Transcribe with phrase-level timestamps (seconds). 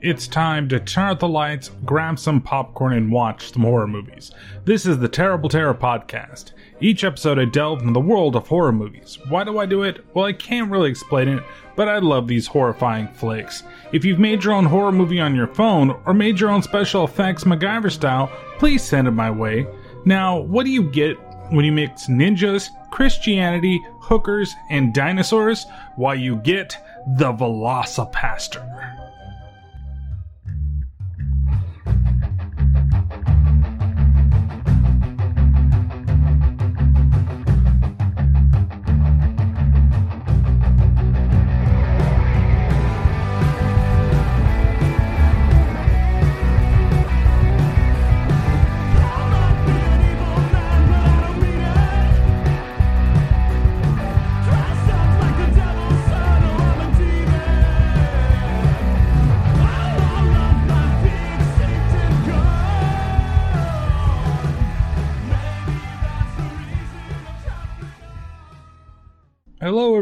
[0.00, 4.30] It's time to turn out the lights, grab some popcorn, and watch some horror movies.
[4.64, 6.52] This is the Terrible Terror Podcast.
[6.80, 9.18] Each episode, I delve into the world of horror movies.
[9.28, 10.04] Why do I do it?
[10.14, 11.42] Well, I can't really explain it,
[11.74, 13.64] but I love these horrifying flicks.
[13.90, 17.02] If you've made your own horror movie on your phone, or made your own special
[17.02, 19.66] effects MacGyver style, please send it my way.
[20.04, 21.16] Now, what do you get
[21.50, 25.66] when you mix ninjas, Christianity, hookers, and dinosaurs?
[25.96, 26.76] Why, you get
[27.16, 28.97] the VelociPastor.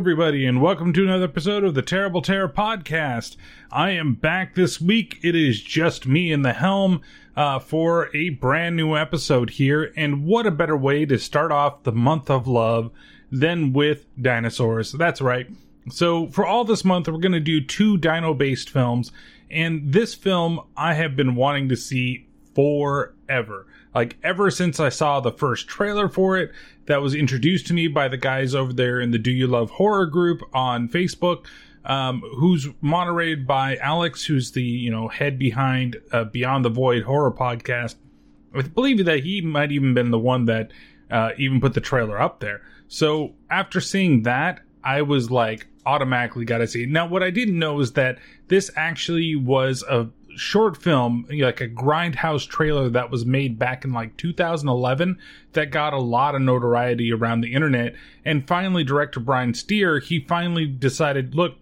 [0.06, 3.34] Everybody, and welcome to another episode of the Terrible Terror Podcast.
[3.72, 5.18] I am back this week.
[5.20, 7.00] It is just me in the helm
[7.34, 9.92] uh, for a brand new episode here.
[9.96, 12.92] And what a better way to start off the month of love
[13.32, 14.92] than with dinosaurs.
[14.92, 15.48] That's right.
[15.90, 19.10] So, for all this month, we're going to do two dino based films.
[19.50, 23.66] And this film I have been wanting to see forever.
[23.96, 26.52] Like ever since I saw the first trailer for it
[26.84, 29.70] that was introduced to me by the guys over there in the Do You Love
[29.70, 31.46] Horror group on Facebook,
[31.86, 37.04] um, who's moderated by Alex, who's the you know head behind uh, Beyond the Void
[37.04, 37.94] horror podcast.
[38.54, 40.72] I believe that he might even been the one that
[41.10, 42.60] uh, even put the trailer up there.
[42.88, 46.84] So after seeing that, I was like automatically got to see.
[46.84, 48.18] Now, what I didn't know is that
[48.48, 53.92] this actually was a short film, like a grindhouse trailer that was made back in
[53.92, 55.18] like 2011
[55.52, 57.94] that got a lot of notoriety around the internet.
[58.24, 61.56] And finally, director Brian Steere, he finally decided, look,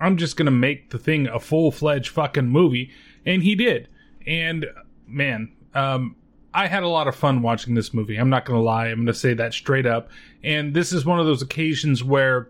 [0.00, 2.90] I'm just going to make the thing a full fledged fucking movie.
[3.26, 3.88] And he did.
[4.26, 4.66] And
[5.06, 6.16] man, um,
[6.54, 8.16] I had a lot of fun watching this movie.
[8.16, 8.86] I'm not going to lie.
[8.86, 10.08] I'm going to say that straight up.
[10.42, 12.48] And this is one of those occasions where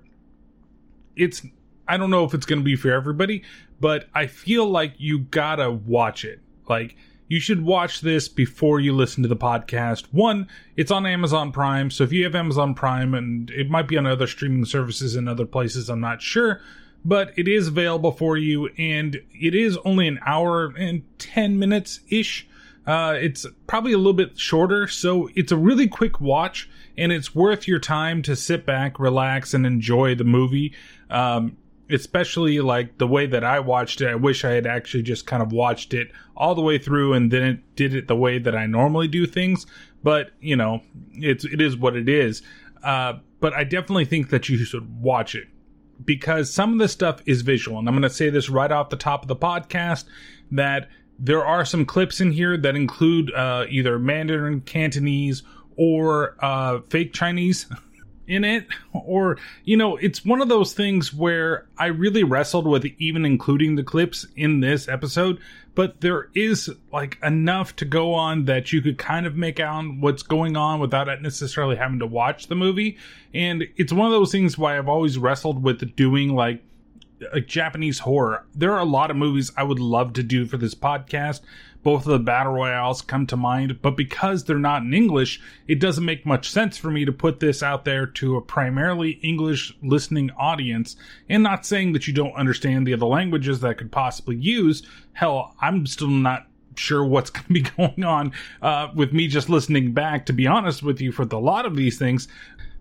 [1.17, 1.43] it's
[1.89, 3.43] I don't know if it's going to be for everybody,
[3.81, 6.41] but I feel like you gotta watch it.
[6.69, 6.97] Like,
[7.29, 10.07] you should watch this before you listen to the podcast.
[10.13, 13.99] One, it's on Amazon Prime, so if you have Amazon Prime, and it might be
[13.99, 16.61] on other streaming services and other places, I'm not sure,
[17.05, 22.01] but it is available for you, and it is only an hour and 10 minutes
[22.09, 22.47] ish.
[22.87, 27.35] Uh, it's probably a little bit shorter, so it's a really quick watch, and it's
[27.35, 30.75] worth your time to sit back, relax, and enjoy the movie.
[31.11, 31.59] Um,
[31.91, 34.09] especially like the way that I watched it.
[34.09, 37.31] I wish I had actually just kind of watched it all the way through and
[37.31, 39.67] then it did it the way that I normally do things.
[40.03, 40.83] But you know,
[41.13, 42.43] it's it is what it is.
[42.83, 45.49] Uh, but I definitely think that you should watch it
[46.05, 48.91] because some of the stuff is visual, and I'm going to say this right off
[48.91, 50.05] the top of the podcast
[50.53, 50.89] that
[51.19, 55.43] there are some clips in here that include uh, either Mandarin, Cantonese,
[55.77, 57.67] or uh, fake Chinese.
[58.29, 62.85] in it or you know it's one of those things where i really wrestled with
[62.99, 65.39] even including the clips in this episode
[65.75, 69.85] but there is like enough to go on that you could kind of make out
[70.01, 72.99] what's going on without necessarily having to watch the movie
[73.33, 76.63] and it's one of those things why i've always wrestled with doing like
[77.33, 78.45] a Japanese horror.
[78.55, 81.41] There are a lot of movies I would love to do for this podcast,
[81.89, 85.81] both of the battle royales come to mind, but because they're not in English, it
[85.81, 89.75] doesn't make much sense for me to put this out there to a primarily English
[89.83, 90.97] listening audience.
[91.31, 94.83] And not saying that you don't understand the other languages that I could possibly use.
[95.15, 96.47] Hell, I'm still not
[96.77, 100.47] sure what's going to be going on uh, with me just listening back, to be
[100.47, 102.29] honest with you, for the lot of these things.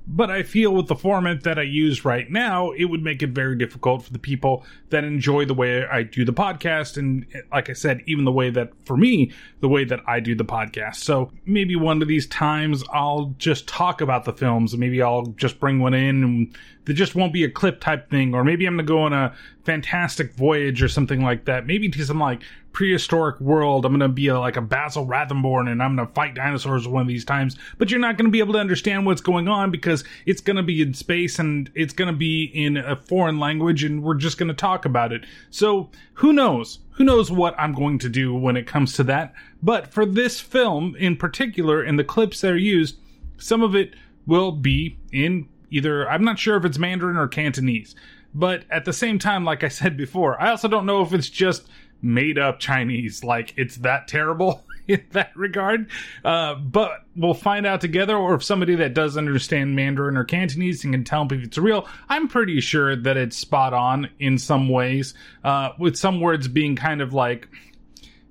[0.10, 3.32] But I feel with the format that I use right now, it would make it
[3.32, 6.96] very difficult for the people that enjoy the way I do the podcast.
[6.96, 10.34] And like I said, even the way that, for me, the way that I do
[10.34, 10.96] the podcast.
[10.96, 14.78] So maybe one of these times I'll just talk about the films.
[14.78, 18.34] Maybe I'll just bring one in and there just won't be a clip type thing.
[18.34, 21.66] Or maybe I'm going to go on a fantastic voyage or something like that.
[21.66, 22.44] Maybe to some like
[22.78, 23.86] prehistoric world.
[23.86, 26.88] I'm going to be a, like a Basil Rathbone and I'm going to fight dinosaurs
[26.88, 27.58] one of these times.
[27.80, 30.58] But you're not going to be able to understand what's going on because it's going
[30.58, 34.14] to be in space and it's going to be in a foreign language and we're
[34.14, 35.26] just going to talk about it.
[35.50, 36.78] So who knows?
[36.92, 39.34] Who knows what I'm going to do when it comes to that?
[39.64, 43.00] But for this film in particular and the clips that are used,
[43.40, 43.96] some of it
[44.28, 47.96] will be in either, I'm not sure if it's Mandarin or Cantonese.
[48.36, 51.30] But at the same time, like I said before, I also don't know if it's
[51.30, 51.68] just
[52.02, 53.24] made up Chinese.
[53.24, 55.90] Like it's that terrible in that regard.
[56.24, 60.84] Uh, but we'll find out together, or if somebody that does understand Mandarin or Cantonese
[60.84, 64.70] and can tell if it's real, I'm pretty sure that it's spot on in some
[64.70, 65.14] ways,
[65.44, 67.48] uh, with some words being kind of like,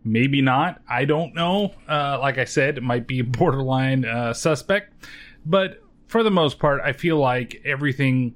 [0.04, 0.80] maybe not.
[0.88, 1.74] I don't know.
[1.88, 4.92] Uh, like I said, it might be borderline uh, suspect.
[5.44, 8.34] But for the most part, I feel like everything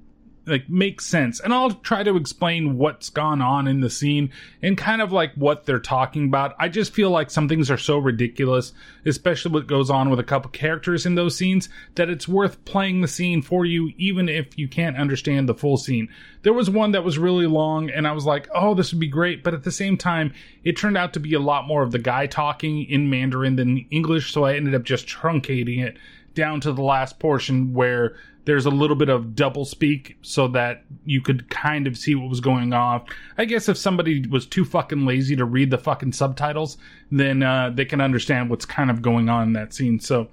[0.51, 1.41] like makes sense.
[1.41, 4.31] And i'll try to explain what's gone on in the scene
[4.63, 6.55] and kind of like what they're talking about.
[6.59, 8.73] I just feel like some things are so ridiculous
[9.07, 13.01] especially what goes on with a couple characters in those scenes that it's worth playing
[13.01, 16.09] the scene for you even if you can't understand the full scene.
[16.43, 19.09] There was one that was really long and i was like oh this would be
[19.09, 20.33] great but at the same time
[20.65, 23.87] it turned out to be a lot more of the guy talking in mandarin than
[23.91, 25.97] english so i ended up just truncating it
[26.41, 28.17] down to the last portion where
[28.47, 32.31] there's a little bit of double speak so that you could kind of see what
[32.31, 33.05] was going on.
[33.37, 36.79] I guess if somebody was too fucking lazy to read the fucking subtitles,
[37.11, 40.01] then uh, they can understand what's kind of going on in that scene.
[40.01, 40.29] So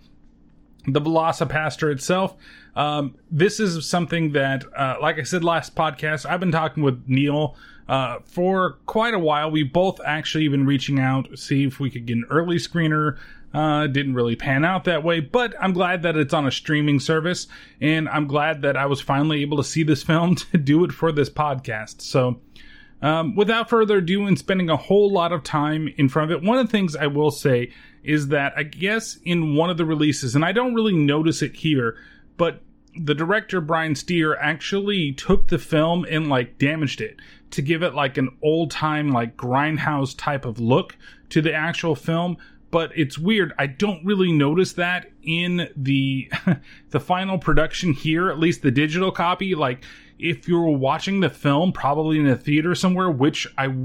[0.87, 2.37] the VelociPastor itself,
[2.77, 7.03] um, this is something that, uh, like I said last podcast, I've been talking with
[7.07, 7.57] Neil
[7.89, 9.51] uh, for quite a while.
[9.51, 13.17] We both actually been reaching out to see if we could get an early screener
[13.53, 16.99] uh, didn't really pan out that way, but I'm glad that it's on a streaming
[16.99, 17.47] service,
[17.81, 20.91] and I'm glad that I was finally able to see this film to do it
[20.91, 22.01] for this podcast.
[22.01, 22.41] So,
[23.01, 26.45] um, without further ado, and spending a whole lot of time in front of it,
[26.45, 27.71] one of the things I will say
[28.03, 31.55] is that I guess in one of the releases, and I don't really notice it
[31.55, 31.97] here,
[32.37, 32.61] but
[32.99, 37.17] the director Brian Steere actually took the film and like damaged it
[37.51, 40.97] to give it like an old time like grindhouse type of look
[41.29, 42.37] to the actual film
[42.77, 43.53] but it's weird.
[43.57, 46.31] I don't really notice that in the
[46.91, 49.55] the final production here, at least the digital copy.
[49.55, 49.83] Like
[50.19, 53.75] if you're watching the film, probably in a theater somewhere, which I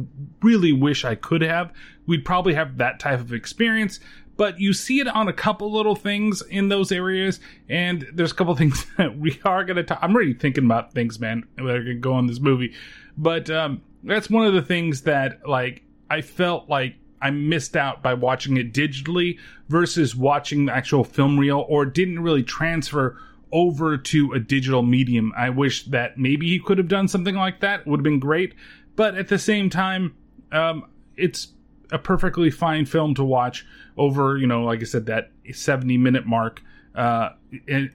[0.43, 1.73] really wish I could have,
[2.07, 3.99] we'd probably have that type of experience.
[4.37, 7.41] But you see it on a couple little things in those areas,
[7.71, 10.01] and there's a couple things that we are to talk.
[10.03, 12.75] I'm already thinking about things, man, that are to go on this movie.
[13.17, 18.03] But um, that's one of the things that, like, I felt like I missed out
[18.03, 19.39] by watching it digitally
[19.69, 23.19] versus watching the actual film reel or didn't really transfer
[23.53, 25.33] over to a digital medium.
[25.37, 27.87] I wish that maybe he could have done something like that.
[27.87, 28.55] Would have been great.
[28.97, 30.15] But at the same time,
[30.51, 30.87] um,
[31.17, 31.49] it's
[31.93, 33.67] a perfectly fine film to watch
[33.97, 36.63] over, you know, like I said, that 70 minute mark
[36.95, 37.31] uh,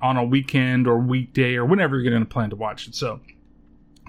[0.02, 2.96] on a weekend or weekday or whenever you're going to plan to watch it.
[2.96, 3.20] So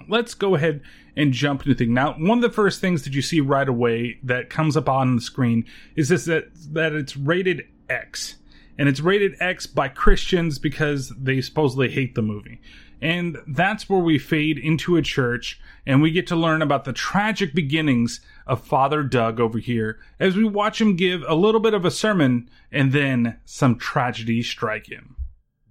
[0.07, 0.81] let's go ahead
[1.19, 1.91] and jump into things.
[1.91, 5.17] Now, one of the first things that you see right away that comes up on
[5.17, 5.65] the screen
[5.97, 8.37] is this that that it's rated X.
[8.77, 12.61] And it's rated X by Christians because they supposedly hate the movie.
[13.01, 16.93] And that's where we fade into a church and we get to learn about the
[16.93, 21.73] tragic beginnings of Father Doug over here as we watch him give a little bit
[21.73, 25.17] of a sermon and then some tragedy strike him.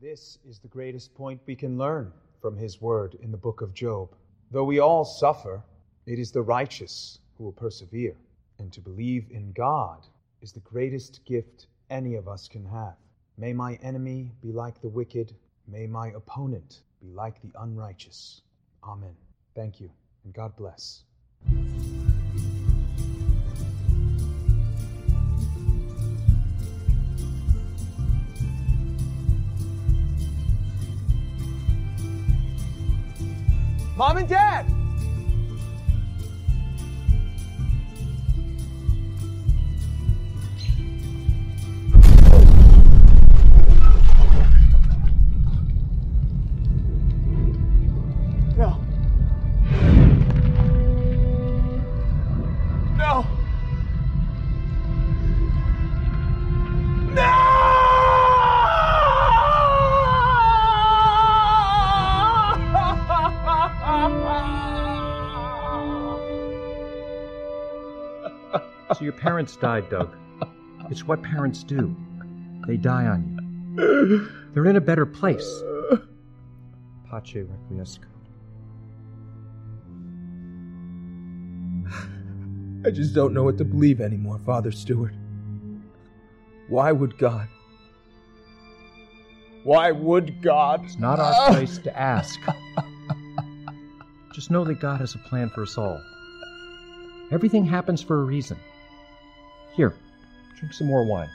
[0.01, 2.13] This is the greatest point we can learn
[2.43, 4.11] from his word in the book of Job.
[4.51, 5.63] Though we all suffer,
[6.07, 8.17] it is the righteous who will persevere.
[8.59, 10.07] And to believe in God
[10.43, 12.97] is the greatest gift any of us can have.
[13.37, 15.35] May my enemy be like the wicked.
[15.67, 18.43] May my opponent be like the unrighteous.
[18.83, 19.15] Amen.
[19.55, 19.91] Thank you,
[20.25, 21.05] and God bless.
[33.99, 34.78] Mom and Dad!
[69.39, 70.17] Parents died, Doug.
[70.91, 71.95] It's what parents do.
[72.67, 73.23] They die on
[73.77, 74.29] you.
[74.53, 75.63] They're in a better place.
[77.09, 78.07] Pace requiescat.
[82.87, 85.15] I just don't know what to believe anymore, Father Stewart.
[86.69, 87.47] Why would God?
[89.63, 90.85] Why would God?
[90.85, 92.41] It's not our place to ask.
[94.33, 96.03] Just know that God has a plan for us all.
[97.31, 98.59] Everything happens for a reason.
[99.79, 99.95] Here,
[100.59, 101.31] drink some more wine.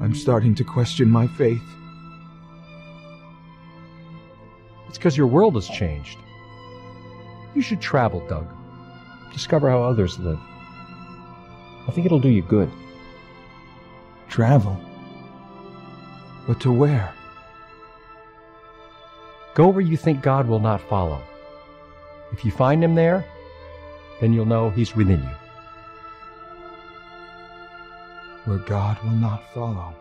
[0.00, 1.60] I'm starting to question my faith.
[4.86, 6.18] It's because your world has changed.
[7.56, 8.46] You should travel, Doug.
[9.32, 10.38] Discover how others live.
[11.86, 12.70] I think it'll do you good.
[14.28, 14.80] Travel?
[16.46, 17.12] But to where?
[19.54, 21.22] Go where you think God will not follow.
[22.32, 23.24] If you find him there,
[24.20, 25.36] then you'll know he's within you.
[28.44, 29.94] Where God will not follow.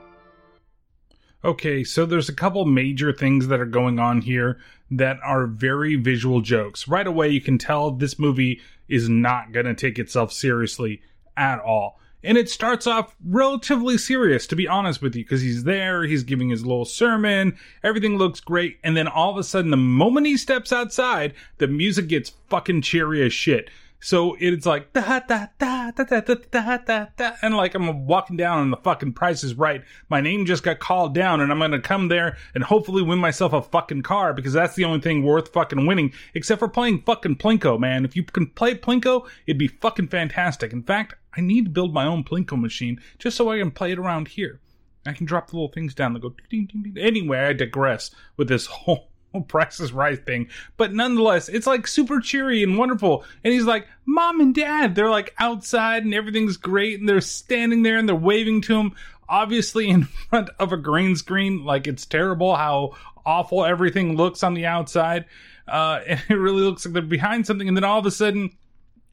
[1.43, 4.59] Okay, so there's a couple major things that are going on here
[4.91, 6.87] that are very visual jokes.
[6.87, 11.01] Right away, you can tell this movie is not going to take itself seriously
[11.37, 11.99] at all.
[12.23, 16.23] And it starts off relatively serious, to be honest with you, because he's there, he's
[16.23, 20.27] giving his little sermon, everything looks great, and then all of a sudden, the moment
[20.27, 23.69] he steps outside, the music gets fucking cheery as shit.
[24.03, 28.07] So it's like da da da da da da da da da, and like I'm
[28.07, 29.83] walking down and the fucking price is right.
[30.09, 33.53] My name just got called down, and I'm gonna come there and hopefully win myself
[33.53, 36.13] a fucking car because that's the only thing worth fucking winning.
[36.33, 38.03] Except for playing fucking plinko, man.
[38.03, 40.73] If you can play plinko, it'd be fucking fantastic.
[40.73, 43.91] In fact, I need to build my own plinko machine just so I can play
[43.91, 44.59] it around here.
[45.05, 46.97] I can drop the little things down that go ding ding ding.
[46.97, 49.11] Anyway, I digress with this whole
[49.47, 50.49] Price is Right thing.
[50.75, 53.23] But nonetheless, it's like super cheery and wonderful.
[53.43, 56.99] And he's like, Mom and Dad, they're like outside and everything's great.
[56.99, 58.95] And they're standing there and they're waving to him,
[59.29, 61.63] obviously in front of a green screen.
[61.63, 65.25] Like it's terrible how awful everything looks on the outside.
[65.67, 67.67] Uh, and it really looks like they're behind something.
[67.67, 68.51] And then all of a sudden,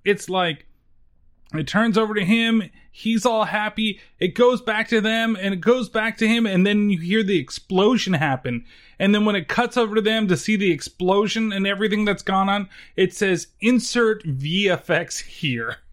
[0.04, 0.66] it's like,
[1.54, 2.70] it turns over to him.
[2.90, 4.00] He's all happy.
[4.18, 6.46] It goes back to them and it goes back to him.
[6.46, 8.64] And then you hear the explosion happen.
[8.98, 12.22] And then when it cuts over to them to see the explosion and everything that's
[12.22, 15.76] gone on, it says insert VFX here.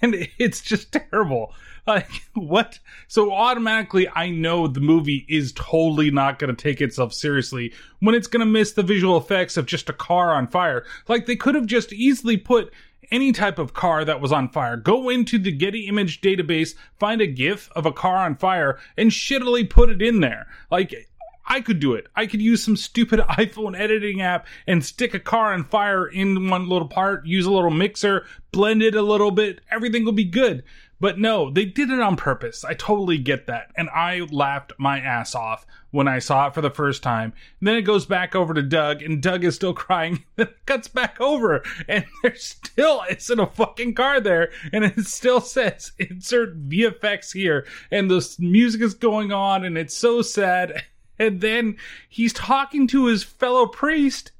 [0.00, 1.52] And it's just terrible.
[1.86, 2.78] Like, what?
[3.08, 8.14] So automatically, I know the movie is totally not going to take itself seriously when
[8.14, 10.84] it's going to miss the visual effects of just a car on fire.
[11.08, 12.72] Like, they could have just easily put
[13.12, 14.76] any type of car that was on fire.
[14.76, 19.10] Go into the Getty image database, find a GIF of a car on fire, and
[19.10, 20.48] shittily put it in there.
[20.70, 21.08] Like,
[21.46, 22.06] I could do it.
[22.16, 26.48] I could use some stupid iPhone editing app and stick a car on fire in
[26.48, 29.60] one little part, use a little mixer, blend it a little bit.
[29.70, 30.64] Everything will be good.
[31.02, 32.64] But no, they did it on purpose.
[32.64, 33.72] I totally get that.
[33.76, 37.32] And I laughed my ass off when I saw it for the first time.
[37.58, 40.22] And then it goes back over to Doug, and Doug is still crying.
[40.36, 44.52] Then it cuts back over, and there still isn't a fucking car there.
[44.72, 47.66] And it still says insert VFX here.
[47.90, 50.84] And the music is going on, and it's so sad.
[51.18, 51.76] And then
[52.08, 54.32] he's talking to his fellow priest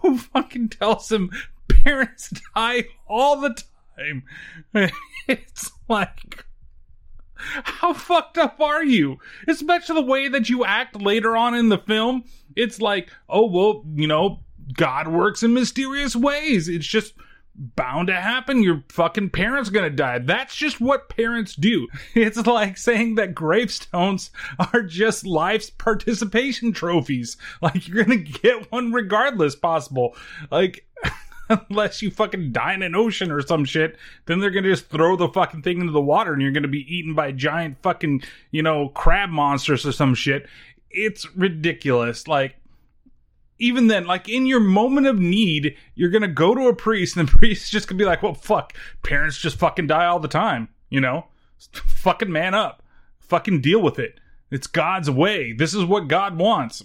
[0.00, 1.30] who fucking tells him
[1.68, 3.62] parents die all the
[3.96, 4.22] time.
[5.28, 6.44] It's like,
[7.34, 9.18] how fucked up are you?
[9.48, 12.24] Especially the way that you act later on in the film.
[12.54, 14.40] It's like, oh, well, you know,
[14.74, 16.68] God works in mysterious ways.
[16.68, 17.14] It's just
[17.56, 18.62] bound to happen.
[18.62, 20.18] Your fucking parents gonna die.
[20.18, 21.88] That's just what parents do.
[22.14, 24.30] It's like saying that gravestones
[24.72, 27.36] are just life's participation trophies.
[27.60, 30.16] Like you're gonna get one regardless possible.
[30.50, 30.85] Like
[31.70, 35.16] unless you fucking die in an ocean or some shit, then they're gonna just throw
[35.16, 38.62] the fucking thing into the water and you're gonna be eaten by giant fucking, you
[38.62, 40.46] know, crab monsters or some shit.
[40.90, 42.26] It's ridiculous.
[42.26, 42.56] Like
[43.58, 47.28] even then, like in your moment of need, you're gonna go to a priest, and
[47.28, 50.68] the priest's just gonna be like, "Well, fuck, parents just fucking die all the time,"
[50.90, 51.26] you know?
[51.72, 52.82] fucking man up,
[53.20, 54.20] fucking deal with it.
[54.50, 55.52] It's God's way.
[55.52, 56.84] This is what God wants.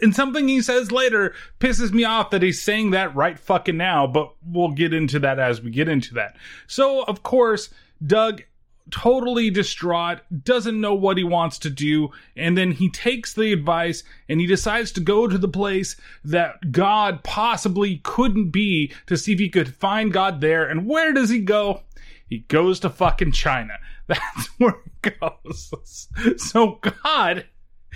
[0.00, 4.06] And something he says later pisses me off that he's saying that right fucking now,
[4.06, 6.36] but we'll get into that as we get into that.
[6.66, 7.70] So, of course,
[8.04, 8.42] Doug
[8.90, 14.04] totally distraught, doesn't know what he wants to do, and then he takes the advice
[14.28, 19.32] and he decides to go to the place that God possibly couldn't be to see
[19.32, 20.64] if he could find God there.
[20.64, 21.82] And where does he go?
[22.28, 23.74] He goes to fucking China.
[24.06, 26.08] That's where he goes.
[26.38, 27.46] So God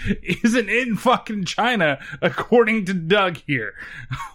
[0.23, 3.75] isn't in fucking China, according to Doug here.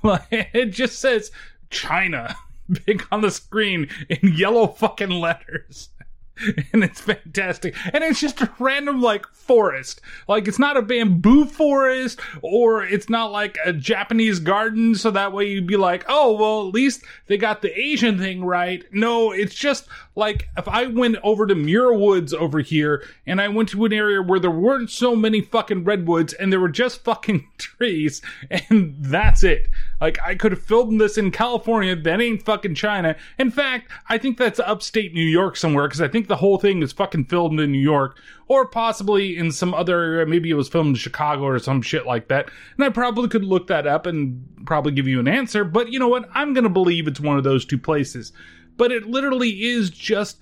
[0.31, 1.31] it just says
[1.69, 2.36] China
[2.86, 5.89] big on the screen in yellow fucking letters.
[6.74, 7.75] and it's fantastic.
[7.94, 10.01] And it's just a random like forest.
[10.27, 14.96] Like it's not a bamboo forest or it's not like a Japanese garden.
[14.96, 18.44] So that way you'd be like, oh, well, at least they got the Asian thing
[18.44, 18.84] right.
[18.92, 23.48] No, it's just like if I went over to Muir Woods over here and I
[23.48, 27.04] went to an area where there weren't so many fucking redwoods and there were just
[27.04, 28.22] fucking trees
[28.70, 29.68] and that's it.
[30.01, 31.96] Like I could have filmed this in California.
[31.96, 33.15] That ain't fucking China.
[33.38, 36.82] In fact, I think that's upstate New York somewhere because I think the whole thing
[36.82, 38.17] is fucking filmed in New York
[38.48, 40.25] or possibly in some other.
[40.25, 42.50] Maybe it was filmed in Chicago or some shit like that.
[42.75, 45.63] And I probably could look that up and probably give you an answer.
[45.63, 46.29] But you know what?
[46.34, 48.34] I'm going to believe it's one of those two places.
[48.77, 50.38] But it literally is just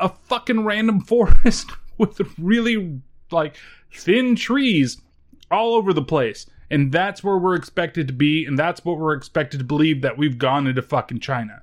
[0.00, 3.00] a fucking random forest with really
[3.30, 3.56] like
[3.92, 5.00] thin trees
[5.50, 6.46] all over the place.
[6.70, 8.46] And that's where we're expected to be.
[8.46, 11.62] And that's what we're expected to believe that we've gone into fucking China.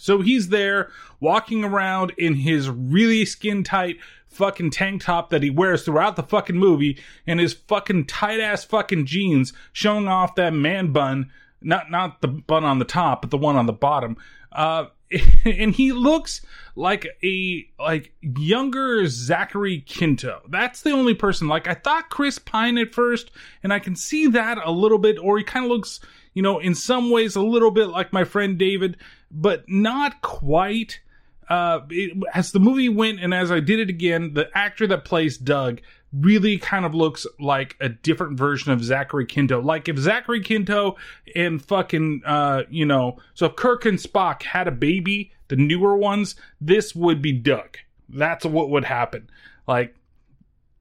[0.00, 0.90] So he's there
[1.20, 6.22] walking around in his really skin tight fucking tank top that he wears throughout the
[6.22, 11.30] fucking movie and his fucking tight ass fucking jeans showing off that man bun.
[11.62, 14.16] Not, not the bun on the top, but the one on the bottom.
[14.50, 14.86] Uh,
[15.44, 16.40] and he looks
[16.76, 20.40] like a like younger Zachary Quinto.
[20.48, 21.48] That's the only person.
[21.48, 23.30] Like I thought Chris Pine at first,
[23.62, 25.18] and I can see that a little bit.
[25.18, 26.00] Or he kind of looks,
[26.32, 28.96] you know, in some ways a little bit like my friend David,
[29.30, 31.00] but not quite.
[31.48, 35.04] Uh, it, as the movie went and as I did it again, the actor that
[35.04, 35.80] plays Doug
[36.12, 39.60] really kind of looks like a different version of Zachary Quinto.
[39.60, 40.96] Like if Zachary Quinto
[41.34, 45.96] and fucking, uh, you know, so if Kirk and Spock had a baby, the newer
[45.96, 47.78] ones, this would be Doug.
[48.08, 49.28] That's what would happen.
[49.66, 49.94] Like,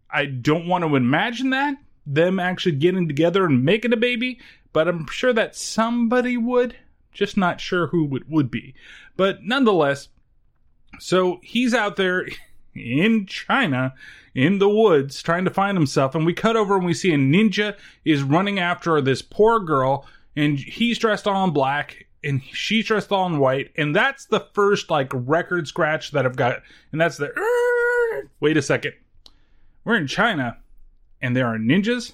[0.10, 1.76] I don't want to imagine that,
[2.06, 4.40] them actually getting together and making a baby,
[4.74, 6.76] but I'm sure that somebody would.
[7.14, 8.74] Just not sure who it would be.
[9.18, 10.10] But nonetheless,
[11.00, 12.28] so he's out there
[12.76, 13.94] in China
[14.36, 17.18] in the woods trying to find himself and we cut over and we see a
[17.18, 22.86] ninja is running after this poor girl and he's dressed all in black and she's
[22.86, 27.02] dressed all in white and that's the first like record scratch that I've got and
[27.02, 27.34] that's the
[28.40, 28.94] wait a second.
[29.84, 30.58] We're in China
[31.22, 32.14] and there are ninjas?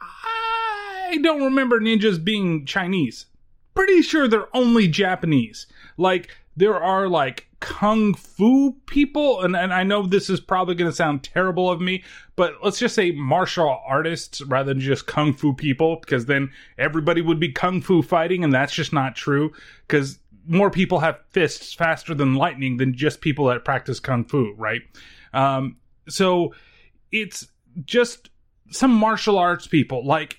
[0.00, 3.26] I don't remember ninjas being Chinese
[3.76, 5.66] pretty sure they're only Japanese.
[5.96, 10.90] Like there are like kung fu people and, and i know this is probably going
[10.90, 12.04] to sound terrible of me
[12.36, 17.22] but let's just say martial artists rather than just kung fu people because then everybody
[17.22, 19.50] would be kung fu fighting and that's just not true
[19.88, 24.54] because more people have fists faster than lightning than just people that practice kung fu
[24.56, 24.82] right?
[25.32, 25.76] Um,
[26.08, 26.54] so
[27.12, 27.48] it's
[27.84, 28.30] just
[28.70, 30.38] some martial arts people like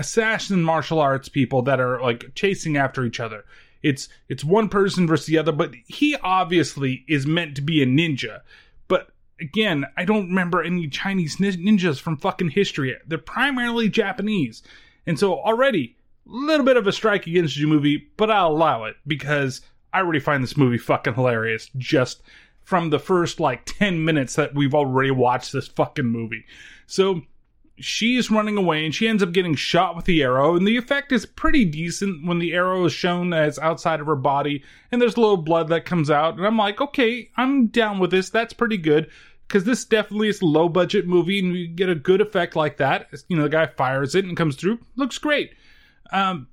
[0.00, 3.44] assassin martial arts people that are like chasing after each other
[3.82, 7.86] it's it's one person versus the other, but he obviously is meant to be a
[7.86, 8.40] ninja.
[8.88, 9.10] But
[9.40, 12.96] again, I don't remember any Chinese ninjas from fucking history.
[13.06, 14.62] They're primarily Japanese.
[15.06, 18.84] And so already a little bit of a strike against you movie, but I'll allow
[18.84, 22.22] it because I already find this movie fucking hilarious just
[22.62, 26.44] from the first like 10 minutes that we've already watched this fucking movie.
[26.86, 27.22] So
[27.80, 31.12] she's running away and she ends up getting shot with the arrow and the effect
[31.12, 34.62] is pretty decent when the arrow is shown as outside of her body
[34.92, 38.10] and there's a little blood that comes out and i'm like okay i'm down with
[38.10, 39.10] this that's pretty good
[39.50, 42.76] because this definitely is a low budget movie and you get a good effect like
[42.76, 45.54] that you know the guy fires it and comes through looks great.
[46.12, 46.48] Um,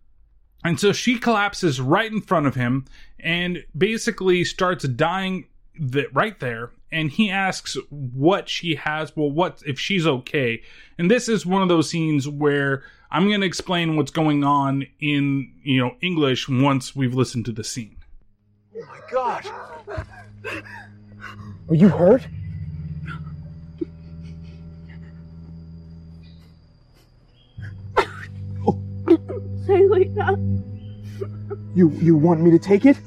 [0.63, 2.85] and so she collapses right in front of him
[3.19, 5.45] and basically starts dying
[5.79, 10.61] that right there and he asks what she has well what if she's okay.
[10.97, 14.85] And this is one of those scenes where i'm going to explain what's going on
[14.99, 17.97] in you know english once we've listened to the scene.
[18.75, 19.45] Oh my god.
[21.69, 22.25] Are you hurt?
[29.65, 30.37] Say like that.
[31.75, 32.97] You you want me to take it?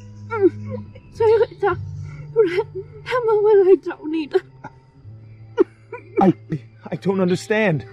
[3.07, 4.43] Emma, when I don't need it.
[6.21, 6.35] I,
[6.91, 7.87] I don't understand.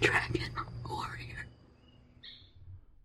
[0.00, 0.50] Dragon
[0.88, 1.46] Warrior.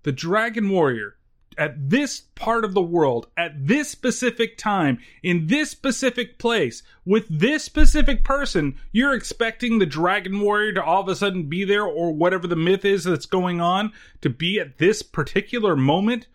[0.04, 1.18] The Dragon Warrior
[1.58, 7.26] at this part of the world, at this specific time, in this specific place, with
[7.30, 11.86] this specific person, you're expecting the Dragon Warrior to all of a sudden be there
[11.86, 13.92] or whatever the myth is that's going on
[14.22, 16.28] to be at this particular moment?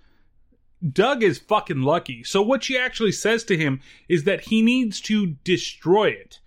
[0.92, 2.24] Doug is fucking lucky.
[2.24, 6.39] So what she actually says to him is that he needs to destroy it.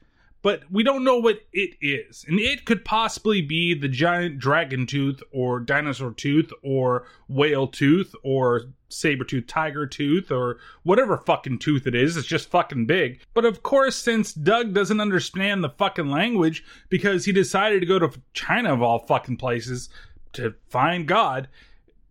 [0.44, 2.26] But we don't know what it is.
[2.28, 8.14] And it could possibly be the giant dragon tooth or dinosaur tooth or whale tooth
[8.24, 12.18] or saber tooth tiger tooth or whatever fucking tooth it is.
[12.18, 13.22] It's just fucking big.
[13.34, 17.98] But of course, since Doug doesn't understand the fucking language because he decided to go
[17.98, 19.90] to China of all fucking places
[20.34, 21.48] to find God,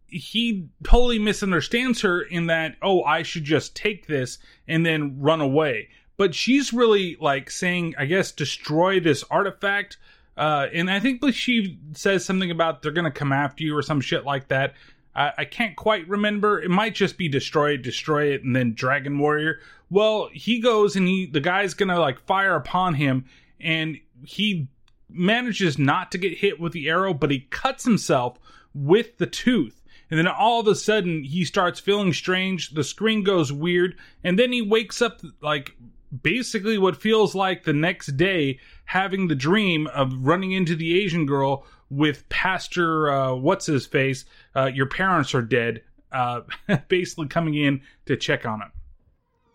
[0.06, 5.40] he totally misunderstands her in that, oh, I should just take this and then run
[5.40, 5.88] away.
[6.22, 9.96] But she's really like saying, I guess, destroy this artifact.
[10.36, 13.82] Uh, and I think she says something about they're going to come after you or
[13.82, 14.74] some shit like that.
[15.16, 16.62] I, I can't quite remember.
[16.62, 19.58] It might just be destroy it, destroy it, and then Dragon Warrior.
[19.90, 23.24] Well, he goes and he, the guy's going to like fire upon him,
[23.60, 24.68] and he
[25.10, 28.38] manages not to get hit with the arrow, but he cuts himself
[28.72, 29.82] with the tooth.
[30.08, 32.74] And then all of a sudden, he starts feeling strange.
[32.74, 33.96] The screen goes weird.
[34.22, 35.74] And then he wakes up like
[36.20, 41.26] basically what feels like the next day having the dream of running into the Asian
[41.26, 44.24] girl with Pastor, uh, what's his face?
[44.54, 45.82] Uh, your parents are dead.
[46.10, 46.42] Uh,
[46.88, 48.72] basically coming in to check on him.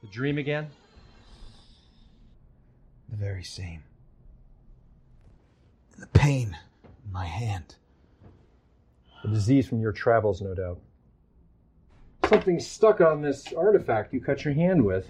[0.02, 0.68] The dream again?
[3.10, 3.84] The very same.
[6.00, 6.58] The pain
[7.06, 7.76] in my hand.
[9.24, 10.80] A disease from your travels, no doubt.
[12.28, 15.08] Something stuck on this artifact you cut your hand with.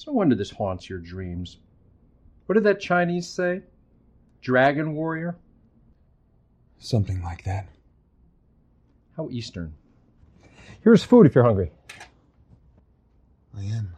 [0.00, 1.58] It's no wonder this haunts your dreams.
[2.46, 3.60] What did that Chinese say?
[4.40, 5.36] Dragon warrior?
[6.78, 7.68] Something like that.
[9.14, 9.74] How Eastern.
[10.82, 11.70] Here's food if you're hungry.
[13.54, 13.94] I am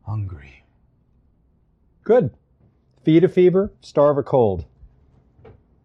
[0.00, 0.64] hungry.
[2.02, 2.30] Good.
[3.02, 4.64] Feed a fever, starve a cold.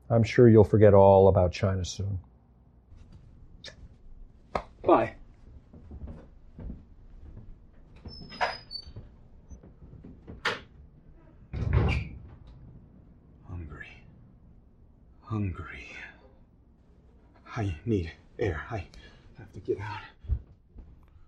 [0.09, 2.17] I'm sure you'll forget all about China soon.
[4.85, 5.15] Bye.
[13.49, 13.87] Hungry.
[15.29, 15.95] Hungry.
[17.55, 18.63] I need air.
[18.71, 18.87] I
[19.37, 19.99] have to get out.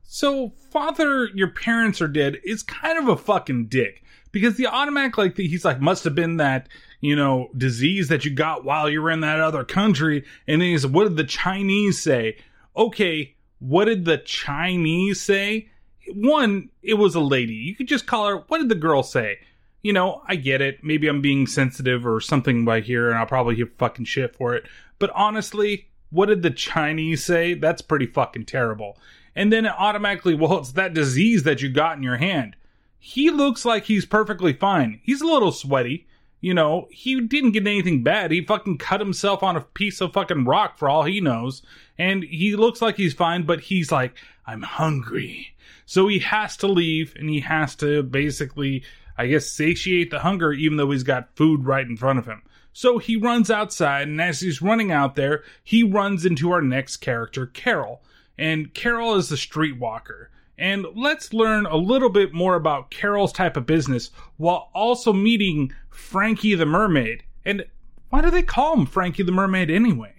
[0.02, 5.20] So, father, your parents are dead is kind of a fucking dick because the automatic
[5.20, 6.68] like he's like must have been that
[7.00, 10.70] you know disease that you got while you were in that other country, and then
[10.70, 12.38] he's what did the Chinese say?
[12.76, 15.70] Okay, what did the Chinese say?
[16.08, 17.54] One, it was a lady.
[17.54, 18.38] You could just call her.
[18.48, 19.38] What did the girl say?
[19.82, 20.84] You know, I get it.
[20.84, 24.54] Maybe I'm being sensitive or something by here, and I'll probably get fucking shit for
[24.54, 24.65] it.
[25.00, 27.54] But honestly, what did the Chinese say?
[27.56, 28.98] That's pretty fucking terrible.
[29.36, 32.56] And then it automatically, well, it's that disease that you got in your hand.
[33.00, 35.00] He looks like he's perfectly fine.
[35.04, 36.06] He's a little sweaty.
[36.41, 38.32] You know, he didn't get anything bad.
[38.32, 41.62] He fucking cut himself on a piece of fucking rock for all he knows.
[41.98, 44.15] And he looks like he's fine, but he's like,
[44.46, 45.56] I'm hungry.
[45.86, 48.84] So he has to leave and he has to basically,
[49.17, 52.41] I guess, satiate the hunger even though he's got food right in front of him.
[52.74, 56.97] So he runs outside, and as he's running out there, he runs into our next
[56.97, 58.02] character, Carol.
[58.38, 60.28] And Carol is the streetwalker.
[60.58, 65.74] And let's learn a little bit more about Carol's type of business while also meeting
[65.89, 67.24] Frankie the Mermaid.
[67.43, 67.65] And
[68.10, 70.13] why do they call him Frankie the Mermaid anyway?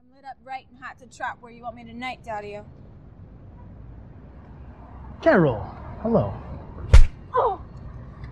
[0.00, 2.58] I'm lit up right and hot to trap where you want me tonight, Daddy.
[5.22, 5.60] Carol,
[6.00, 6.34] hello.
[7.34, 7.60] Oh,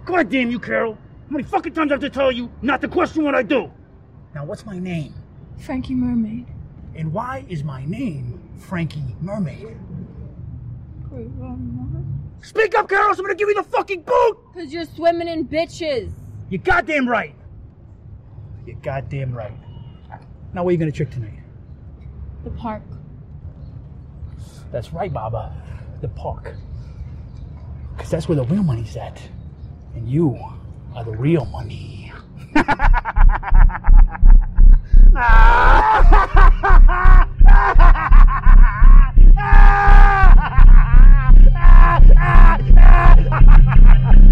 [0.04, 0.94] God damn you, Carol.
[0.94, 3.70] How many fucking times I have to tell you not to question what I do?
[4.34, 5.14] Now, what's my name?
[5.58, 6.46] Frankie Mermaid.
[6.94, 9.76] And why is my name Frankie Mermaid?
[12.42, 14.38] Speak up, Carol, so I'm gonna give you the fucking boot!
[14.52, 16.12] Cause you're swimming in bitches.
[16.50, 17.34] You goddamn right.
[18.66, 19.56] You goddamn right.
[20.52, 21.38] Now, where you gonna trick tonight?
[22.44, 22.82] The park.
[24.70, 25.54] That's right, Baba.
[26.00, 26.54] The park.
[27.96, 29.20] Because that's where the real money's at.
[29.94, 30.38] And you
[30.94, 32.12] are the real money.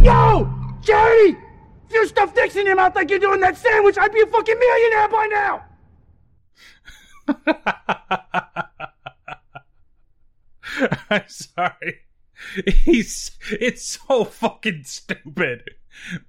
[0.02, 0.52] Yo!
[0.82, 1.36] Jerry!
[1.88, 4.26] If you stuff dicks in your mouth like you're doing that sandwich, I'd be a
[4.26, 5.64] fucking millionaire by now!
[11.10, 12.00] I'm sorry.
[12.66, 15.70] He's it's so fucking stupid.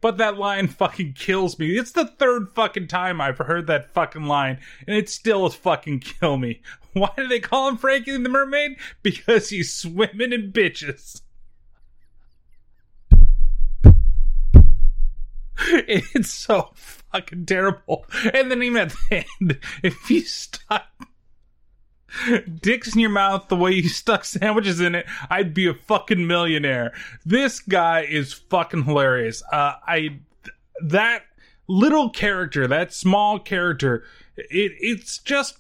[0.02, 1.78] But that line fucking kills me.
[1.78, 6.38] It's the third fucking time I've heard that fucking line, and it still fucking kill
[6.38, 6.62] me.
[6.94, 8.78] Why do they call him Frankie the Mermaid?
[9.02, 11.22] Because he's swimming in bitches.
[15.66, 18.06] It's so fucking terrible.
[18.34, 20.88] And then even at the end, if you stuck
[22.62, 26.26] dicks in your mouth the way you stuck sandwiches in it, I'd be a fucking
[26.26, 26.94] millionaire.
[27.26, 29.44] This guy is fucking hilarious.
[29.52, 30.20] Uh, I
[30.84, 31.24] that
[31.68, 34.04] little character, that small character,
[34.36, 35.58] it it's just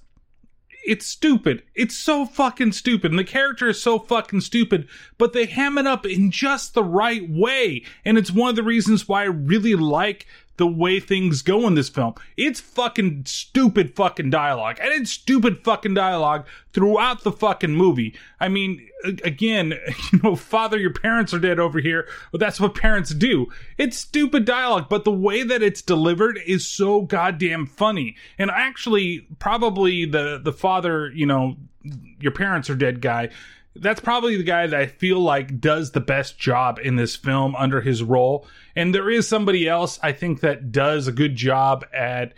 [0.86, 1.64] it's stupid.
[1.76, 3.12] It's so fucking stupid.
[3.12, 4.88] And the character is so fucking stupid,
[5.18, 7.84] but they ham it up in just the right way.
[8.04, 11.76] And it's one of the reasons why I really like the way things go in
[11.76, 12.14] this film.
[12.38, 14.78] It's fucking stupid fucking dialogue.
[14.82, 18.16] And it's stupid fucking dialogue throughout the fucking movie.
[18.40, 18.88] I mean,
[19.24, 19.74] again,
[20.12, 22.08] you know, father, your parents are dead over here.
[22.32, 23.48] Well, that's what parents do.
[23.78, 28.16] It's stupid dialogue, but the way that it's delivered is so goddamn funny.
[28.38, 31.56] And actually, probably the, the father, you know,
[32.20, 33.30] your parents are dead guy
[33.76, 37.56] that's probably the guy that I feel like does the best job in this film
[37.56, 38.48] under his role.
[38.76, 42.34] And there is somebody else I think that does a good job at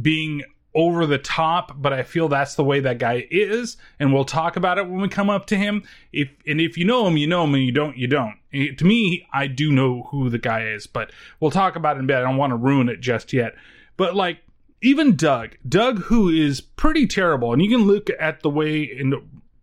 [0.00, 0.42] being
[0.74, 4.56] over the top, but I feel that's the way that guy is, and we'll talk
[4.56, 5.82] about it when we come up to him.
[6.12, 8.36] If and if you know him, you know him, and you don't, you don't.
[8.52, 12.06] To me, I do know who the guy is, but we'll talk about it in
[12.06, 12.22] bed.
[12.22, 13.54] I don't want to ruin it just yet.
[13.96, 14.38] But like
[14.80, 19.14] even Doug, Doug, who is pretty terrible, and you can look at the way in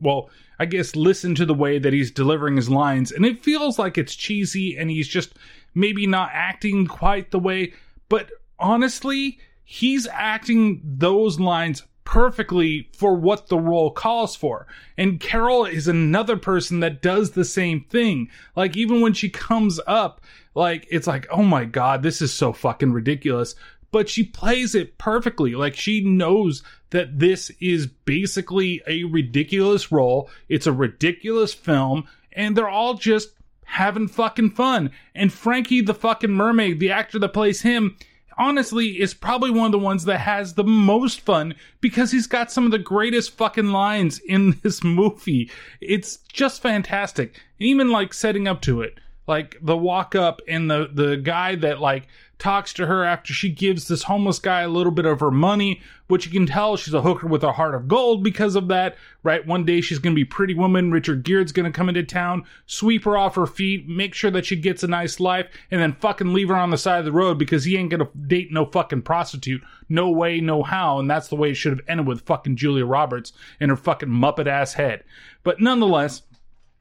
[0.01, 3.77] well, I guess listen to the way that he's delivering his lines, and it feels
[3.77, 5.33] like it's cheesy and he's just
[5.75, 7.73] maybe not acting quite the way,
[8.09, 14.65] but honestly, he's acting those lines perfectly for what the role calls for.
[14.97, 18.29] And Carol is another person that does the same thing.
[18.55, 20.21] Like, even when she comes up,
[20.55, 23.55] like, it's like, oh my god, this is so fucking ridiculous
[23.91, 25.55] but she plays it perfectly.
[25.55, 30.29] Like she knows that this is basically a ridiculous role.
[30.49, 33.31] It's a ridiculous film and they're all just
[33.65, 34.91] having fucking fun.
[35.13, 37.97] And Frankie the fucking mermaid, the actor that plays him,
[38.37, 42.51] honestly is probably one of the ones that has the most fun because he's got
[42.51, 45.49] some of the greatest fucking lines in this movie.
[45.81, 47.41] It's just fantastic.
[47.59, 48.99] Even like setting up to it.
[49.27, 52.07] Like the walk up and the the guy that like
[52.39, 55.81] talks to her after she gives this homeless guy a little bit of her money,
[56.07, 58.95] which you can tell she's a hooker with a heart of gold because of that,
[59.23, 59.45] right?
[59.45, 60.91] One day she's going to be pretty woman.
[60.91, 64.45] Richard Gere's going to come into town, sweep her off her feet, make sure that
[64.45, 67.11] she gets a nice life, and then fucking leave her on the side of the
[67.11, 69.61] road because he ain't going to date no fucking prostitute.
[69.89, 70.99] No way, no how.
[70.99, 74.09] And that's the way it should have ended with fucking Julia Roberts and her fucking
[74.09, 75.03] Muppet ass head.
[75.43, 76.21] But nonetheless,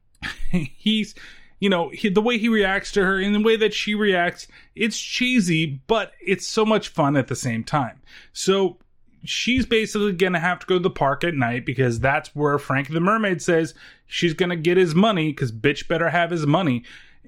[0.50, 1.14] he's
[1.58, 4.46] you know, he, the way he reacts to her and the way that she reacts,
[4.74, 8.00] it's cheesy, but it's so much fun at the same time.
[8.32, 8.78] So
[9.24, 12.58] she's basically going to have to go to the park at night because that's where
[12.58, 13.74] Frank the Mermaid says
[14.06, 16.84] she's going to get his money because bitch better have his money.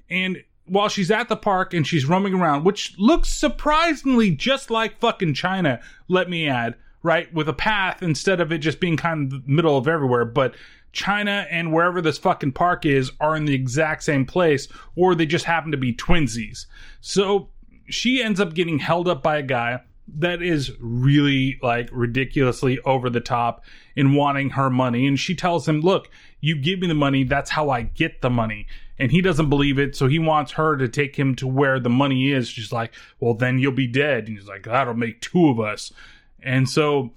[0.09, 4.99] And while she's at the park and she's roaming around, which looks surprisingly just like
[4.99, 7.33] fucking China, let me add, right?
[7.33, 10.25] With a path instead of it just being kind of the middle of everywhere.
[10.25, 10.55] But
[10.91, 15.25] China and wherever this fucking park is are in the exact same place, or they
[15.25, 16.65] just happen to be twinsies.
[17.01, 17.49] So
[17.87, 19.81] she ends up getting held up by a guy
[20.17, 23.63] that is really like ridiculously over the top
[23.95, 25.05] in wanting her money.
[25.05, 26.09] And she tells him, Look,
[26.41, 28.67] you give me the money, that's how I get the money.
[28.97, 31.89] And he doesn't believe it, so he wants her to take him to where the
[31.89, 32.49] money is.
[32.49, 34.27] She's like, Well, then you'll be dead.
[34.27, 35.93] And he's like, That'll make two of us.
[36.41, 37.11] And so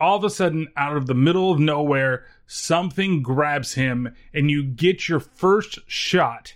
[0.00, 4.64] all of a sudden, out of the middle of nowhere, something grabs him, and you
[4.64, 6.54] get your first shot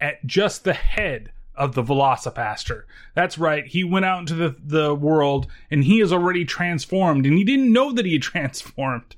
[0.00, 2.84] at just the head of the VelociPastor.
[3.14, 7.36] That's right, he went out into the, the world and he is already transformed, and
[7.36, 9.16] he didn't know that he had transformed.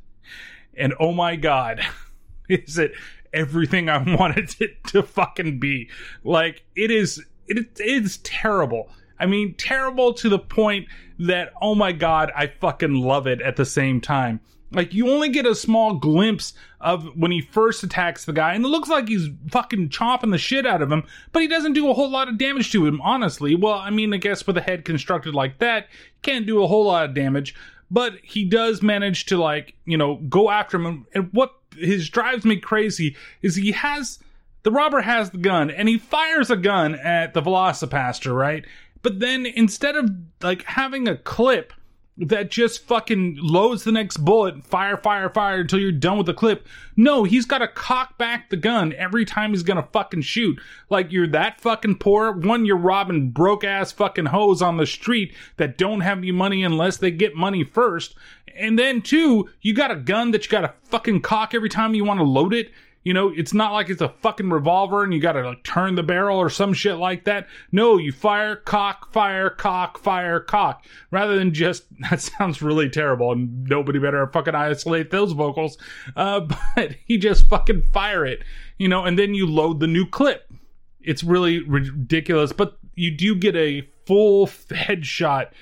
[0.77, 1.81] And oh my god,
[2.49, 2.93] is it
[3.33, 5.91] everything I wanted it to fucking be?
[6.25, 8.91] Like, it is, it is terrible.
[9.21, 10.89] I mean, terrible to the point
[11.21, 14.41] that, oh my god, I fucking love it at the same time.
[14.73, 18.65] Like, you only get a small glimpse of when he first attacks the guy, and
[18.65, 21.91] it looks like he's fucking chopping the shit out of him, but he doesn't do
[21.91, 23.55] a whole lot of damage to him, honestly.
[23.55, 25.89] Well, I mean, I guess with a head constructed like that,
[26.23, 27.55] can't do a whole lot of damage,
[27.91, 31.07] but he does manage to, like, you know, go after him.
[31.15, 34.19] And what his drives me crazy is he has
[34.63, 38.65] the robber has the gun and he fires a gun at the VelociPastor, right?
[39.03, 40.11] But then instead of
[40.43, 41.73] like having a clip
[42.21, 46.35] that just fucking loads the next bullet, fire, fire, fire until you're done with the
[46.35, 46.67] clip.
[46.97, 50.61] No, he's got to cock back the gun every time he's gonna fucking shoot.
[50.91, 52.33] Like you're that fucking poor.
[52.33, 56.63] One, you're robbing broke ass fucking hoes on the street that don't have any money
[56.63, 58.15] unless they get money first.
[58.55, 62.05] And then two, you got a gun that you gotta fucking cock every time you
[62.05, 62.71] want to load it.
[63.03, 66.03] You know, it's not like it's a fucking revolver and you gotta like turn the
[66.03, 67.47] barrel or some shit like that.
[67.73, 70.85] No, you fire, cock, fire, cock, fire, cock.
[71.11, 75.79] Rather than just, that sounds really terrible and nobody better fucking isolate those vocals.
[76.15, 76.41] Uh,
[76.77, 78.43] but he just fucking fire it,
[78.79, 80.53] you know, and then you load the new clip.
[81.01, 85.53] It's really ridiculous, but you do get a full headshot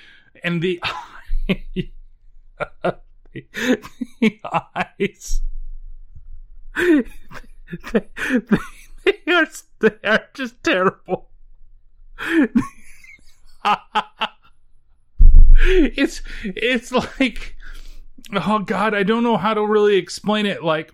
[0.43, 0.81] and the,
[1.47, 1.89] the
[4.75, 5.41] eyes
[6.75, 7.03] they,
[7.93, 8.07] they,
[9.05, 9.47] they, are,
[9.79, 11.29] they are just terrible.
[15.61, 17.55] it's it's like
[18.33, 20.63] oh god, I don't know how to really explain it.
[20.63, 20.93] Like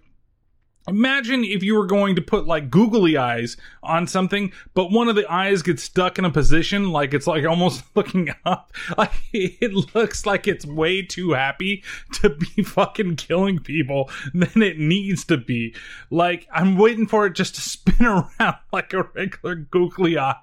[0.87, 5.15] Imagine if you were going to put like googly eyes on something, but one of
[5.15, 8.71] the eyes gets stuck in a position like it's like almost looking up.
[8.97, 14.77] Like it looks like it's way too happy to be fucking killing people than it
[14.77, 15.73] needs to be.
[16.11, 20.35] Like I'm waiting for it just to spin around like a regular googly eye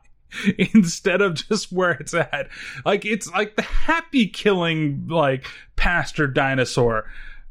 [0.75, 2.49] instead of just where it's at.
[2.85, 7.07] Like it's like the happy killing like pastor dinosaur.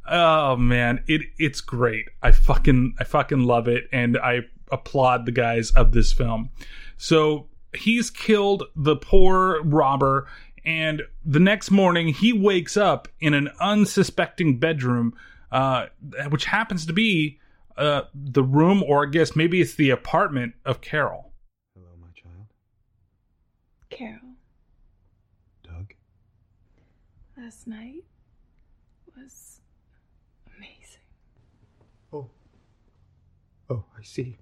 [0.10, 2.10] Oh man, it it's great.
[2.22, 6.50] I fucking I fucking love it and I applaud the guys of this film.
[6.98, 10.28] So he's killed the poor robber
[10.64, 15.14] and the next morning he wakes up in an unsuspecting bedroom
[15.52, 15.88] uh,
[16.30, 17.40] which happens to be
[17.78, 21.32] uh, the room or I guess maybe it's the apartment of Carol.
[21.74, 22.48] Hello, my child.
[23.90, 24.36] Carol,
[25.64, 25.94] Doug.
[27.38, 28.04] last night
[29.18, 29.62] was
[30.58, 31.02] amazing.
[32.14, 32.30] Oh.
[33.72, 34.38] Oh, I see.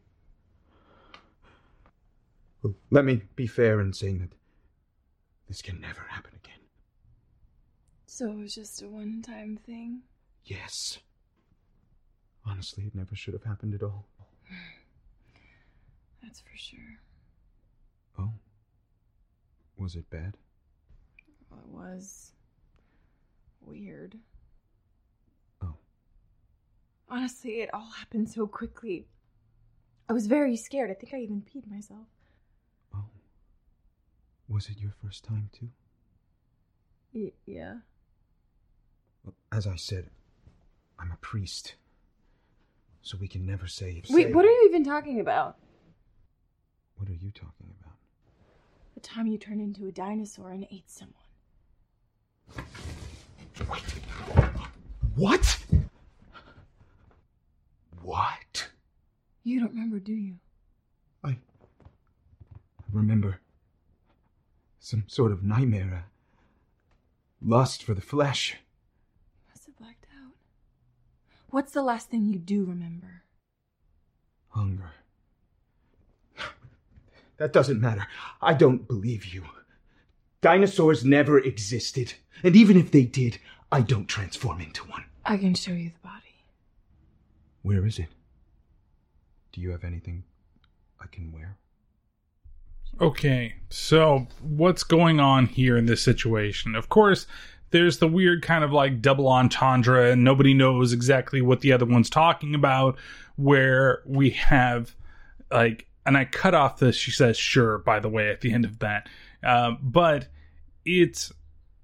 [2.63, 4.31] Well, let me be fair in saying that
[5.47, 6.59] this can never happen again.
[8.07, 10.01] So it was just a one time thing?
[10.45, 10.97] Yes.
[12.43, 14.07] Honestly, it never should have happened at all.
[16.23, 16.99] That's for sure.
[18.17, 18.33] Oh.
[19.77, 20.37] Was it bad?
[21.51, 22.31] Well, it was
[23.61, 24.17] weird.
[25.61, 25.75] Oh.
[27.07, 29.05] Honestly, it all happened so quickly.
[30.09, 30.89] I was very scared.
[30.89, 32.07] I think I even peed myself.
[32.95, 33.03] Oh.
[34.47, 35.69] Was it your first time, too?
[37.13, 37.75] Y- yeah.
[39.23, 40.09] Well, as I said,
[40.97, 41.75] I'm a priest.
[43.03, 44.01] So we can never say.
[44.09, 45.57] Wait, say- what are you even talking about?
[46.97, 47.93] What are you talking about?
[48.95, 51.15] The time you turned into a dinosaur and ate someone.
[55.15, 55.65] What?
[58.01, 58.68] What?
[59.43, 60.35] You don't remember, do you?
[61.23, 61.37] I.
[62.91, 63.39] Remember.
[64.79, 66.05] Some sort of nightmare.
[67.41, 68.57] Lust for the flesh.
[69.49, 70.33] Must have blacked out.
[71.49, 73.23] What's the last thing you do remember?
[74.49, 74.91] Hunger.
[77.37, 78.05] That doesn't matter.
[78.41, 79.45] I don't believe you.
[80.41, 82.13] Dinosaurs never existed.
[82.43, 83.39] And even if they did,
[83.71, 85.05] I don't transform into one.
[85.25, 86.43] I can show you the body.
[87.61, 88.07] Where is it?
[89.51, 90.23] Do you have anything
[90.99, 91.57] I can wear?
[93.01, 96.75] Okay, so what's going on here in this situation?
[96.75, 97.27] Of course,
[97.71, 101.85] there's the weird kind of like double entendre, and nobody knows exactly what the other
[101.85, 102.97] one's talking about.
[103.37, 104.95] Where we have
[105.49, 106.95] like, and I cut off this.
[106.95, 109.07] She says, "Sure." By the way, at the end of that,
[109.43, 110.27] uh, but
[110.83, 111.31] it's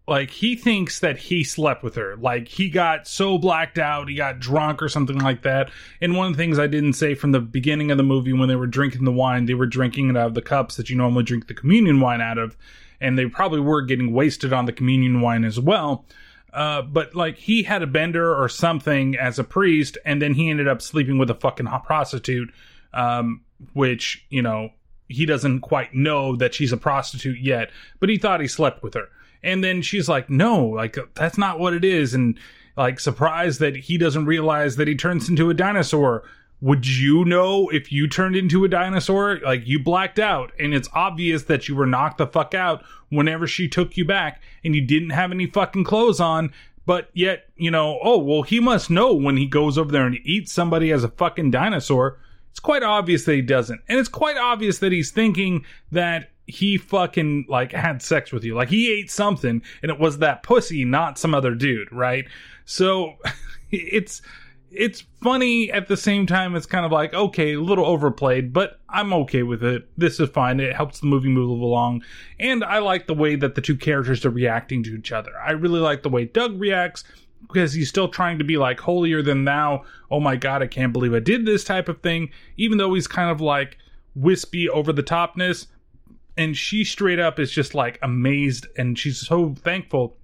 [0.07, 2.15] like he thinks that he slept with her.
[2.15, 5.71] Like he got so blacked out he got drunk or something like that.
[5.99, 8.49] And one of the things i didn't say from the beginning of the movie when
[8.49, 10.95] they were drinking the wine they were drinking it out of the cups that you
[10.95, 12.55] normally drink the communion wine out of.
[13.01, 16.05] And they probably were getting wasted on the communion wine as well.
[16.53, 20.49] Uh, but like he had a bender or something as a priest and then he
[20.49, 22.49] ended up sleeping with a fucking prostitute
[22.93, 23.41] um,
[23.73, 24.69] which you know
[25.09, 28.93] he doesn't quite know that she's a prostitute yet but he thought he slept with
[28.93, 29.09] her
[29.45, 32.13] and then she's like no like that's not what it is.
[32.13, 32.37] And
[32.75, 36.23] like surprised that he doesn't realize that he turns into a dinosaur.
[36.61, 39.39] Would you know if you turned into a dinosaur?
[39.43, 40.51] Like you blacked out.
[40.59, 44.41] And it's obvious that you were knocked the fuck out whenever she took you back
[44.63, 46.51] and you didn't have any fucking clothes on.
[46.85, 50.17] But yet you know oh well he must know when he goes over there and
[50.23, 52.19] eats somebody as a fucking dinosaur.
[52.51, 53.81] It's quite obvious that he doesn't.
[53.87, 58.55] And it's quite obvious that he's thinking that he fucking like had sex with you.
[58.55, 62.25] Like he ate something and it was that pussy, not some other dude, right?
[62.65, 63.15] So
[63.71, 64.21] it's
[64.71, 68.81] it's funny at the same time it's kind of like okay a little overplayed but
[68.89, 69.87] i'm okay with it.
[69.97, 70.59] This is fine.
[70.59, 72.03] It helps the movie move along.
[72.39, 75.31] And i like the way that the two characters are reacting to each other.
[75.39, 77.03] I really like the way doug reacts
[77.41, 79.83] because he's still trying to be like holier than thou.
[80.11, 82.29] Oh my god i can't believe i did this type of thing.
[82.57, 83.77] Even though he's kind of like
[84.15, 85.67] wispy over the topness
[86.37, 90.17] and she straight up is just like amazed and she's so thankful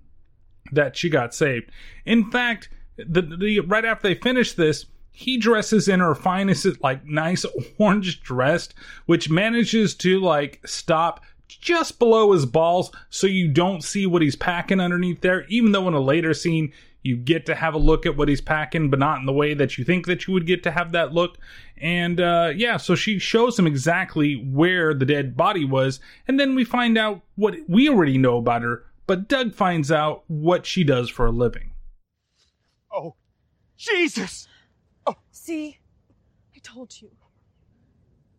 [0.72, 1.72] that she got saved
[2.06, 7.06] in fact the, the right after they finish this, he dresses in her finest, like
[7.06, 7.46] nice
[7.78, 8.70] orange dress,
[9.06, 14.38] which manages to like stop just below his balls, so you don't see what he's
[14.38, 15.46] packing underneath there.
[15.48, 16.72] Even though in a later scene
[17.04, 19.54] you get to have a look at what he's packing, but not in the way
[19.54, 21.38] that you think that you would get to have that look.
[21.78, 26.56] And uh, yeah, so she shows him exactly where the dead body was, and then
[26.56, 28.86] we find out what we already know about her.
[29.08, 31.72] But Doug finds out what she does for a living.
[32.94, 33.16] Oh,
[33.78, 34.48] Jesus!
[35.08, 35.16] Oh.
[35.32, 35.80] See?
[36.56, 37.10] I told you.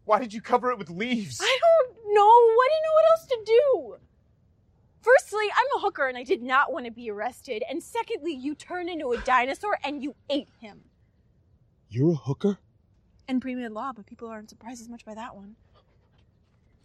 [0.05, 1.41] Why did you cover it with leaves?
[1.43, 2.23] I don't know.
[2.23, 3.97] I didn't know what else to do.
[5.03, 7.63] Firstly, I'm a hooker and I did not want to be arrested.
[7.69, 10.83] And secondly, you turned into a dinosaur and you ate him.
[11.91, 12.59] You're a hooker?
[13.29, 15.57] And pre-med law, but people aren't surprised as much by that one.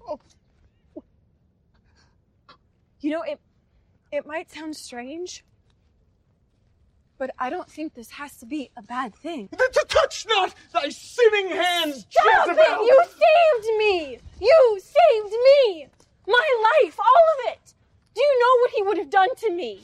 [0.07, 0.19] Oh,
[2.99, 3.39] You know, it
[4.11, 5.43] it might sound strange,
[7.17, 9.49] but I don't think this has to be a bad thing.
[9.49, 12.63] th- th- touch not thy sinning hands, Stop Jezebel!
[12.63, 12.87] it!
[12.87, 14.19] You saved me!
[14.41, 15.87] You saved me!
[16.27, 17.05] My life, all
[17.49, 17.73] of it!
[18.17, 19.79] Do you know what he would have done to me?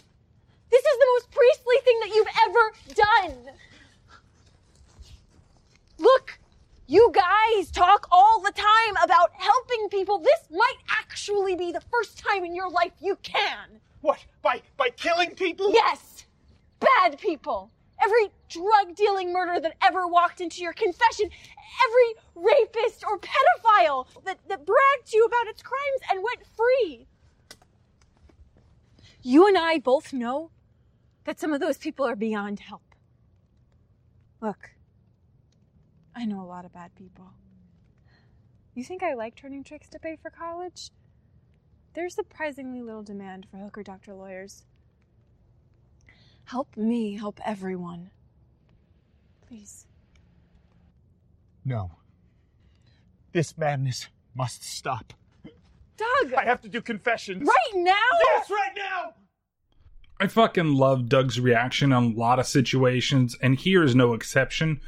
[0.72, 3.54] This is the most priestly thing that you've ever done!
[6.00, 6.40] Look,
[6.88, 10.18] you guys talk all the time about helping people.
[10.18, 13.80] This might actually be the first time in your life you can.
[14.02, 14.26] What?
[14.42, 15.72] By by killing people?
[15.72, 16.26] Yes!
[16.80, 17.70] Bad people!
[18.04, 21.30] Every drug dealing murderer that ever walked into your confession,
[21.86, 27.06] every rapist or pedophile that, that bragged to you about its crimes and went free.
[29.26, 30.51] You and I both know
[31.24, 32.84] that some of those people are beyond help.
[34.41, 34.71] Look,
[36.13, 37.32] I know a lot of bad people.
[38.76, 40.91] You think I like turning tricks to pay for college?
[41.93, 44.65] There's surprisingly little demand for hooker doctor lawyers.
[46.43, 48.09] Help me help everyone.
[49.47, 49.86] Please.
[51.63, 51.91] No.
[53.32, 55.13] This madness must stop.
[55.98, 56.34] Doug!
[56.34, 57.48] I have to do confessions.
[57.48, 57.94] Right now?
[58.36, 59.14] Yes, right now!
[60.20, 64.80] I fucking love Doug's reaction on a lot of situations, and here is no exception.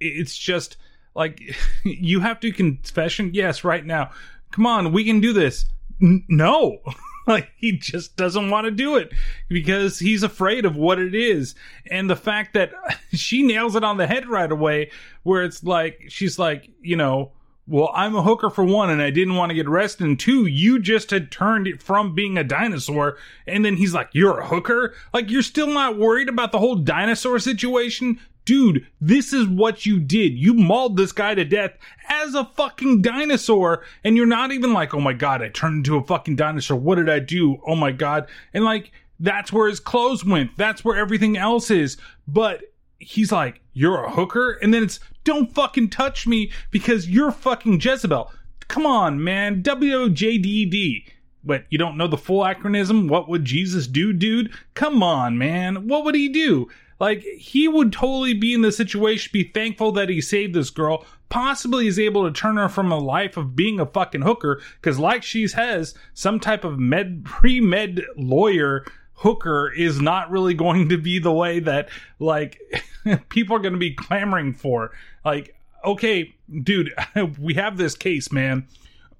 [0.00, 0.76] It's just
[1.14, 1.40] like
[1.84, 3.30] you have to confession.
[3.34, 4.10] Yes, right now.
[4.50, 5.66] Come on, we can do this.
[6.00, 6.78] N- no.
[7.26, 9.12] like he just doesn't want to do it
[9.48, 11.54] because he's afraid of what it is.
[11.90, 12.72] And the fact that
[13.12, 14.90] she nails it on the head right away
[15.22, 17.32] where it's like she's like, you know,
[17.68, 20.06] well, I'm a hooker for one, and I didn't want to get arrested.
[20.06, 23.18] And two, you just had turned it from being a dinosaur.
[23.46, 24.94] And then he's like, You're a hooker?
[25.12, 28.18] Like, you're still not worried about the whole dinosaur situation?
[28.46, 30.32] Dude, this is what you did.
[30.32, 31.72] You mauled this guy to death
[32.08, 33.84] as a fucking dinosaur.
[34.02, 36.78] And you're not even like, Oh my God, I turned into a fucking dinosaur.
[36.78, 37.60] What did I do?
[37.66, 38.26] Oh my God.
[38.54, 38.90] And like,
[39.20, 40.56] that's where his clothes went.
[40.56, 41.98] That's where everything else is.
[42.26, 42.62] But
[42.98, 44.52] he's like, You're a hooker?
[44.62, 48.30] And then it's, Don't fucking touch me because you're fucking Jezebel.
[48.68, 49.62] Come on, man.
[49.62, 51.04] WJDD.
[51.44, 53.08] But you don't know the full acronym?
[53.08, 54.52] What would Jesus do, dude?
[54.74, 55.88] Come on, man.
[55.88, 56.68] What would he do?
[57.00, 61.06] Like, he would totally be in the situation, be thankful that he saved this girl,
[61.28, 64.98] possibly is able to turn her from a life of being a fucking hooker, because
[64.98, 68.84] like she has, some type of med, pre-med lawyer
[69.18, 71.88] hooker is not really going to be the way that,
[72.18, 72.60] like,
[73.28, 74.92] people are going to be clamoring for.
[75.24, 76.94] Like, okay, dude,
[77.38, 78.66] we have this case, man.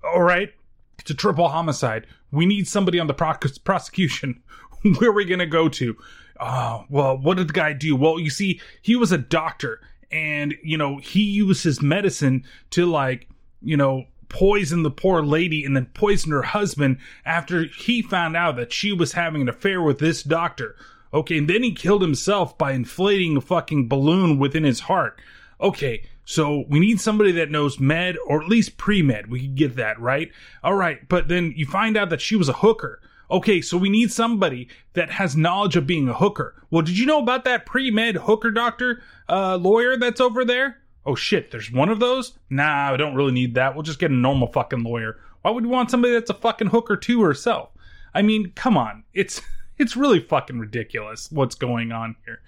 [0.05, 0.53] All right,
[0.99, 2.07] it's a triple homicide.
[2.30, 4.42] We need somebody on the proc- prosecution.
[4.99, 5.96] Where are we going to go to?
[6.40, 7.96] Oh, well, what did the guy do?
[7.96, 9.80] Well, you see, he was a doctor
[10.12, 13.28] and, you know, he used his medicine to, like,
[13.61, 18.57] you know, poison the poor lady and then poison her husband after he found out
[18.57, 20.76] that she was having an affair with this doctor.
[21.12, 25.20] Okay, and then he killed himself by inflating a fucking balloon within his heart.
[25.61, 29.31] Okay, so we need somebody that knows med or at least pre med.
[29.31, 30.31] We could get that, right?
[30.62, 33.01] All right, but then you find out that she was a hooker.
[33.31, 36.55] Okay, so we need somebody that has knowledge of being a hooker.
[36.70, 40.79] Well, did you know about that pre med hooker doctor uh, lawyer that's over there?
[41.09, 42.38] Oh shit, there's one of those?
[42.50, 43.74] Nah, I don't really need that.
[43.74, 45.18] We'll just get a normal fucking lawyer.
[45.40, 47.70] Why would you want somebody that's a fucking hooker too herself?
[48.14, 49.04] I mean, come on.
[49.14, 49.40] It's
[49.78, 52.42] it's really fucking ridiculous what's going on here.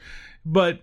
[0.44, 0.82] But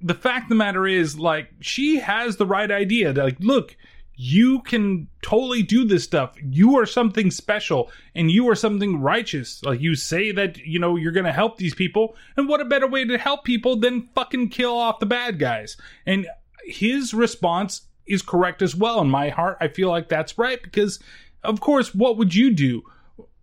[0.00, 3.12] the fact the matter is, like, she has the right idea.
[3.12, 3.76] Like, look,
[4.22, 6.36] you can totally do this stuff.
[6.42, 9.62] You are something special and you are something righteous.
[9.62, 12.16] Like you say that, you know, you're going to help these people.
[12.36, 15.78] And what a better way to help people than fucking kill off the bad guys?
[16.04, 16.26] And
[16.64, 19.00] his response is correct as well.
[19.00, 20.98] In my heart, I feel like that's right because,
[21.42, 22.82] of course, what would you do?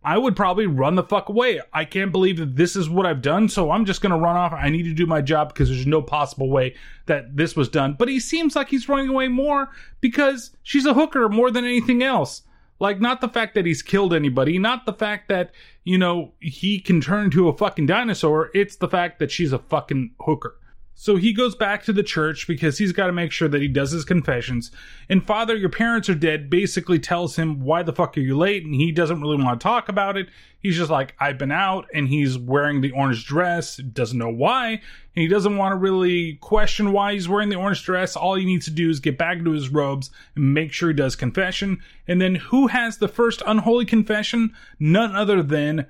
[0.03, 1.59] I would probably run the fuck away.
[1.73, 4.53] I can't believe that this is what I've done, so I'm just gonna run off.
[4.53, 6.75] I need to do my job because there's no possible way
[7.07, 7.95] that this was done.
[7.99, 12.03] But he seems like he's running away more because she's a hooker more than anything
[12.03, 12.43] else.
[12.79, 15.51] Like, not the fact that he's killed anybody, not the fact that,
[15.83, 18.51] you know, he can turn into a fucking dinosaur.
[18.53, 20.55] It's the fact that she's a fucking hooker.
[20.99, 23.67] So he goes back to the church because he's got to make sure that he
[23.67, 24.71] does his confessions.
[25.07, 28.65] And Father, your parents are dead basically tells him, Why the fuck are you late?
[28.65, 30.27] And he doesn't really want to talk about it.
[30.59, 31.85] He's just like, I've been out.
[31.93, 34.69] And he's wearing the orange dress, doesn't know why.
[34.69, 34.81] And
[35.13, 38.15] he doesn't want to really question why he's wearing the orange dress.
[38.15, 40.95] All he needs to do is get back into his robes and make sure he
[40.95, 41.79] does confession.
[42.07, 44.51] And then who has the first unholy confession?
[44.79, 45.85] None other than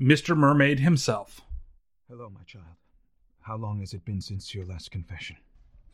[0.00, 0.36] Mr.
[0.36, 1.42] Mermaid himself.
[2.08, 2.71] Hello, my child.
[3.42, 5.36] How long has it been since your last confession?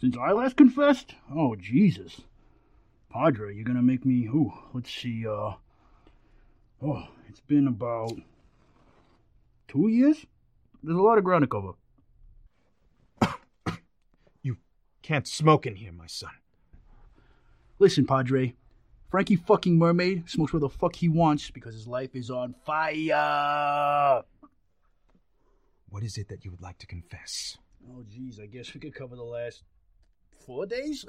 [0.00, 1.14] Since I last confessed?
[1.34, 2.20] Oh, Jesus.
[3.10, 4.26] Padre, you're gonna make me.
[4.26, 5.52] Ooh, let's see, uh.
[6.82, 8.12] Oh, it's been about.
[9.66, 10.26] two years?
[10.82, 11.72] There's a lot of ground to cover.
[14.42, 14.56] You
[15.02, 16.30] can't smoke in here, my son.
[17.78, 18.54] Listen, Padre.
[19.10, 24.22] Frankie fucking Mermaid smokes where the fuck he wants because his life is on fire.
[25.90, 27.56] What is it that you would like to confess?
[27.90, 29.62] Oh, geez, I guess we could cover the last
[30.44, 31.04] four days.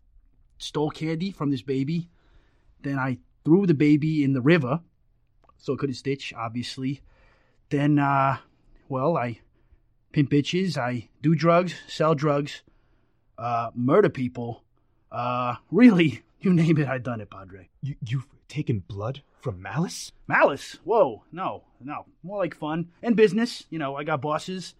[0.58, 2.08] Stole candy from this baby.
[2.82, 4.80] Then I threw the baby in the river
[5.56, 7.00] so it couldn't stitch, obviously.
[7.70, 8.38] Then, uh,
[8.88, 9.40] well, I
[10.12, 12.62] pimp bitches, I do drugs, sell drugs,
[13.36, 14.62] uh, murder people.
[15.10, 17.68] Uh, really, you name it, I've done it, Padre.
[17.82, 20.12] You, you've taken blood from Malice?
[20.26, 20.78] Malice?
[20.84, 22.06] Whoa, no, no.
[22.22, 23.64] More like fun and business.
[23.70, 24.74] You know, I got bosses.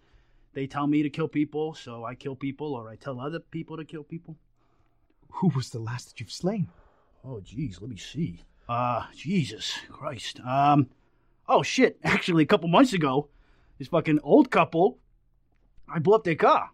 [0.53, 3.77] They tell me to kill people, so I kill people, or I tell other people
[3.77, 4.35] to kill people.
[5.33, 6.67] Who was the last that you've slain?
[7.23, 8.43] Oh, geez, let me see.
[8.67, 10.39] Uh, Jesus Christ.
[10.41, 10.89] Um,
[11.47, 11.99] oh shit.
[12.03, 13.29] Actually, a couple months ago,
[13.77, 14.97] this fucking old couple,
[15.87, 16.71] I blew up their car.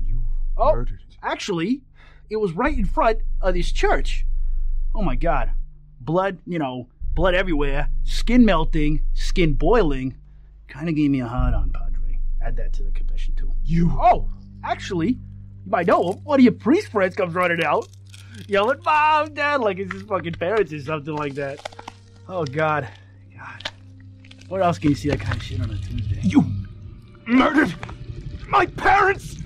[0.00, 0.22] You
[0.56, 0.74] Oh.
[0.74, 1.00] murdered.
[1.22, 1.82] Actually,
[2.30, 4.26] it was right in front of this church.
[4.94, 5.50] Oh my god.
[6.00, 10.16] Blood, you know, blood everywhere, skin melting, skin boiling.
[10.68, 12.20] Kind of gave me a hard on, Padre.
[12.42, 13.52] Add that to the confession, too.
[13.64, 13.90] You.
[13.98, 14.28] Oh,
[14.62, 16.24] actually, you might know him.
[16.24, 17.88] One of your priest friends comes running out,
[18.46, 21.66] yelling, Mom, Dad, like it's his fucking parents or something like that.
[22.28, 22.88] Oh, God.
[23.36, 23.70] God.
[24.48, 26.20] Where else can you see that kind of shit on a Tuesday?
[26.22, 26.44] You
[27.26, 27.74] murdered
[28.48, 29.36] my parents!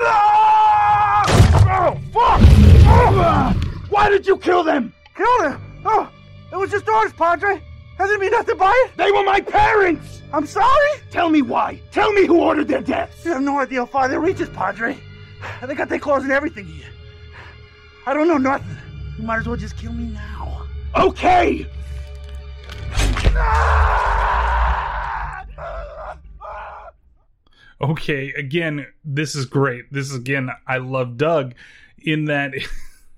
[0.00, 1.24] Ah!
[1.70, 2.40] Oh, fuck!
[2.86, 3.54] Oh!
[3.88, 4.92] Why did you kill them?
[5.18, 5.60] Killed him!
[5.84, 6.08] Oh,
[6.52, 7.60] it was just orders, Padre.
[7.98, 8.96] Hasn't been nothing by it.
[8.96, 10.22] They were my parents!
[10.32, 10.90] I'm sorry.
[11.10, 11.80] Tell me why.
[11.90, 13.24] Tell me who ordered their deaths.
[13.24, 14.96] You have no idea how far they reaches, Padre.
[15.66, 16.86] They got their claws and everything here.
[18.06, 18.76] I don't know nothing.
[19.18, 20.66] You might as well just kill me now.
[20.96, 21.66] Okay!
[27.80, 31.54] okay again this is great this is again i love doug
[31.98, 32.52] in that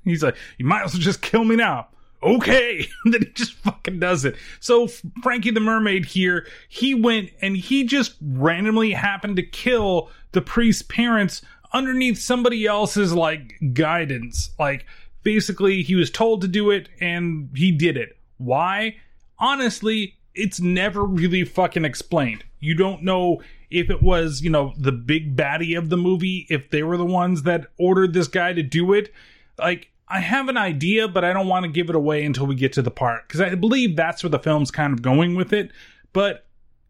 [0.05, 1.88] he's like you might as well just kill me now.
[2.22, 2.86] Okay.
[3.05, 4.36] Then he just fucking does it.
[4.61, 4.88] So
[5.22, 10.82] frankie the mermaid here he went and he just randomly happened to kill the priest's
[10.82, 11.42] parents
[11.72, 14.51] underneath somebody else's like guidance.
[14.59, 14.86] Like
[15.22, 18.16] basically he was told to do it and he did it.
[18.38, 18.96] Why?
[19.38, 22.44] Honestly it's never really fucking explained.
[22.61, 26.70] You don't know if it was, you know, the big baddie of the movie, if
[26.70, 29.12] they were the ones that ordered this guy to do it.
[29.59, 32.56] Like, I have an idea, but I don't want to give it away until we
[32.56, 33.28] get to the part.
[33.28, 35.70] Because I believe that's where the film's kind of going with it.
[36.12, 36.46] But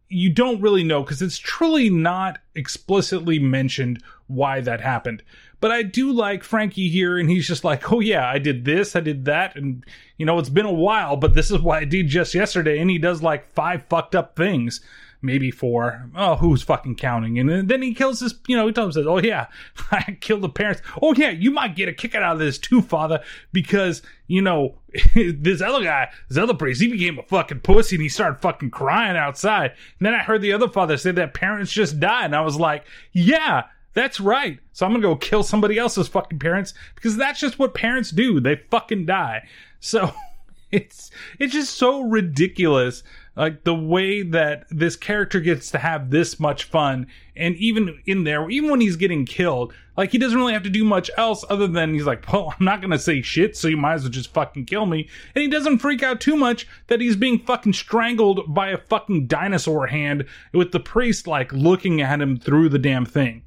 [0.08, 5.22] you don't really know because it's truly not explicitly mentioned why that happened.
[5.60, 8.96] But I do like Frankie here, and he's just like, oh yeah, I did this,
[8.96, 9.84] I did that, and
[10.16, 12.78] you know, it's been a while, but this is what I did just yesterday.
[12.78, 14.80] And he does like five fucked up things
[15.22, 16.08] maybe four.
[16.14, 17.38] Oh, who's fucking counting?
[17.38, 19.46] And then he kills this, you know, he tells us, oh yeah,
[19.90, 20.82] I killed the parents.
[21.02, 24.76] Oh yeah, you might get a kick out of this too, father, because, you know,
[25.14, 28.70] this other guy, this other priest, he became a fucking pussy and he started fucking
[28.70, 29.72] crying outside.
[29.98, 32.26] And then I heard the other father say that parents just died.
[32.26, 34.58] And I was like, yeah, That's right.
[34.72, 38.40] So I'm gonna go kill somebody else's fucking parents because that's just what parents do.
[38.40, 39.48] They fucking die.
[39.80, 40.12] So
[40.70, 43.02] it's it's just so ridiculous
[43.40, 48.24] like the way that this character gets to have this much fun and even in
[48.24, 51.44] there even when he's getting killed like he doesn't really have to do much else
[51.48, 54.10] other than he's like well i'm not gonna say shit so you might as well
[54.10, 55.08] just fucking kill me.
[55.34, 59.26] And he doesn't freak out too much that he's being fucking strangled by a fucking
[59.26, 63.42] dinosaur hand with the priest like looking at him through the damn thing.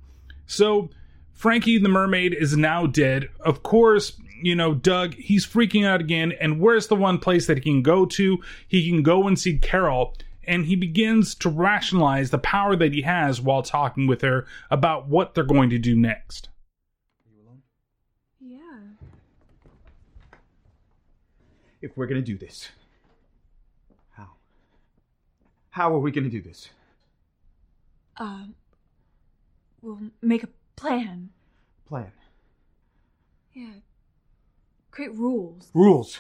[0.46, 0.90] So
[1.34, 3.30] frankie the mermaid is now dead.
[3.40, 4.14] Of course
[4.46, 6.34] you know, Doug, he's freaking out again.
[6.40, 8.40] And where's the one place that he can go to?
[8.68, 10.16] He can go and see Carol.
[10.46, 15.08] And he begins to rationalize the power that he has while talking with her about
[15.08, 16.50] what they're going to do next.
[18.42, 18.60] Yeah.
[21.82, 22.70] If we're gonna do this,
[24.12, 24.32] how?
[25.70, 26.70] How are we gonna do this?
[28.18, 28.56] Um,
[29.82, 31.30] we'll make a plan.
[31.86, 32.12] Plan.
[33.54, 33.68] Yeah.
[34.94, 35.72] Create rules.
[35.74, 36.20] Rules.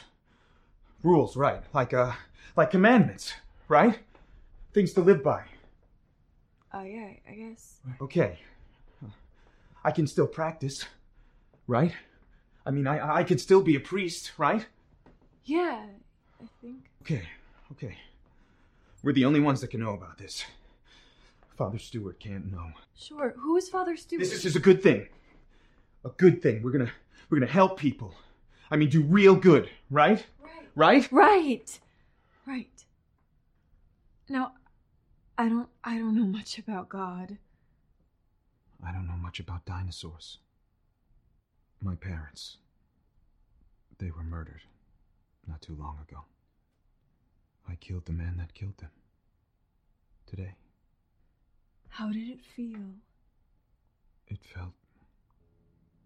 [1.03, 1.61] Rules, right.
[1.75, 2.13] Like, uh,
[2.57, 3.35] like commandments,
[3.67, 3.99] right?
[4.73, 5.43] Things to live by.
[6.73, 7.75] Oh, yeah, I guess.
[8.01, 8.39] Okay.
[9.83, 10.85] I can still practice,
[11.67, 11.93] right?
[12.65, 14.65] I mean, I, I can still be a priest, right?
[15.45, 15.85] Yeah,
[16.41, 16.89] I think.
[17.03, 17.27] Okay,
[17.73, 17.95] okay.
[19.03, 20.45] We're the only ones that can know about this.
[21.55, 22.71] Father Stewart can't know.
[22.97, 23.35] Sure.
[23.37, 24.21] Who is Father Stewart?
[24.21, 25.09] This is a good thing.
[26.03, 26.63] A good thing.
[26.63, 26.91] We're gonna
[27.29, 28.15] we're gonna help people.
[28.71, 30.25] I mean, do real good, right?
[30.41, 30.67] Right.
[30.75, 31.11] Right?
[31.11, 31.79] Right.
[32.45, 32.85] Right.
[34.29, 34.53] Now,
[35.37, 37.37] I don't I don't know much about God.
[38.85, 40.39] I don't know much about dinosaurs.
[41.81, 42.57] My parents.
[43.99, 44.61] They were murdered
[45.47, 46.21] not too long ago.
[47.67, 48.89] I killed the man that killed them.
[50.25, 50.55] Today.
[51.89, 52.95] How did it feel?
[54.27, 54.73] It felt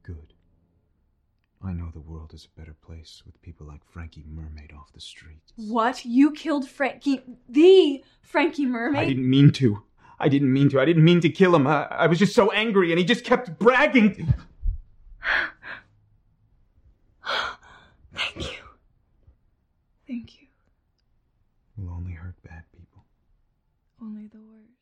[0.03, 0.33] good.
[1.63, 5.01] I know the world is a better place with people like Frankie Mermaid off the
[5.01, 5.53] streets.
[5.55, 6.05] What?
[6.05, 9.01] You killed Frankie the Frankie Mermaid?
[9.01, 9.83] I didn't mean to.
[10.19, 10.79] I didn't mean to.
[10.79, 11.65] I didn't mean to kill him.
[11.67, 14.33] I, I was just so angry and he just kept bragging.
[18.13, 18.57] Thank you.
[20.07, 20.47] Thank you.
[21.77, 23.03] Will only hurt bad people.
[24.01, 24.76] Only the worst.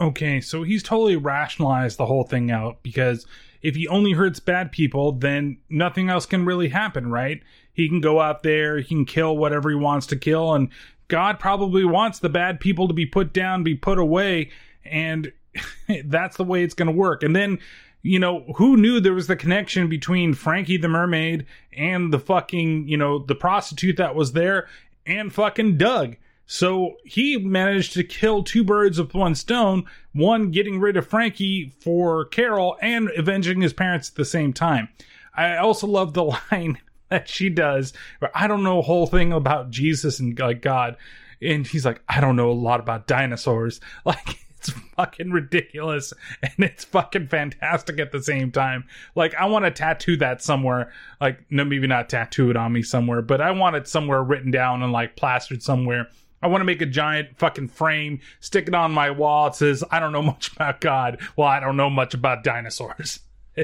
[0.00, 3.26] Okay, so he's totally rationalized the whole thing out because
[3.60, 7.42] if he only hurts bad people, then nothing else can really happen, right?
[7.72, 10.70] He can go out there, he can kill whatever he wants to kill, and
[11.08, 14.50] God probably wants the bad people to be put down, be put away,
[14.84, 15.32] and
[16.04, 17.22] that's the way it's going to work.
[17.22, 17.58] And then,
[18.02, 21.44] you know, who knew there was the connection between Frankie the Mermaid
[21.76, 24.66] and the fucking, you know, the prostitute that was there
[25.04, 26.16] and fucking Doug?
[26.52, 31.72] So he managed to kill two birds with one stone, one getting rid of Frankie
[31.78, 34.88] for Carol and avenging his parents at the same time.
[35.32, 36.78] I also love the line
[37.08, 37.92] that she does
[38.34, 40.96] I don't know a whole thing about Jesus and like God.
[41.40, 43.80] And he's like, I don't know a lot about dinosaurs.
[44.04, 48.88] Like it's fucking ridiculous and it's fucking fantastic at the same time.
[49.14, 50.92] Like I want to tattoo that somewhere.
[51.20, 54.50] Like no, maybe not tattoo it on me somewhere, but I want it somewhere written
[54.50, 56.08] down and like plastered somewhere.
[56.42, 59.48] I want to make a giant fucking frame, stick it on my wall.
[59.48, 61.20] It says, I don't know much about God.
[61.36, 63.20] Well, I don't know much about dinosaurs.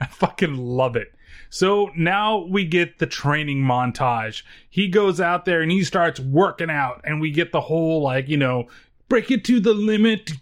[0.00, 1.12] I fucking love it.
[1.48, 4.42] So now we get the training montage.
[4.68, 8.28] He goes out there and he starts working out, and we get the whole, like,
[8.28, 8.66] you know,
[9.08, 10.32] break it to the limit.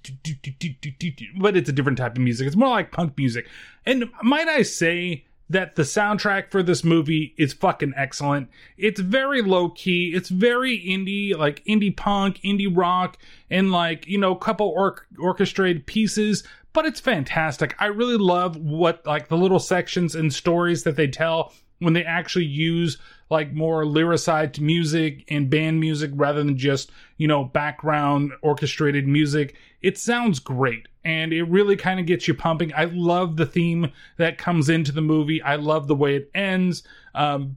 [1.38, 2.46] But it's a different type of music.
[2.46, 3.48] It's more like punk music.
[3.84, 8.49] And might I say, that the soundtrack for this movie is fucking excellent.
[8.76, 10.12] It's very low key.
[10.14, 13.18] It's very indie, like indie punk, indie rock,
[13.51, 17.74] and like, you know, a couple or- orchestrated pieces, but it's fantastic.
[17.78, 22.05] I really love what, like, the little sections and stories that they tell when they
[22.05, 22.99] actually use
[23.30, 29.57] like more lyricized music and band music rather than just, you know, background orchestrated music.
[29.82, 32.72] It sounds great and it really kind of gets you pumping.
[32.74, 35.42] I love the theme that comes into the movie.
[35.42, 36.82] I love the way it ends.
[37.14, 37.57] Um,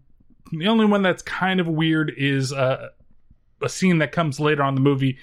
[0.51, 2.89] the only one that's kind of weird is uh,
[3.61, 5.17] a scene that comes later on the movie.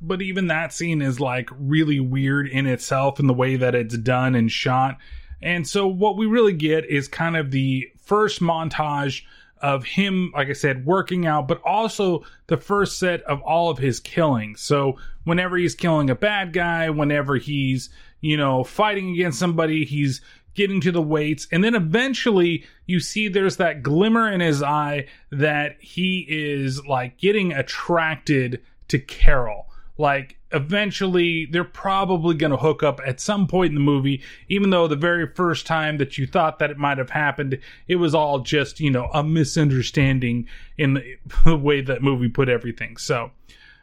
[0.00, 3.96] But even that scene is like really weird in itself in the way that it's
[3.98, 4.98] done and shot.
[5.42, 9.22] And so what we really get is kind of the first montage
[9.60, 13.78] of him, like I said, working out, but also the first set of all of
[13.78, 14.56] his killing.
[14.56, 17.90] So whenever he's killing a bad guy, whenever he's,
[18.20, 20.20] you know, fighting against somebody, he's
[20.54, 21.46] getting to the weights.
[21.52, 27.18] And then eventually you see there's that glimmer in his eye that he is like
[27.18, 29.66] getting attracted to Carol.
[29.96, 34.70] Like eventually they're probably going to hook up at some point in the movie even
[34.70, 38.14] though the very first time that you thought that it might have happened it was
[38.14, 40.46] all just you know a misunderstanding
[40.76, 43.30] in the, the way that movie put everything so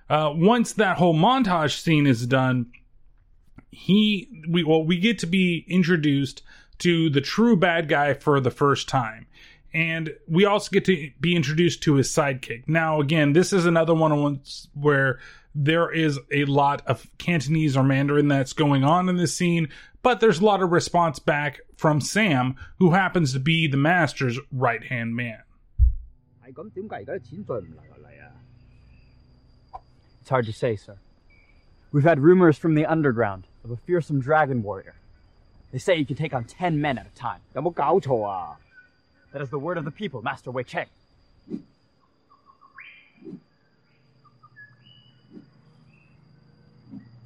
[0.09, 2.69] uh, once that whole montage scene is done
[3.71, 6.41] he we well we get to be introduced
[6.79, 9.27] to the true bad guy for the first time
[9.73, 12.67] and we also get to be introduced to his sidekick.
[12.67, 14.41] Now, again, this is another one
[14.73, 15.19] where
[15.59, 19.69] there is a lot of Cantonese or Mandarin that's going on in this scene,
[20.03, 24.39] but there's a lot of response back from Sam, who happens to be the master's
[24.51, 25.41] right hand man.
[30.21, 30.97] It's hard to say, sir.
[31.91, 34.93] We've had rumors from the underground of a fearsome dragon warrior.
[35.71, 37.41] They say he can take on ten men at a time.
[39.33, 40.85] That is the word of the people, Master Wei Cheng.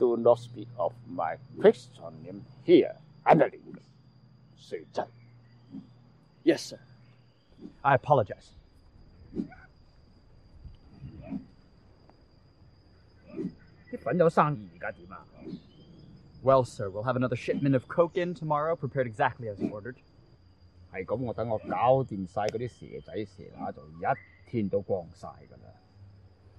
[0.01, 2.95] Do not speak of my Christian here,
[3.25, 3.79] Annalyn.
[6.45, 6.79] Yes, sir.
[7.83, 8.51] I apologize.
[16.43, 19.97] Well, sir, we'll have another shipment of coke in tomorrow, prepared exactly as ordered.
[20.93, 24.05] 系咁，我等我搞掂晒嗰啲蛇仔蛇乸，就一
[24.47, 25.73] 天都光晒噶啦。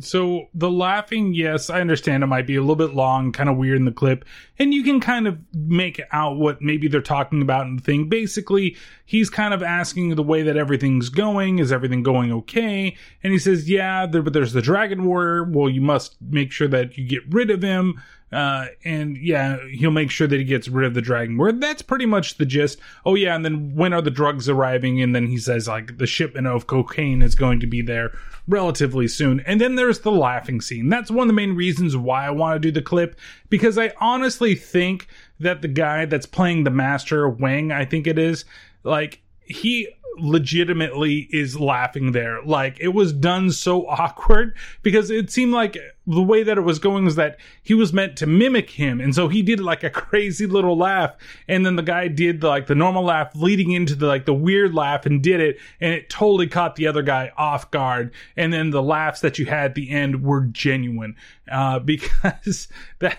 [0.00, 3.56] so the laughing, yes, I understand it might be a little bit long, kind of
[3.56, 4.24] weird in the clip,
[4.58, 8.08] and you can kind of make out what maybe they're talking about in the thing.
[8.08, 11.58] Basically, he's kind of asking the way that everything's going.
[11.58, 12.96] Is everything going okay?
[13.22, 15.44] And he says, yeah, there, but there's the Dragon Warrior.
[15.44, 18.00] Well, you must make sure that you get rid of him.
[18.30, 21.60] Uh, and yeah, he'll make sure that he gets rid of the dragon word.
[21.60, 22.78] That's pretty much the gist.
[23.06, 25.00] Oh yeah, and then when are the drugs arriving?
[25.00, 28.12] And then he says like the shipment of cocaine is going to be there
[28.46, 29.40] relatively soon.
[29.40, 30.88] And then there's the laughing scene.
[30.88, 33.18] That's one of the main reasons why I want to do the clip
[33.48, 35.06] because I honestly think
[35.40, 38.44] that the guy that's playing the master Wang, I think it is,
[38.84, 42.42] like he legitimately is laughing there.
[42.42, 46.78] Like it was done so awkward because it seemed like the way that it was
[46.78, 49.00] going was that he was meant to mimic him.
[49.00, 51.14] And so he did like a crazy little laugh.
[51.46, 54.74] And then the guy did like the normal laugh leading into the like the weird
[54.74, 55.58] laugh and did it.
[55.80, 58.12] And it totally caught the other guy off guard.
[58.36, 61.14] And then the laughs that you had at the end were genuine.
[61.50, 62.68] Uh, because
[63.00, 63.18] that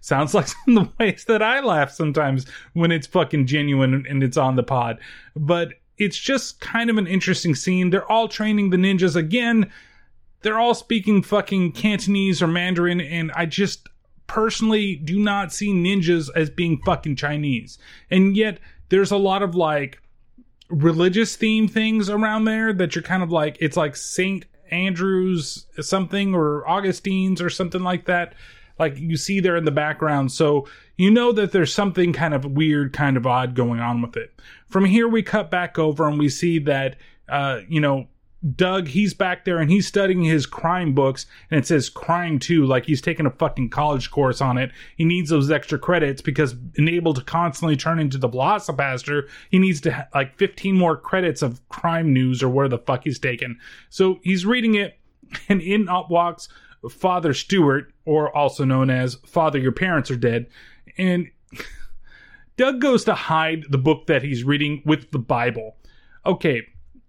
[0.00, 4.22] sounds like some of the ways that I laugh sometimes when it's fucking genuine and
[4.22, 4.98] it's on the pod.
[5.34, 7.90] But it's just kind of an interesting scene.
[7.90, 9.70] They're all training the ninjas again.
[10.42, 13.88] They're all speaking fucking Cantonese or Mandarin, and I just
[14.26, 17.78] personally do not see ninjas as being fucking Chinese.
[18.10, 20.00] And yet, there's a lot of like
[20.70, 26.34] religious theme things around there that you're kind of like, it's like Saint Andrews something
[26.34, 28.34] or Augustine's or something like that.
[28.78, 30.32] Like you see there in the background.
[30.32, 30.66] So
[30.96, 34.32] you know that there's something kind of weird, kind of odd going on with it.
[34.68, 36.96] From here, we cut back over and we see that,
[37.28, 38.08] uh, you know,
[38.54, 42.64] Doug, he's back there and he's studying his crime books, and it says crime too,
[42.66, 44.70] like he's taking a fucking college course on it.
[44.96, 49.80] He needs those extra credits because enabled to constantly turn into the VelociPastor, he needs
[49.82, 53.58] to ha- like 15 more credits of crime news or where the fuck he's taken.
[53.90, 54.98] So he's reading it,
[55.48, 56.48] and in up walks
[56.88, 60.46] Father Stewart, or also known as Father, Your Parents Are Dead,
[60.96, 61.30] and
[62.56, 65.76] Doug goes to hide the book that he's reading with the Bible.
[66.24, 66.62] Okay,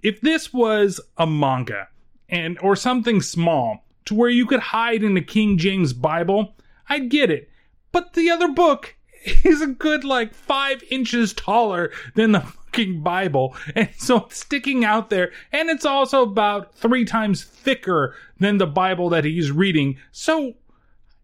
[0.04, 1.88] if this was a manga
[2.28, 6.54] and or something small to where you could hide in the King James Bible,
[6.90, 7.50] I'd get it.
[7.94, 13.56] But the other book is a good like five inches taller than the fucking Bible,
[13.74, 18.68] and so it's sticking out there, and it's also about three times thicker than the
[18.68, 19.98] Bible that he's reading.
[20.12, 20.54] So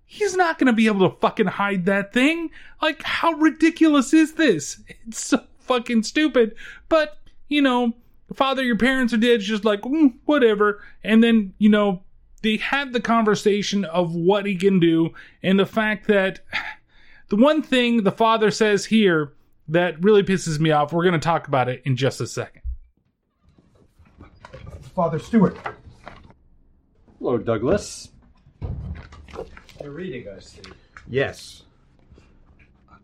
[0.05, 2.49] he's not going to be able to fucking hide that thing.
[2.81, 4.79] Like, how ridiculous is this?
[5.07, 6.55] It's so fucking stupid.
[6.89, 7.93] But, you know,
[8.33, 9.39] father, your parents are dead.
[9.39, 10.83] It's just like, mm, whatever.
[11.03, 12.03] And then, you know,
[12.41, 16.39] they had the conversation of what he can do and the fact that
[17.29, 19.33] the one thing the father says here
[19.67, 22.61] that really pisses me off, we're going to talk about it in just a second.
[24.93, 25.57] Father Stewart.
[27.19, 28.09] Hello, Douglas.
[29.85, 30.63] You're reading, I see.
[31.07, 31.61] Yes.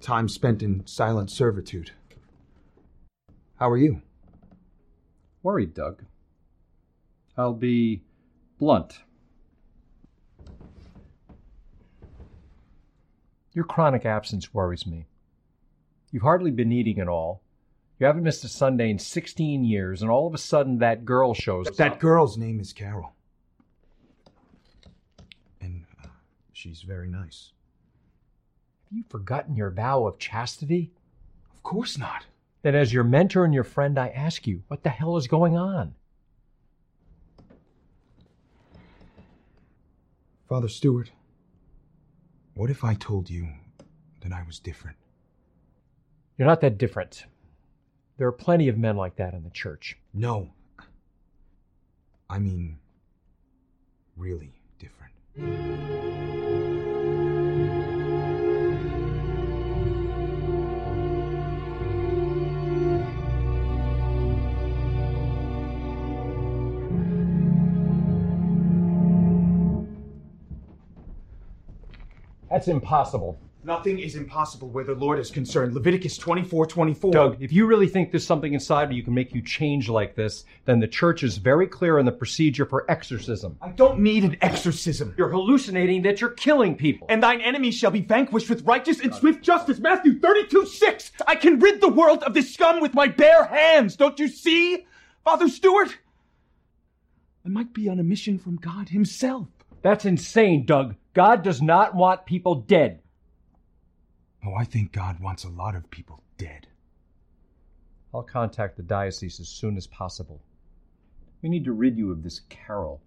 [0.01, 1.91] Time spent in silent servitude.
[3.59, 4.01] How are you?
[5.43, 6.01] Worried, Doug.
[7.37, 8.01] I'll be
[8.57, 9.01] blunt.
[13.53, 15.05] Your chronic absence worries me.
[16.11, 17.43] You've hardly been eating at all.
[17.99, 21.35] You haven't missed a Sunday in 16 years, and all of a sudden that girl
[21.35, 21.99] shows That up.
[21.99, 23.13] girl's name is Carol.
[25.61, 26.07] And uh,
[26.61, 27.53] she's very nice.
[28.89, 30.91] Have you forgotten your vow of chastity?
[31.51, 32.25] Of course not.
[32.61, 35.57] Then, as your mentor and your friend, I ask you, what the hell is going
[35.57, 35.95] on?
[40.47, 41.11] Father Stewart,
[42.53, 43.47] what if I told you
[44.21, 44.97] that I was different?
[46.37, 47.25] You're not that different.
[48.17, 49.97] There are plenty of men like that in the church.
[50.13, 50.51] No.
[52.29, 52.77] I mean,
[54.15, 56.10] really different.
[72.51, 73.39] That's impossible.
[73.63, 75.73] Nothing is impossible where the Lord is concerned.
[75.73, 77.11] Leviticus 24 24.
[77.11, 80.15] Doug, if you really think there's something inside of you can make you change like
[80.15, 83.55] this, then the church is very clear on the procedure for exorcism.
[83.61, 85.13] I don't need an exorcism.
[85.15, 87.05] You're hallucinating that you're killing people.
[87.09, 89.79] And thine enemies shall be vanquished with righteous and swift justice.
[89.79, 91.11] Matthew 32 6.
[91.27, 93.95] I can rid the world of this scum with my bare hands.
[93.95, 94.87] Don't you see?
[95.23, 95.95] Father Stewart?
[97.45, 99.47] I might be on a mission from God Himself.
[99.83, 100.95] That's insane, Doug.
[101.13, 103.01] God does not want people dead.
[104.45, 106.67] Oh, I think God wants a lot of people dead.
[108.13, 110.41] I'll contact the diocese as soon as possible.
[111.41, 113.01] We need to rid you of this Carol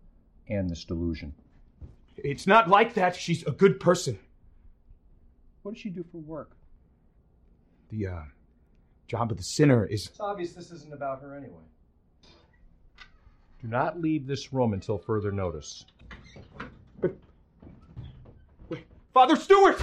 [0.49, 1.35] and this delusion.
[2.17, 3.17] It's not like that.
[3.17, 4.19] She's a good person.
[5.63, 6.57] What does she do for work?
[7.91, 8.23] The uh,
[9.09, 10.07] job of the sinner is.
[10.09, 11.63] It's obvious this isn't about her anyway.
[13.61, 15.85] Do not leave this room until further notice.
[19.15, 19.81] Father Stewart!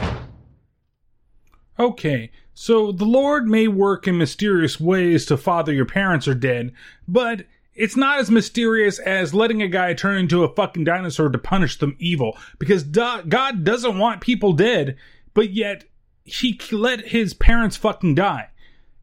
[1.79, 6.73] Okay, so the Lord may work in mysterious ways to father your parents are dead,
[7.07, 11.38] but it's not as mysterious as letting a guy turn into a fucking dinosaur to
[11.38, 14.97] punish them evil, because God doesn't want people dead,
[15.34, 15.86] but yet
[16.25, 18.49] he let his parents fucking die.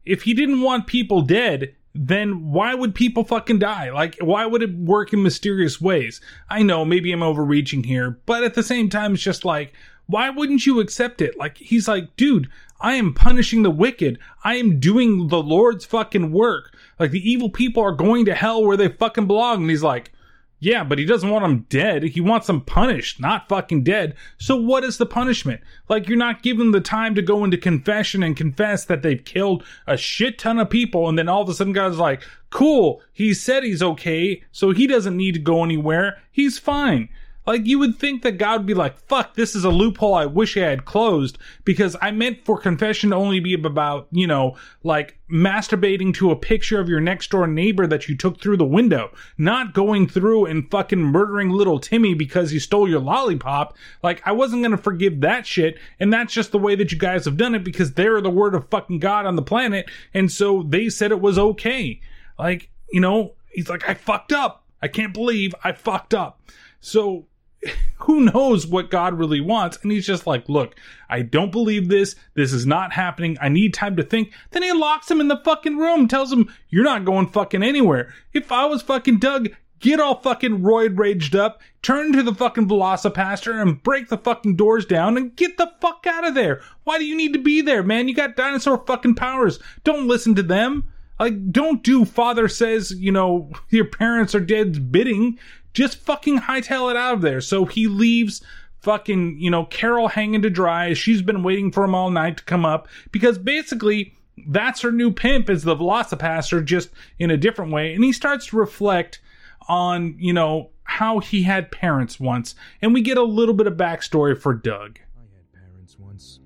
[0.05, 3.89] If he didn't want people dead, then why would people fucking die?
[3.89, 6.21] Like, why would it work in mysterious ways?
[6.51, 9.73] I know, maybe I'm overreaching here, but at the same time, it's just like,
[10.09, 11.37] why wouldn't you accept it?
[11.37, 12.49] Like, he's like, dude,
[12.81, 14.17] I am punishing the wicked.
[14.43, 16.75] I am doing the Lord's fucking work.
[16.97, 19.61] Like, the evil people are going to hell where they fucking belong.
[19.61, 20.11] And he's like,
[20.59, 22.01] yeah, but he doesn't want them dead.
[22.01, 24.15] He wants them punished, not fucking dead.
[24.39, 25.61] So what is the punishment?
[25.87, 29.63] Like you're not giving the time to go into confession and confess that they've killed
[29.87, 33.33] a shit ton of people and then all of a sudden God's like, "Cool, he
[33.33, 36.17] said he's okay, so he doesn't need to go anywhere.
[36.31, 37.07] He's fine."
[37.49, 40.27] Like you would think that God would be like, "Fuck, this is a loophole I
[40.27, 44.55] wish I had closed because I meant for confession to only be about, you know,
[44.83, 48.65] like masturbating to a picture of your next door neighbor that you took through the
[48.65, 53.75] window, not going through and fucking murdering little Timmy because he stole your lollipop.
[54.03, 57.25] Like I wasn't to forgive that shit, and that's just the way that you guys
[57.25, 60.61] have done it because they're the word of fucking God on the planet, and so
[60.61, 61.99] they said it was okay.
[62.37, 64.65] Like, you know, he's like, "I fucked up.
[64.83, 66.39] I can't believe I fucked up."
[66.79, 67.25] So
[67.97, 69.77] who knows what God really wants?
[69.81, 70.75] And he's just like, look,
[71.09, 72.15] I don't believe this.
[72.33, 73.37] This is not happening.
[73.41, 74.33] I need time to think.
[74.51, 78.13] Then he locks him in the fucking room, tells him, you're not going fucking anywhere.
[78.33, 79.49] If I was fucking Doug,
[79.79, 84.55] get all fucking roid raged up, turn to the fucking VelociPastor and break the fucking
[84.55, 86.61] doors down and get the fuck out of there.
[86.83, 88.07] Why do you need to be there, man?
[88.07, 89.59] You got dinosaur fucking powers.
[89.83, 90.91] Don't listen to them.
[91.19, 95.37] Like, don't do father says, you know, your parents are dead's bidding
[95.79, 97.39] just fucking hightail it out of there.
[97.39, 98.41] So he leaves
[98.81, 100.93] fucking, you know, Carol hanging to dry.
[100.93, 104.13] She's been waiting for him all night to come up because basically
[104.47, 107.93] that's her new pimp is the VelociPastor just in a different way.
[107.93, 109.21] And he starts to reflect
[109.69, 112.55] on, you know, how he had parents once.
[112.81, 114.99] And we get a little bit of backstory for Doug.
[115.17, 116.41] I had parents once.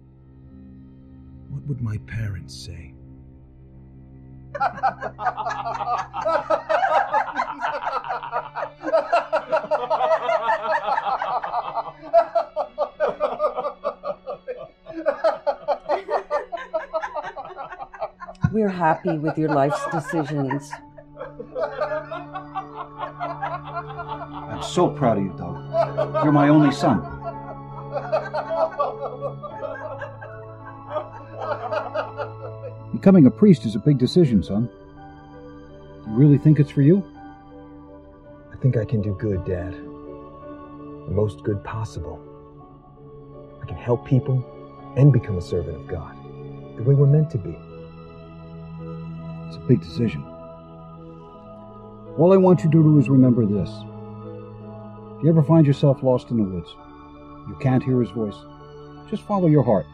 [1.49, 2.92] What would my parents say?
[18.53, 20.71] We're happy with your life's decisions.
[24.53, 26.23] I'm so proud of you, Doug.
[26.23, 27.12] You're my only son.
[33.03, 34.69] Becoming a priest is a big decision, son.
[36.05, 37.03] Do you really think it's for you?
[38.49, 39.73] I think I can do good, Dad.
[39.73, 42.17] The most good possible.
[43.61, 44.41] I can help people
[44.95, 46.15] and become a servant of God,
[46.77, 47.49] the way we're meant to be.
[49.49, 50.23] It's a big decision.
[52.17, 53.69] All I want you to do is remember this.
[55.17, 56.69] If you ever find yourself lost in the woods,
[57.49, 58.37] you can't hear his voice,
[59.09, 59.87] just follow your heart.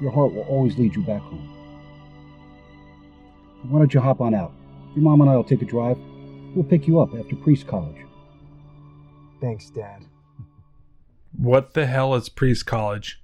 [0.00, 1.57] Your heart will always lead you back home.
[3.64, 4.52] Why don't you hop on out?
[4.94, 5.98] Your mom and I will take a drive.
[6.54, 7.96] We'll pick you up after priest college.
[9.40, 10.04] Thanks, Dad.
[11.36, 13.20] What the hell is priest college?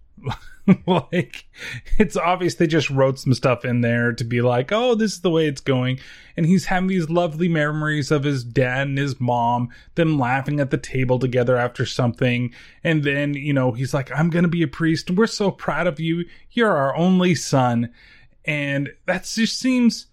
[0.86, 1.46] like
[1.98, 5.20] it's obvious they just wrote some stuff in there to be like oh this is
[5.20, 5.98] the way it's going
[6.36, 10.70] and he's having these lovely memories of his dad and his mom them laughing at
[10.70, 12.50] the table together after something
[12.82, 15.86] and then you know he's like i'm gonna be a priest and we're so proud
[15.86, 17.90] of you you're our only son
[18.46, 20.06] and that just seems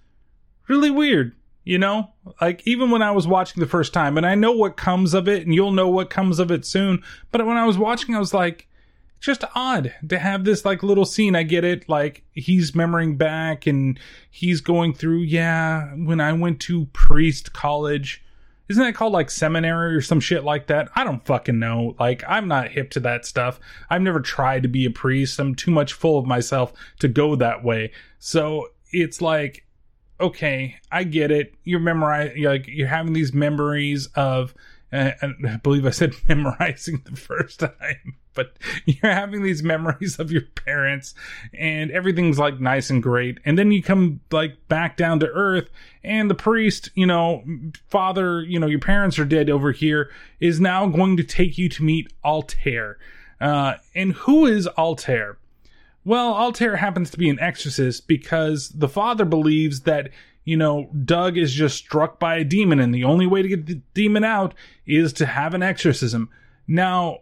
[0.68, 2.10] really weird you know
[2.40, 5.28] like even when i was watching the first time and i know what comes of
[5.28, 8.20] it and you'll know what comes of it soon but when i was watching i
[8.20, 8.68] was like
[9.22, 11.36] just odd to have this like little scene.
[11.36, 11.88] I get it.
[11.88, 13.98] Like he's memorying back and
[14.30, 18.24] he's going through, yeah, when I went to priest college.
[18.68, 20.90] Isn't that called like seminary or some shit like that?
[20.96, 21.96] I don't fucking know.
[22.00, 23.60] Like, I'm not hip to that stuff.
[23.90, 25.40] I've never tried to be a priest.
[25.40, 27.92] I'm too much full of myself to go that way.
[28.18, 29.66] So it's like,
[30.22, 31.54] okay, I get it.
[31.64, 34.54] You're memorizing, like, you're having these memories of,
[34.94, 40.32] uh, I believe I said memorizing the first time but you're having these memories of
[40.32, 41.14] your parents
[41.54, 43.40] and everything's like nice and great.
[43.46, 45.70] And then you come like back down to earth
[46.04, 47.44] and the priest you know
[47.88, 50.10] father you know your parents are dead over here
[50.40, 52.98] is now going to take you to meet altair.
[53.40, 55.38] Uh, and who is altair
[56.04, 60.10] well altair happens to be an exorcist because the father believes that
[60.44, 63.68] you know, Doug is just struck by a demon, and the only way to get
[63.68, 66.30] the demon out is to have an exorcism.
[66.68, 67.20] Now,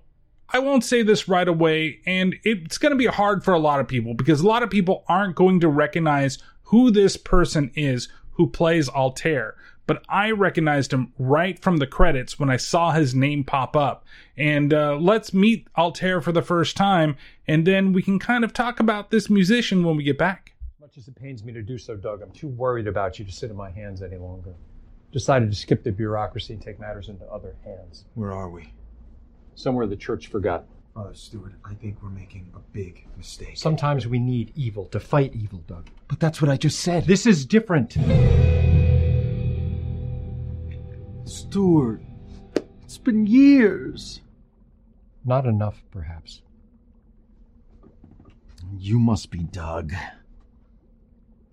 [0.51, 3.80] I won't say this right away, and it's going to be hard for a lot
[3.80, 8.07] of people because a lot of people aren't going to recognize who this person is
[8.32, 9.55] who plays Altair.
[9.90, 14.06] But I recognized him right from the credits when I saw his name pop up.
[14.38, 17.18] And uh, let's meet Altair for the first time,
[17.48, 20.54] and then we can kind of talk about this musician when we get back.
[20.80, 23.32] Much as it pains me to do so, Doug, I'm too worried about you to
[23.32, 24.54] sit in my hands any longer.
[25.12, 28.06] Decided to skip the bureaucracy and take matters into other hands.
[28.14, 28.72] Where are we?
[29.56, 30.66] somewhere the church forgot.
[30.94, 33.58] Father Stewart, I think we're making a big mistake.
[33.58, 35.90] Sometimes we need evil to fight evil, Doug.
[36.08, 37.06] But that's what I just said.
[37.06, 37.98] This is different.
[41.50, 42.00] Stewart,
[42.84, 44.22] it's been years.
[45.26, 46.43] Not enough, perhaps.
[48.78, 49.91] You must be Doug.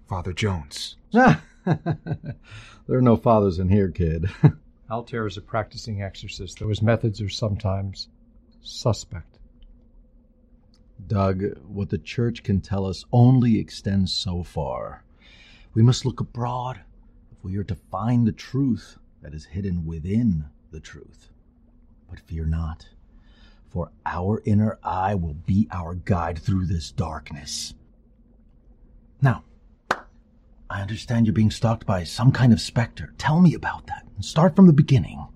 [0.07, 0.97] Father Jones.
[1.12, 1.38] there
[2.90, 4.28] are no fathers in here, kid.
[4.90, 8.09] Altair is a practicing exorcist, though his methods are sometimes
[8.61, 9.38] suspect.
[11.07, 15.05] Doug, what the church can tell us only extends so far.
[15.72, 16.80] We must look abroad
[17.32, 21.30] if we are to find the truth that is hidden within the truth.
[22.08, 22.86] But fear not,
[23.68, 27.74] for our inner eye will be our guide through this darkness.
[29.20, 29.42] Now,
[30.70, 33.14] I understand you're being stalked by some kind of specter.
[33.18, 34.06] Tell me about that.
[34.20, 35.26] Start from the beginning.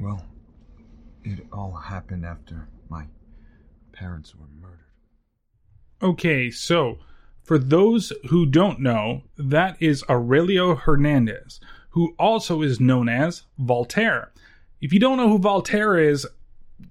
[0.00, 0.26] Well,
[1.22, 3.04] it all happened after my
[3.92, 4.80] parents were murdered.
[6.02, 6.98] Okay, so
[7.44, 11.60] for those who don't know, that is Aurelio Hernandez,
[11.94, 14.32] who also is known as Voltaire.
[14.80, 16.26] If you don't know who Voltaire is,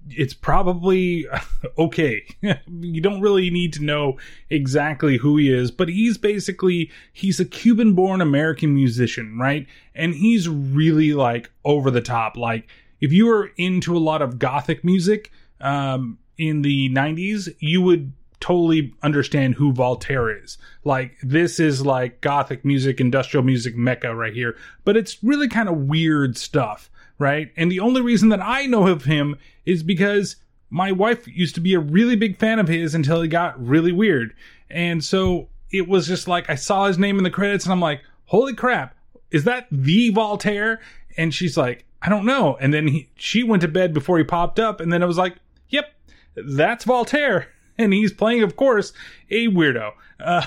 [0.08, 1.26] it's probably
[1.78, 2.22] okay.
[2.80, 4.16] you don't really need to know
[4.48, 9.66] exactly who he is, but he's basically he's a Cuban-born American musician, right?
[9.94, 12.38] And he's really like over the top.
[12.38, 12.66] Like
[13.02, 15.30] if you were into a lot of gothic music
[15.60, 18.14] um, in the 90s, you would
[18.44, 20.58] totally understand who Voltaire is.
[20.84, 25.68] Like this is like gothic music, industrial music mecca right here, but it's really kind
[25.68, 27.52] of weird stuff right?
[27.56, 30.36] And the only reason that I know of him is because
[30.70, 33.92] my wife used to be a really big fan of his until he got really
[33.92, 34.34] weird.
[34.70, 37.80] And so it was just like I saw his name in the credits and I'm
[37.80, 38.94] like, holy crap,
[39.30, 40.80] is that the Voltaire?
[41.16, 42.56] And she's like, I don't know.
[42.60, 44.80] And then he, she went to bed before he popped up.
[44.80, 45.36] And then I was like,
[45.68, 45.94] yep,
[46.34, 47.48] that's Voltaire.
[47.78, 48.92] And he's playing, of course,
[49.30, 49.94] a weirdo.
[50.20, 50.44] Uh,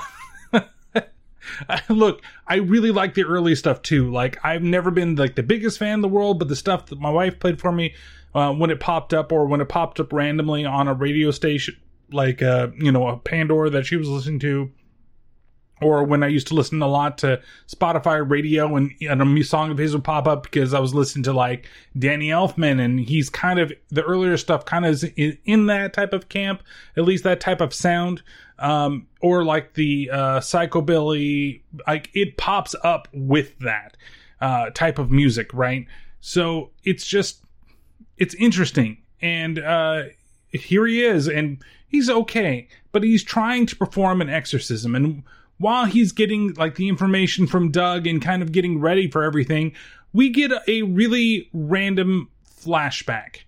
[1.89, 4.09] look, I really like the early stuff too.
[4.11, 6.99] Like I've never been like the biggest fan in the world, but the stuff that
[6.99, 7.95] my wife played for me
[8.34, 11.75] uh, when it popped up or when it popped up randomly on a radio station,
[12.11, 14.71] like uh, you know, a Pandora that she was listening to,
[15.82, 19.71] or when I used to listen a lot to Spotify radio and, and a song
[19.71, 21.67] of his would pop up because I was listening to like
[21.97, 26.13] Danny Elfman and he's kind of the earlier stuff kind of is in that type
[26.13, 26.63] of camp,
[26.95, 28.23] at least that type of sound.
[28.59, 33.95] Um, or like the uh, psychobilly, like it pops up with that
[34.41, 35.86] uh, type of music, right?
[36.21, 37.43] So it's just
[38.17, 40.03] it's interesting, and uh,
[40.49, 45.23] here he is, and he's okay, but he's trying to perform an exorcism, and
[45.58, 49.74] while he's getting like the information from Doug and kind of getting ready for everything,
[50.14, 52.30] we get a really random
[52.62, 53.41] flashback.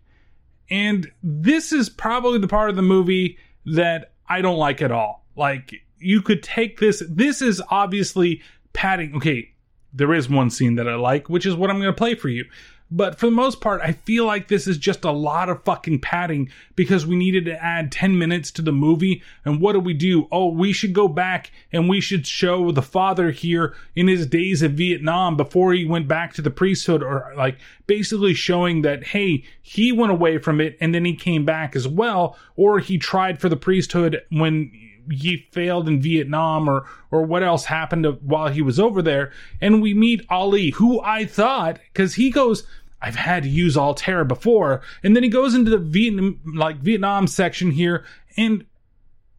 [0.70, 5.26] And this is probably the part of the movie that I don't like at all.
[5.36, 8.42] Like, you could take this, this is obviously
[8.74, 9.16] padding.
[9.16, 9.52] Okay,
[9.94, 12.30] there is one scene that I like, which is what I'm going to play for
[12.30, 12.46] you.
[12.92, 16.00] But for the most part, I feel like this is just a lot of fucking
[16.00, 19.22] padding because we needed to add 10 minutes to the movie.
[19.46, 20.28] And what do we do?
[20.32, 24.64] Oh, we should go back and we should show the father here in his days
[24.64, 29.44] of Vietnam before he went back to the priesthood, or like basically showing that, hey,
[29.62, 33.40] he went away from it and then he came back as well, or he tried
[33.40, 34.72] for the priesthood when
[35.12, 39.32] he failed in Vietnam or or what else happened to, while he was over there
[39.60, 42.68] and we meet Ali who I thought cuz he goes
[43.02, 47.28] I've had to use Altair before and then he goes into the Vietnam like Vietnam
[47.28, 48.06] section here
[48.38, 48.66] and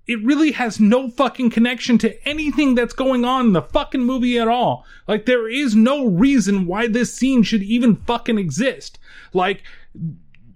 [0.06, 4.38] it really has no fucking connection to anything that's going on in the fucking movie
[4.38, 4.84] at all.
[5.06, 8.98] Like there is no reason why this scene should even fucking exist.
[9.32, 9.62] Like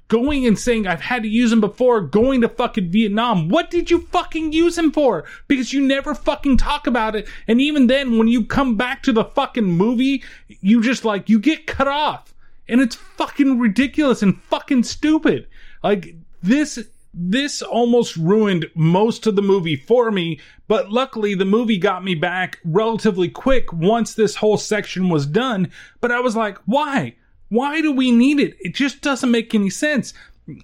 [0.08, 3.48] going and saying I've had to use him before, going to fucking Vietnam.
[3.48, 5.24] What did you fucking use him for?
[5.46, 7.28] Because you never fucking talk about it.
[7.46, 11.38] And even then, when you come back to the fucking movie, you just like, you
[11.38, 12.33] get cut off.
[12.68, 15.48] And it's fucking ridiculous and fucking stupid.
[15.82, 16.78] Like, this,
[17.12, 22.14] this almost ruined most of the movie for me, but luckily the movie got me
[22.14, 25.70] back relatively quick once this whole section was done.
[26.00, 27.16] But I was like, why?
[27.48, 28.56] Why do we need it?
[28.60, 30.14] It just doesn't make any sense.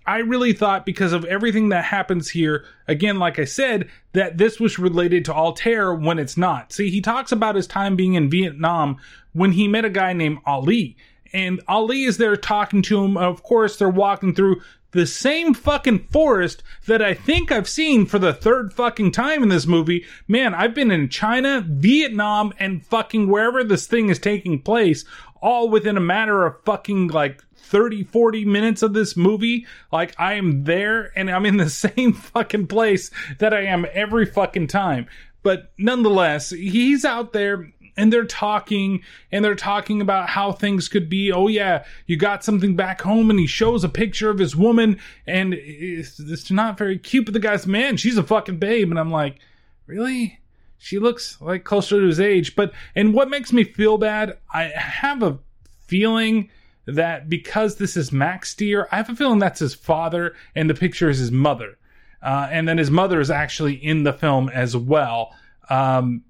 [0.04, 4.60] I really thought because of everything that happens here, again, like I said, that this
[4.60, 6.72] was related to Altair when it's not.
[6.72, 8.98] See, he talks about his time being in Vietnam
[9.32, 10.96] when he met a guy named Ali.
[11.32, 13.16] And Ali is there talking to him.
[13.16, 14.62] Of course, they're walking through
[14.92, 19.48] the same fucking forest that I think I've seen for the third fucking time in
[19.48, 20.04] this movie.
[20.26, 25.04] Man, I've been in China, Vietnam, and fucking wherever this thing is taking place,
[25.40, 29.66] all within a matter of fucking like 30, 40 minutes of this movie.
[29.92, 34.26] Like I am there and I'm in the same fucking place that I am every
[34.26, 35.06] fucking time.
[35.42, 41.08] But nonetheless, he's out there and they're talking and they're talking about how things could
[41.08, 41.32] be.
[41.32, 44.98] Oh yeah, you got something back home and he shows a picture of his woman
[45.26, 48.90] and it's, it's not very cute, but the guy's man, she's a fucking babe.
[48.90, 49.38] And I'm like,
[49.86, 50.40] really?
[50.82, 52.56] she looks like closer to his age.
[52.56, 55.38] But and what makes me feel bad, I have a
[55.86, 56.50] feeling
[56.86, 60.74] that because this is Max Stier, I have a feeling that's his father, and the
[60.74, 61.78] picture is his mother,
[62.22, 65.34] uh, and then his mother is actually in the film as well.
[65.68, 66.24] Um,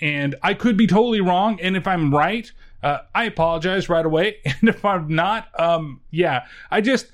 [0.00, 2.50] and I could be totally wrong, and if I'm right,
[2.82, 4.36] uh, I apologize right away.
[4.44, 7.06] And if I'm not, um, yeah, I just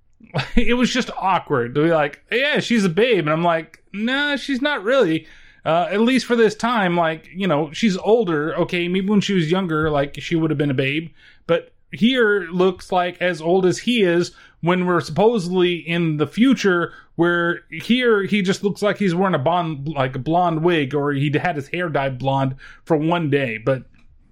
[0.56, 4.36] it was just awkward to be like, yeah, she's a babe, and I'm like, nah,
[4.36, 5.26] she's not really
[5.68, 8.56] uh, at least for this time, like, you know, she's older.
[8.56, 11.10] Okay, maybe when she was younger, like, she would have been a babe.
[11.46, 16.92] But here looks like as old as he is when we're supposedly in the future
[17.14, 21.12] where here he just looks like he's wearing a bond like a blonde wig or
[21.12, 23.84] he had his hair dyed blonde for one day but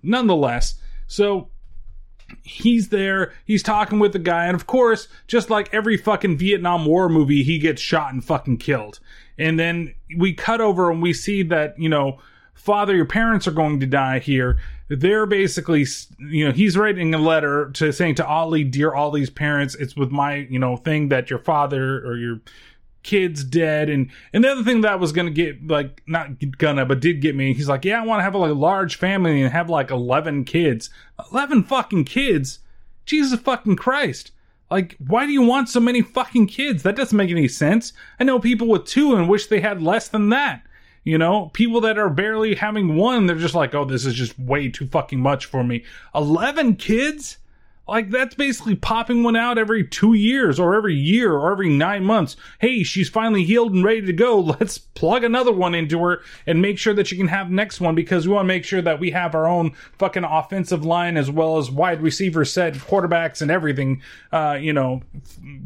[0.02, 0.74] nonetheless.
[1.06, 1.48] So
[2.42, 6.84] he's there he's talking with the guy and of course just like every fucking vietnam
[6.84, 9.00] war movie he gets shot and fucking killed.
[9.38, 12.18] And then we cut over and we see that you know
[12.54, 14.58] father your parents are going to die here
[14.88, 15.84] they're basically
[16.18, 20.10] you know he's writing a letter to saying to ali dear ali's parents it's with
[20.10, 22.40] my you know thing that your father or your
[23.02, 27.00] kids dead and and the other thing that was gonna get like not gonna but
[27.00, 29.52] did get me he's like yeah i want to have a like, large family and
[29.52, 30.90] have like 11 kids
[31.32, 32.60] 11 fucking kids
[33.04, 34.32] jesus fucking christ
[34.70, 36.82] like, why do you want so many fucking kids?
[36.82, 37.92] That doesn't make any sense.
[38.18, 40.65] I know people with two and wish they had less than that.
[41.06, 44.36] You know, people that are barely having one, they're just like, oh, this is just
[44.40, 45.84] way too fucking much for me.
[46.16, 47.38] 11 kids?
[47.86, 52.02] Like that's basically popping one out every two years or every year or every nine
[52.02, 52.36] months.
[52.58, 54.40] Hey, she's finally healed and ready to go.
[54.60, 57.94] Let's plug another one into her and make sure that she can have next one
[57.94, 61.30] because we want to make sure that we have our own fucking offensive line as
[61.30, 64.02] well as wide receiver set, quarterbacks and everything.
[64.32, 65.02] Uh, you know,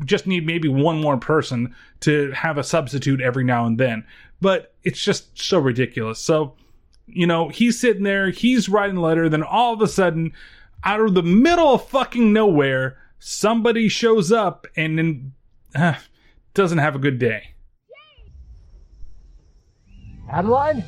[0.05, 4.05] just need maybe one more person to have a substitute every now and then.
[4.41, 6.19] But it's just so ridiculous.
[6.19, 6.55] So,
[7.07, 10.33] you know, he's sitting there, he's writing a letter, then all of a sudden
[10.85, 15.33] out of the middle of fucking nowhere, somebody shows up and then
[15.75, 15.95] uh,
[16.55, 17.55] doesn't have a good day.
[20.31, 20.85] Adeline?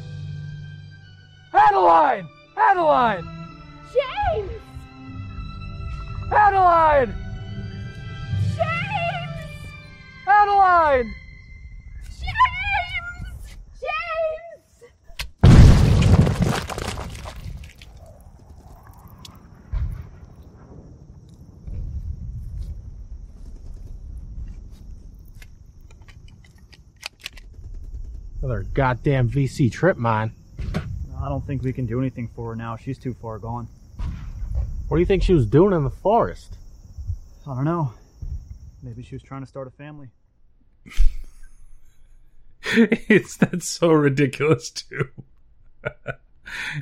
[1.53, 2.29] Adeline!
[2.57, 3.25] Adeline!
[3.93, 4.51] James!
[6.31, 7.15] Adeline!
[8.57, 9.67] James!
[10.27, 11.15] Adeline!
[12.21, 13.57] James!
[13.81, 14.93] James!
[28.53, 30.31] Another goddamn VC trip, man.
[31.19, 32.77] I don't think we can do anything for her now.
[32.77, 33.67] She's too far gone.
[34.89, 36.59] What do you think she was doing in the forest?
[37.47, 37.95] I don't know.
[38.83, 40.09] Maybe she was trying to start a family.
[42.65, 45.09] it's that's so ridiculous too.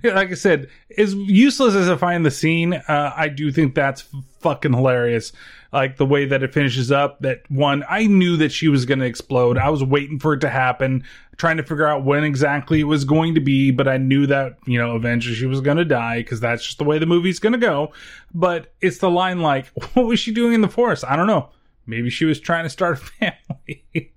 [0.02, 0.68] Like I said,
[0.98, 4.04] as useless as I find the scene, uh, I do think that's
[4.40, 5.30] fucking hilarious.
[5.72, 7.20] Like the way that it finishes up.
[7.20, 9.56] That one, I knew that she was going to explode.
[9.56, 11.04] I was waiting for it to happen,
[11.36, 13.70] trying to figure out when exactly it was going to be.
[13.70, 16.78] But I knew that you know eventually she was going to die because that's just
[16.78, 17.92] the way the movie's going to go.
[18.34, 21.50] But it's the line like, "What was she doing in the forest?" I don't know.
[21.86, 24.12] Maybe she was trying to start a family.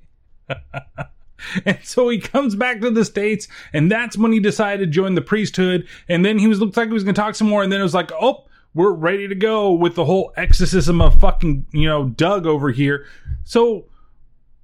[1.66, 5.16] And so he comes back to the States, and that's when he decided to join
[5.16, 5.88] the priesthood.
[6.08, 7.80] And then he was looked like he was going to talk some more, and then
[7.80, 11.88] it was like, oh, we're ready to go with the whole exorcism of fucking, you
[11.88, 13.06] know, Doug over here.
[13.44, 13.86] So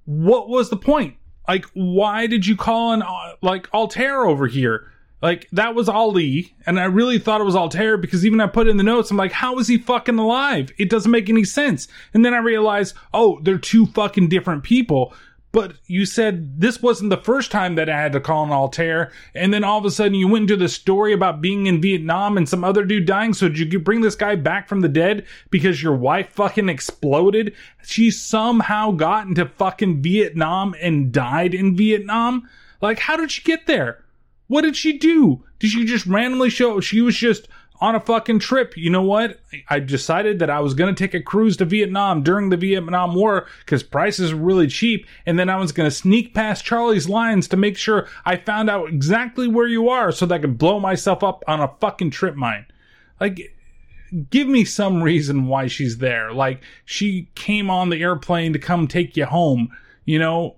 [0.04, 1.16] what was the point?
[1.46, 4.90] Like, why did you call in, uh, like, Altair over here?
[5.22, 8.68] Like, that was Ali, and I really thought it was Altair because even I put
[8.68, 10.70] in the notes, I'm like, how is he fucking alive?
[10.78, 11.88] It doesn't make any sense.
[12.14, 15.12] And then I realized, oh, they're two fucking different people.
[15.52, 19.10] But you said this wasn't the first time that I had to call an Altair,
[19.34, 22.36] and then all of a sudden you went into the story about being in Vietnam
[22.36, 23.34] and some other dude dying.
[23.34, 27.54] So did you bring this guy back from the dead because your wife fucking exploded?
[27.82, 32.48] She somehow got into fucking Vietnam and died in Vietnam?
[32.80, 34.04] Like, how did she get there?
[34.46, 35.44] What did she do?
[35.58, 36.80] Did she just randomly show?
[36.80, 37.48] She was just
[37.80, 38.76] on a fucking trip.
[38.76, 39.40] You know what?
[39.68, 43.14] I decided that I was going to take a cruise to Vietnam during the Vietnam
[43.14, 45.06] War because prices were really cheap.
[45.24, 48.68] And then I was going to sneak past Charlie's lines to make sure I found
[48.68, 52.10] out exactly where you are so that I could blow myself up on a fucking
[52.10, 52.66] trip mine.
[53.18, 53.56] Like,
[54.28, 56.32] give me some reason why she's there.
[56.32, 59.70] Like, she came on the airplane to come take you home.
[60.04, 60.56] You know,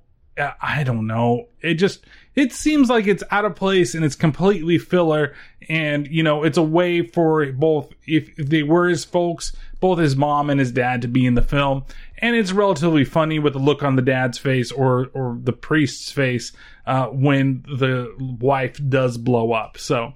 [0.61, 1.49] I don't know.
[1.61, 5.35] It just, it seems like it's out of place and it's completely filler.
[5.69, 9.99] And, you know, it's a way for both, if, if they were his folks, both
[9.99, 11.85] his mom and his dad to be in the film.
[12.19, 16.11] And it's relatively funny with the look on the dad's face or, or the priest's
[16.11, 16.53] face,
[16.87, 19.77] uh, when the wife does blow up.
[19.77, 20.15] So,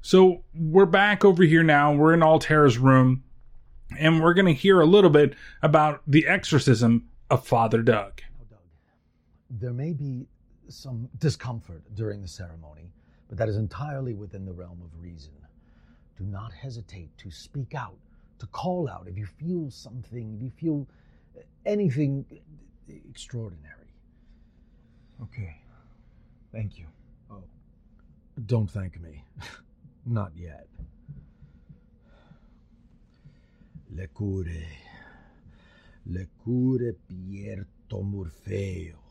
[0.00, 1.92] so we're back over here now.
[1.92, 3.24] We're in Altair's room
[3.98, 8.22] and we're going to hear a little bit about the exorcism of Father Doug.
[9.50, 10.28] There may be
[10.68, 12.92] some discomfort during the ceremony,
[13.28, 15.32] but that is entirely within the realm of reason.
[16.16, 17.98] Do not hesitate to speak out,
[18.38, 20.86] to call out if you feel something, if you feel
[21.64, 22.24] anything
[23.08, 23.92] extraordinary.
[25.22, 25.60] Okay.
[26.52, 26.86] Thank you.
[27.30, 27.42] Oh.
[28.46, 29.24] Don't thank me.
[30.06, 30.66] Not yet.
[33.94, 34.44] Le cure.
[36.06, 39.07] Le cure Pierto Morfeo.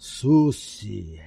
[0.00, 1.20] Susie.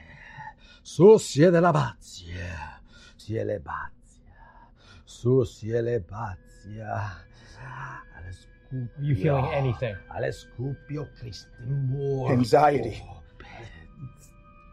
[0.82, 2.82] Susie della Bazia.
[3.16, 4.72] Sie le Bazia.
[5.06, 7.22] Susie le Bazia.
[7.62, 9.96] Are you feeling anything?
[10.10, 11.96] Alle scupio Christim.
[12.30, 13.00] Anxiety.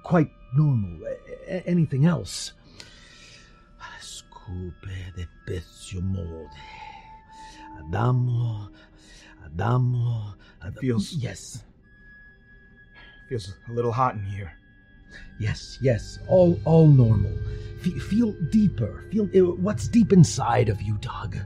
[0.03, 1.03] Quite normal.
[1.05, 2.55] A- a- anything else?
[3.79, 6.49] Alle scupe de pezio mode.
[7.81, 8.71] Adamo.
[9.45, 10.35] Adamo.
[10.63, 11.65] Ad- feels- Yes.
[13.31, 14.53] Feels a little hot in here.
[15.39, 17.31] Yes, yes, all all normal.
[17.81, 19.05] Fe- feel deeper.
[19.13, 21.37] Feel uh, what's deep inside of you, Doug.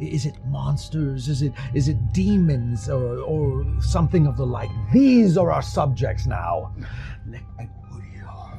[0.00, 1.28] Is it monsters?
[1.28, 4.70] Is it is it demons or or something of the like?
[4.92, 6.74] These are our subjects now.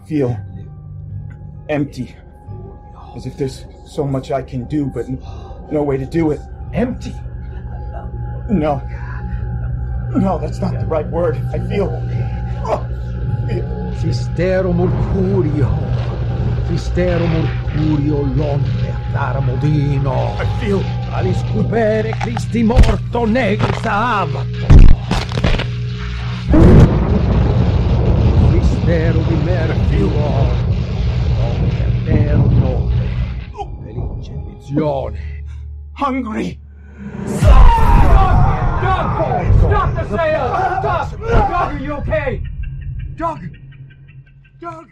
[0.07, 0.39] Feel
[1.67, 2.15] empty.
[3.17, 5.09] As if there's so much I can do, but
[5.73, 6.39] no way to do it.
[6.73, 7.13] Empty.
[8.49, 8.81] No.
[10.15, 11.37] No, that's not the right word.
[11.53, 11.89] I feel.
[12.65, 12.85] Oh,
[13.47, 13.63] feel.
[13.97, 15.69] Sistero Mercurio.
[16.67, 20.35] Sistero Mercurio longe dara modino.
[20.39, 20.83] I feel.
[21.11, 24.45] Aliscubere Christi morto negri sabato.
[28.51, 30.07] Mistero di Mercurio.
[31.37, 32.91] Longe eterno.
[33.83, 35.43] Felice visione.
[35.97, 36.59] Hungry.
[38.89, 39.59] Doug!
[39.59, 40.47] Stop the sale!
[40.81, 41.11] Stop!
[41.19, 42.43] Doug, are you okay?
[43.15, 43.39] Doug!
[44.59, 44.87] Doug!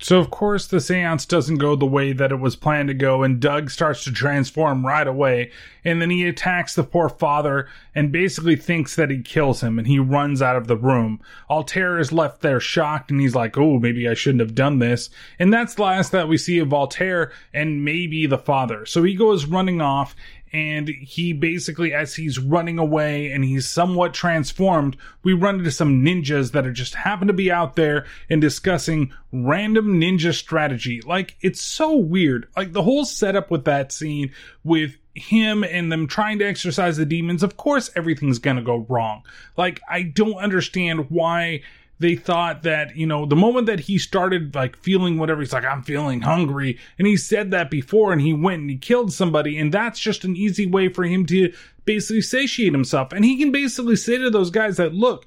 [0.00, 3.22] So, of course, the seance doesn't go the way that it was planned to go,
[3.22, 5.52] and Doug starts to transform right away.
[5.84, 9.86] And then he attacks the poor father and basically thinks that he kills him, and
[9.86, 11.20] he runs out of the room.
[11.48, 15.08] Altair is left there shocked, and he's like, oh, maybe I shouldn't have done this.
[15.38, 18.84] And that's the last that we see of Altair and maybe the father.
[18.84, 20.16] So he goes running off,
[20.52, 26.04] and he basically as he's running away and he's somewhat transformed we run into some
[26.04, 31.00] ninjas that are just happen to be out there and discussing random ninja strategy.
[31.00, 32.48] Like it's so weird.
[32.56, 34.32] Like the whole setup with that scene
[34.64, 39.22] with him and them trying to exercise the demons of course everything's gonna go wrong.
[39.56, 41.62] Like i don't understand why
[41.98, 45.64] they thought that, you know, the moment that he started like feeling whatever, he's like,
[45.64, 46.78] I'm feeling hungry.
[46.98, 49.56] And he said that before and he went and he killed somebody.
[49.58, 51.52] And that's just an easy way for him to
[51.84, 53.12] basically satiate himself.
[53.12, 55.26] And he can basically say to those guys that, look,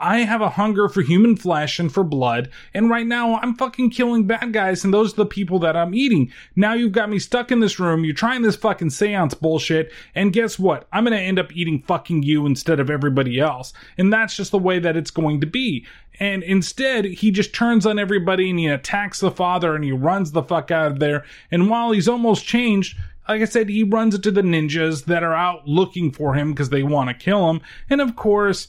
[0.00, 3.90] I have a hunger for human flesh and for blood, and right now I'm fucking
[3.90, 6.32] killing bad guys, and those are the people that I'm eating.
[6.56, 10.32] Now you've got me stuck in this room, you're trying this fucking seance bullshit, and
[10.32, 10.88] guess what?
[10.92, 13.72] I'm gonna end up eating fucking you instead of everybody else.
[13.98, 15.86] And that's just the way that it's going to be.
[16.18, 20.32] And instead, he just turns on everybody and he attacks the father and he runs
[20.32, 21.24] the fuck out of there.
[21.50, 22.96] And while he's almost changed,
[23.26, 26.70] like I said, he runs into the ninjas that are out looking for him because
[26.70, 27.60] they want to kill him.
[27.88, 28.68] And of course,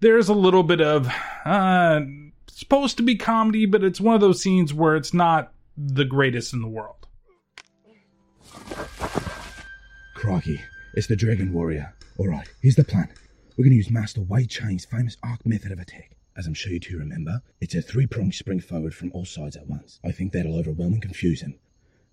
[0.00, 1.08] there's a little bit of
[1.44, 2.00] uh
[2.48, 6.54] supposed to be comedy, but it's one of those scenes where it's not the greatest
[6.54, 7.06] in the world.
[10.14, 10.60] Crikey,
[10.94, 11.92] it's the Dragon Warrior.
[12.18, 13.08] Alright, here's the plan.
[13.56, 16.16] We're going to use Master Wei Chang's famous arc method of attack.
[16.36, 19.56] As I'm sure you two remember, it's a three pronged spring forward from all sides
[19.56, 20.00] at once.
[20.04, 21.58] I think that'll overwhelm and confuse him.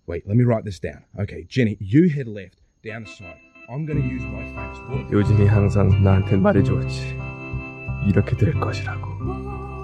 [0.06, 1.04] Wait, let me write this down.
[1.18, 3.40] Okay, Jenny, you head left, down the side.
[3.70, 5.10] I'm going to use my famous word.
[5.10, 7.27] 요즘이 항상 나한텐 말해주었지.
[8.06, 9.14] 이렇게 될 것이라고.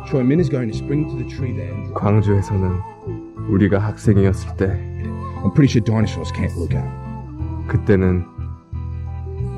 [0.09, 1.73] Choi Min is going to spring to the tree there.
[1.73, 2.81] and- 광주에서는
[3.51, 4.67] 우리가 학생이었을 때
[5.43, 6.87] I'm pretty sure dinosaurs can't look up.
[7.69, 8.25] 그때는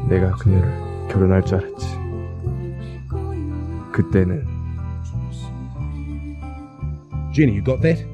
[0.09, 0.70] 내가 그녀를
[1.09, 1.86] 결혼할 줄 알았지.
[3.93, 4.47] 그때는
[7.35, 8.05] Jenny, you got that?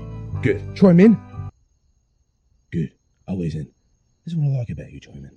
[0.43, 0.63] Good.
[0.77, 1.17] Choi Min?
[2.71, 2.95] Good.
[3.27, 3.67] Always in.
[4.25, 5.33] This is what I like about you, Choi Min.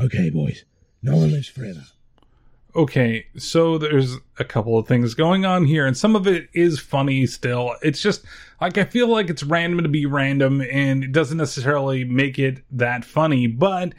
[0.00, 0.64] Okay, boys.
[1.00, 1.82] No one lives forever.
[2.75, 6.79] Okay, so there's a couple of things going on here, and some of it is
[6.79, 7.75] funny still.
[7.83, 8.25] It's just
[8.59, 12.63] like I feel like it's random to be random, and it doesn't necessarily make it
[12.71, 13.45] that funny.
[13.45, 13.93] But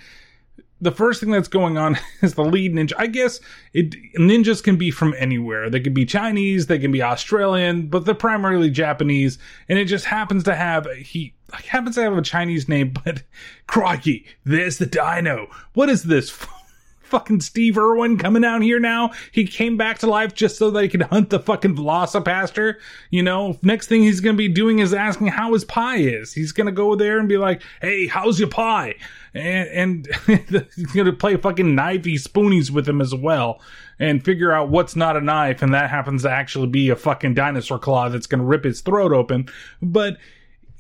[0.81, 2.95] the first thing that's going on is the lead ninja.
[2.99, 3.39] I guess
[3.73, 5.71] it ninjas can be from anywhere.
[5.71, 9.39] They can be Chinese, they can be Australian, but they're primarily Japanese,
[9.69, 12.93] and it just happens to have he happens to have a Chinese name.
[13.05, 13.23] But
[13.69, 15.49] crikey, there's the dino.
[15.75, 16.37] What is this?
[17.05, 19.13] fucking Steve Irwin coming out here now.
[19.33, 22.77] He came back to life just so that he could hunt the fucking VelociPastor.
[23.11, 26.33] You know, next thing he's gonna be doing is asking how his pie is.
[26.33, 28.95] He's gonna go there and be like, "Hey, how's your pie?"
[29.35, 30.09] And and
[30.77, 33.61] he's gonna play fucking knifey spoonies with him as well,
[33.99, 37.35] and figure out what's not a knife, and that happens to actually be a fucking
[37.35, 39.49] dinosaur claw that's gonna rip his throat open.
[39.81, 40.17] But.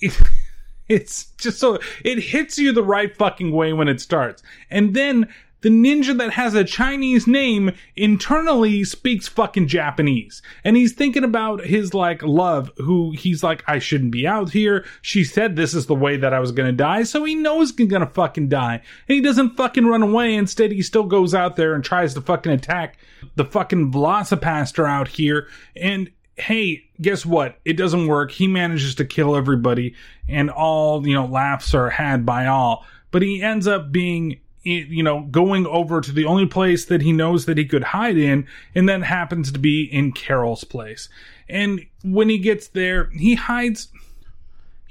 [0.00, 0.18] It,
[0.88, 4.42] it's just so it hits you the right fucking way when it starts.
[4.70, 5.32] And then
[5.64, 10.42] the ninja that has a Chinese name internally speaks fucking Japanese.
[10.62, 14.84] And he's thinking about his like love, who he's like, I shouldn't be out here.
[15.00, 17.88] She said this is the way that I was gonna die, so he knows he's
[17.88, 18.82] gonna fucking die.
[19.08, 20.34] And he doesn't fucking run away.
[20.34, 22.98] Instead, he still goes out there and tries to fucking attack
[23.36, 25.48] the fucking VelociPastor out here.
[25.74, 27.56] And hey, guess what?
[27.64, 28.32] It doesn't work.
[28.32, 29.94] He manages to kill everybody,
[30.28, 32.84] and all, you know, laughs are had by all.
[33.10, 37.12] But he ends up being, you know, going over to the only place that he
[37.12, 41.08] knows that he could hide in, and that happens to be in Carol's place.
[41.48, 43.88] And when he gets there, he hides.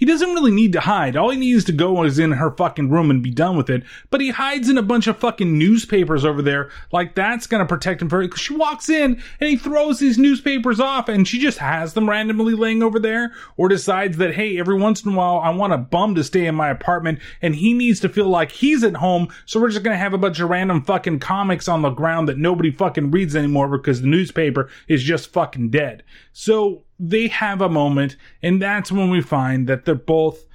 [0.03, 1.15] He doesn't really need to hide.
[1.15, 3.83] All he needs to go is in her fucking room and be done with it.
[4.09, 6.69] But he hides in a bunch of fucking newspapers over there.
[6.91, 8.29] Like that's gonna protect him for.
[8.35, 12.53] She walks in and he throws these newspapers off, and she just has them randomly
[12.53, 15.77] laying over there, or decides that hey, every once in a while I want a
[15.77, 19.29] bum to stay in my apartment, and he needs to feel like he's at home.
[19.45, 22.37] So we're just gonna have a bunch of random fucking comics on the ground that
[22.37, 26.03] nobody fucking reads anymore because the newspaper is just fucking dead.
[26.33, 30.45] So they have a moment, and that's when we find that they're both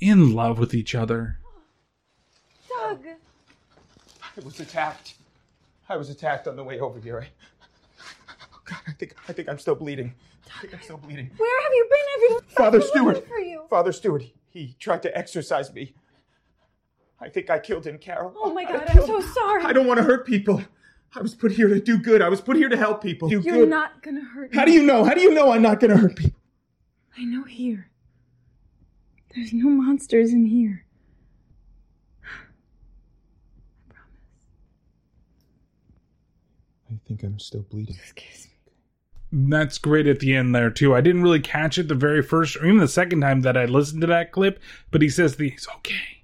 [0.00, 1.38] in love with each other.
[2.68, 3.04] Doug!
[4.36, 5.14] I was attacked.
[5.88, 7.20] I was attacked on the way over here.
[7.20, 10.14] I, oh God, I think I think I'm still bleeding.
[10.56, 11.30] I think I'm still bleeding.
[11.36, 11.98] Where have you been?
[12.14, 13.28] I've been Father I've been Stewart.
[13.28, 13.64] for you.
[13.68, 14.24] Father Stewart.
[14.50, 15.94] He tried to exorcise me.
[17.20, 18.34] I think I killed him, Carol.
[18.36, 19.64] Oh my God, I'm so sorry.
[19.64, 20.62] I don't want to hurt people.
[21.14, 22.22] I was put here to do good.
[22.22, 23.28] I was put here to help people.
[23.28, 23.68] Do You're good.
[23.68, 24.66] not gonna hurt How me.
[24.66, 25.04] do you know?
[25.04, 26.40] How do you know I'm not going to hurt people?
[27.18, 27.90] I know here.
[29.34, 30.86] There's no monsters in here.
[32.24, 32.26] I
[33.92, 34.12] promise.
[36.90, 37.96] I think I'm still bleeding.
[37.96, 39.48] Excuse me.
[39.50, 40.94] That's great at the end there too.
[40.94, 43.64] I didn't really catch it the very first or even the second time that I
[43.66, 44.60] listened to that clip,
[44.90, 46.21] but he says the it's okay.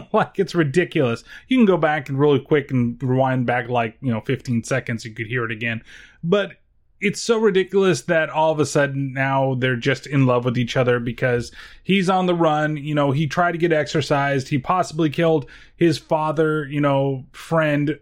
[0.12, 1.24] like it's ridiculous.
[1.48, 5.04] You can go back and really quick and rewind back like, you know, 15 seconds
[5.04, 5.82] you could hear it again.
[6.22, 6.56] But
[7.00, 10.76] it's so ridiculous that all of a sudden now they're just in love with each
[10.76, 11.50] other because
[11.82, 12.76] he's on the run.
[12.76, 14.48] You know, he tried to get exercised.
[14.48, 17.98] He possibly killed his father, you know, friend,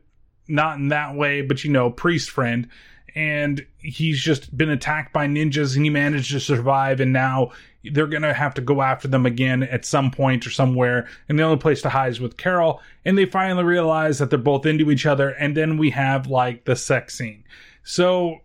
[0.48, 2.68] not in that way, but you know, priest friend.
[3.14, 7.00] And he's just been attacked by ninjas and he managed to survive.
[7.00, 7.52] And now
[7.92, 11.08] they're going to have to go after them again at some point or somewhere.
[11.28, 12.80] And the only place to hide is with Carol.
[13.04, 15.30] And they finally realize that they're both into each other.
[15.30, 17.44] And then we have like the sex scene.
[17.82, 18.40] So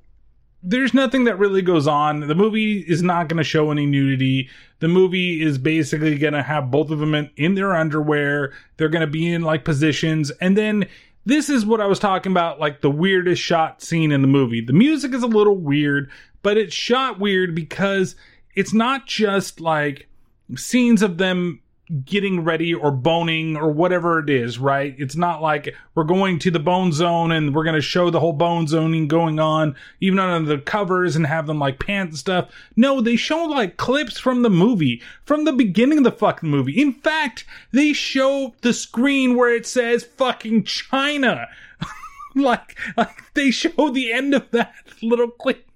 [0.68, 2.22] there's nothing that really goes on.
[2.22, 4.50] The movie is not going to show any nudity.
[4.80, 8.52] The movie is basically going to have both of them in, in their underwear.
[8.78, 10.32] They're going to be in like positions.
[10.42, 10.88] And then
[11.26, 14.62] this is what I was talking about like the weirdest shot scene in the movie.
[14.62, 16.10] The music is a little weird,
[16.44, 18.16] but it's shot weird because
[18.56, 20.08] it's not just like
[20.56, 21.62] scenes of them
[22.04, 24.96] getting ready or boning or whatever it is, right?
[24.98, 28.20] It's not like we're going to the bone zone and we're going to show the
[28.20, 32.18] whole bone zoning going on, even under the covers and have them like pant and
[32.18, 32.50] stuff.
[32.76, 36.82] No, they show like clips from the movie, from the beginning of the fucking movie.
[36.82, 41.48] In fact, they show the screen where it says fucking China.
[42.36, 45.70] like, like they show the end of that little clip.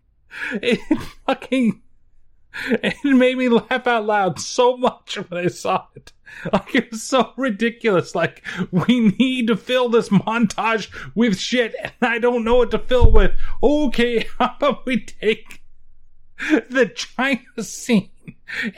[0.53, 0.80] It
[1.26, 1.81] fucking
[2.70, 6.12] it made me laugh out loud so much when I saw it.
[6.52, 8.16] Like it was so ridiculous.
[8.16, 12.80] Like we need to fill this montage with shit, and I don't know what to
[12.80, 13.32] fill with.
[13.62, 15.64] Okay, how about we take
[16.40, 18.12] the China scene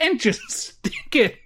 [0.00, 1.38] and just stick it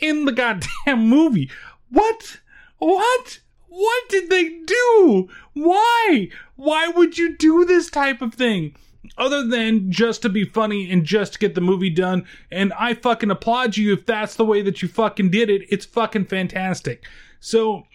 [0.00, 1.50] in the goddamn movie?
[1.90, 2.40] What?
[2.78, 3.40] What?
[3.68, 5.28] What did they do?
[5.52, 6.28] Why?
[6.56, 8.74] Why would you do this type of thing?
[9.18, 12.26] Other than just to be funny and just to get the movie done.
[12.50, 15.62] And I fucking applaud you if that's the way that you fucking did it.
[15.68, 17.04] It's fucking fantastic.
[17.40, 17.86] So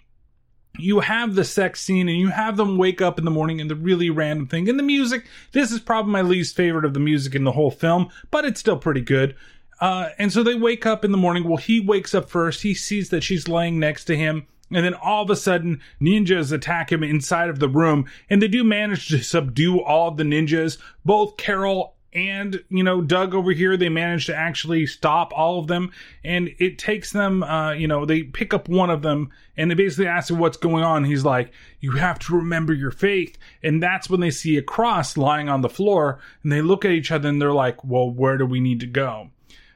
[0.77, 3.69] you have the sex scene and you have them wake up in the morning and
[3.69, 4.69] the really random thing.
[4.69, 7.71] And the music, this is probably my least favorite of the music in the whole
[7.71, 9.35] film, but it's still pretty good.
[9.79, 11.43] Uh, and so they wake up in the morning.
[11.43, 12.61] Well, he wakes up first.
[12.61, 14.45] He sees that she's laying next to him.
[14.73, 18.05] And then all of a sudden, ninjas attack him inside of the room.
[18.29, 20.77] And they do manage to subdue all of the ninjas.
[21.03, 25.67] Both Carol and, you know, Doug over here, they manage to actually stop all of
[25.67, 25.91] them.
[26.23, 29.75] And it takes them, uh, you know, they pick up one of them and they
[29.75, 31.05] basically ask him what's going on.
[31.05, 33.37] He's like, you have to remember your faith.
[33.63, 36.19] And that's when they see a cross lying on the floor.
[36.43, 38.87] And they look at each other and they're like, well, where do we need to
[38.87, 39.29] go?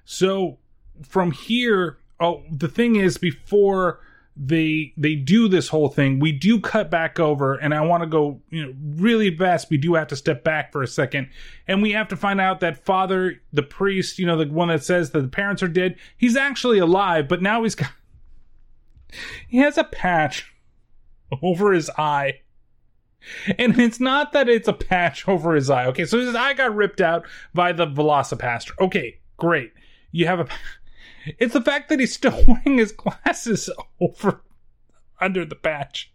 [0.04, 0.58] So
[1.04, 4.00] from here, oh, the thing is, before
[4.38, 8.08] they they do this whole thing, we do cut back over, and I want to
[8.08, 9.70] go, you know, really fast.
[9.70, 11.30] We do have to step back for a second,
[11.68, 14.84] and we have to find out that Father, the priest, you know, the one that
[14.84, 17.92] says that the parents are dead, he's actually alive, but now he's got
[19.48, 20.54] he has a patch
[21.42, 22.40] over his eye.
[23.58, 25.88] And it's not that it's a patch over his eye.
[25.88, 27.26] Okay, so his eye got ripped out
[27.56, 28.72] by the VelociPastor.
[28.80, 29.72] Okay, great.
[30.12, 30.48] You have a.
[31.40, 33.70] It's the fact that he's still wearing his glasses
[34.00, 34.42] over
[35.20, 36.12] under the patch.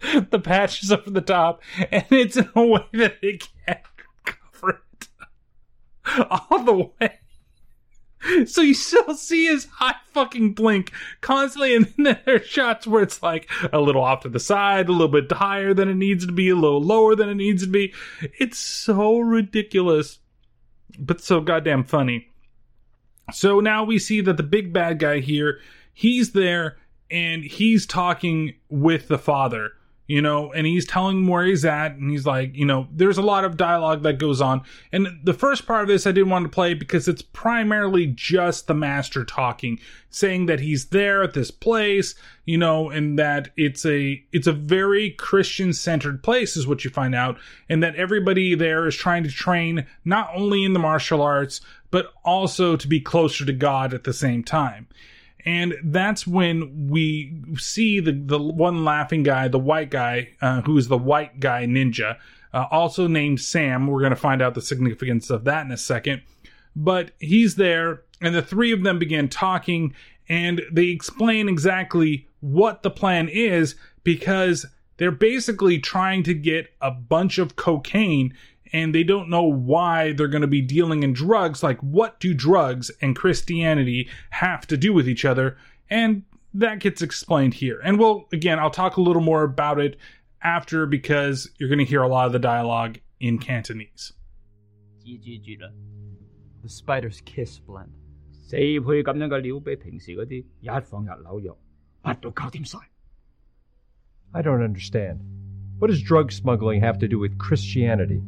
[0.00, 3.80] The patch is over the top, and it's in a way that it can't
[4.24, 5.08] cover it
[6.30, 7.18] all the way.
[8.46, 13.02] So you still see his eye fucking blink constantly, and then there are shots where
[13.02, 16.26] it's like a little off to the side, a little bit higher than it needs
[16.26, 17.92] to be, a little lower than it needs to be.
[18.38, 20.20] It's so ridiculous,
[20.98, 22.28] but so goddamn funny.
[23.32, 25.60] So now we see that the big bad guy here,
[25.92, 26.76] he's there
[27.10, 29.72] and he's talking with the father,
[30.06, 31.92] you know, and he's telling him where he's at.
[31.92, 34.62] And he's like, you know, there's a lot of dialogue that goes on.
[34.92, 38.66] And the first part of this I didn't want to play because it's primarily just
[38.66, 39.78] the master talking,
[40.10, 42.14] saying that he's there at this place,
[42.44, 46.90] you know, and that it's a it's a very Christian centered place is what you
[46.90, 47.38] find out,
[47.68, 51.62] and that everybody there is trying to train not only in the martial arts,
[51.94, 54.88] but also to be closer to God at the same time.
[55.44, 60.76] And that's when we see the, the one laughing guy, the white guy, uh, who
[60.76, 62.18] is the white guy ninja,
[62.52, 63.86] uh, also named Sam.
[63.86, 66.22] We're going to find out the significance of that in a second.
[66.74, 69.94] But he's there, and the three of them begin talking,
[70.28, 74.66] and they explain exactly what the plan is because
[74.96, 78.34] they're basically trying to get a bunch of cocaine
[78.71, 81.63] and they don't know why they're going to be dealing in drugs.
[81.63, 85.57] Like, what do drugs and Christianity have to do with each other?
[85.89, 86.23] And
[86.53, 87.79] that gets explained here.
[87.83, 89.97] And we'll, again, I'll talk a little more about it
[90.41, 94.13] after because you're going to hear a lot of the dialogue in Cantonese.
[95.03, 97.91] The spider's kiss blend.
[98.31, 101.55] 四倍咁样嘅料比平时嗰啲一放入纽约，
[102.03, 102.79] 乜都搞掂晒。
[104.31, 105.19] I don't understand.
[105.79, 108.21] What does drug smuggling have to do with Christianity?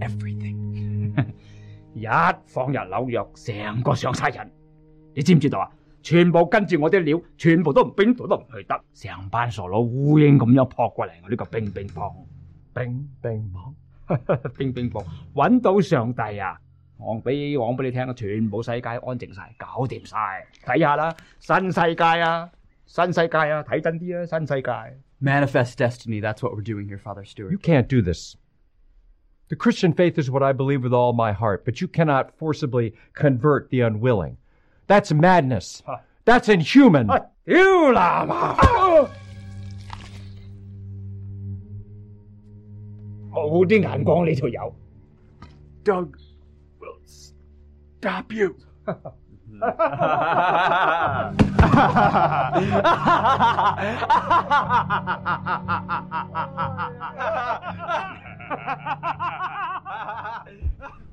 [1.94, 2.06] 一
[2.46, 4.50] 放入紐約，成個上晒人，
[5.14, 5.70] 你知唔知道啊？
[6.02, 12.14] 全部跟住我啲料，全部都唔邊度都唔去得，成班傻佬烏蠅咁樣撲過嚟我呢個乒乒乓，
[12.74, 15.04] 乒乒乓， 乒乒乓，
[15.34, 16.60] 揾到上帝啊！
[16.98, 20.16] 講俾講俾你聽，全部世界安靜晒，搞掂晒，
[20.64, 22.48] 睇下啦，新世界啊，
[22.86, 24.70] 新世界啊，睇真啲啊，新世界。
[25.20, 27.50] Manifest destiny, that's what we're doing here, Father Stewart.
[27.50, 28.36] You can't do this.
[29.49, 32.93] The Christian faith is what I believe with all my heart, but you cannot forcibly
[33.13, 34.37] convert the unwilling.
[34.87, 35.83] That's madness.
[36.25, 37.07] That's inhuman.
[37.45, 38.55] 屌啦嘛！
[43.31, 44.75] 冇啲眼光呢条友。
[45.83, 46.15] Doug
[46.79, 48.55] will stop you.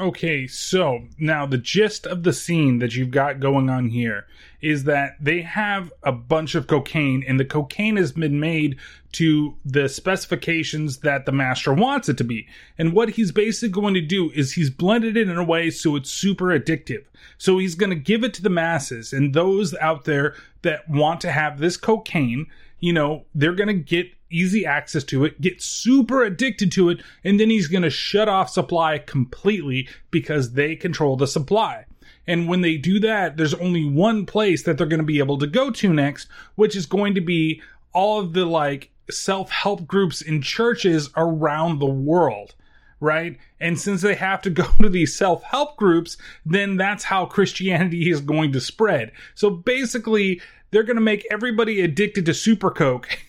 [0.00, 4.28] Okay, so now the gist of the scene that you've got going on here
[4.60, 8.76] is that they have a bunch of cocaine, and the cocaine has been made
[9.12, 12.46] to the specifications that the master wants it to be.
[12.78, 15.96] And what he's basically going to do is he's blended it in a way so
[15.96, 17.04] it's super addictive.
[17.36, 21.20] So he's going to give it to the masses, and those out there that want
[21.22, 22.46] to have this cocaine,
[22.78, 27.02] you know, they're going to get easy access to it, get super addicted to it,
[27.24, 31.84] and then he's going to shut off supply completely because they control the supply.
[32.26, 35.38] And when they do that, there's only one place that they're going to be able
[35.38, 37.62] to go to next, which is going to be
[37.94, 42.54] all of the like self help groups in churches around the world.
[43.00, 43.38] Right.
[43.60, 48.10] And since they have to go to these self help groups, then that's how Christianity
[48.10, 49.12] is going to spread.
[49.34, 53.08] So basically, they're going to make everybody addicted to Super Coke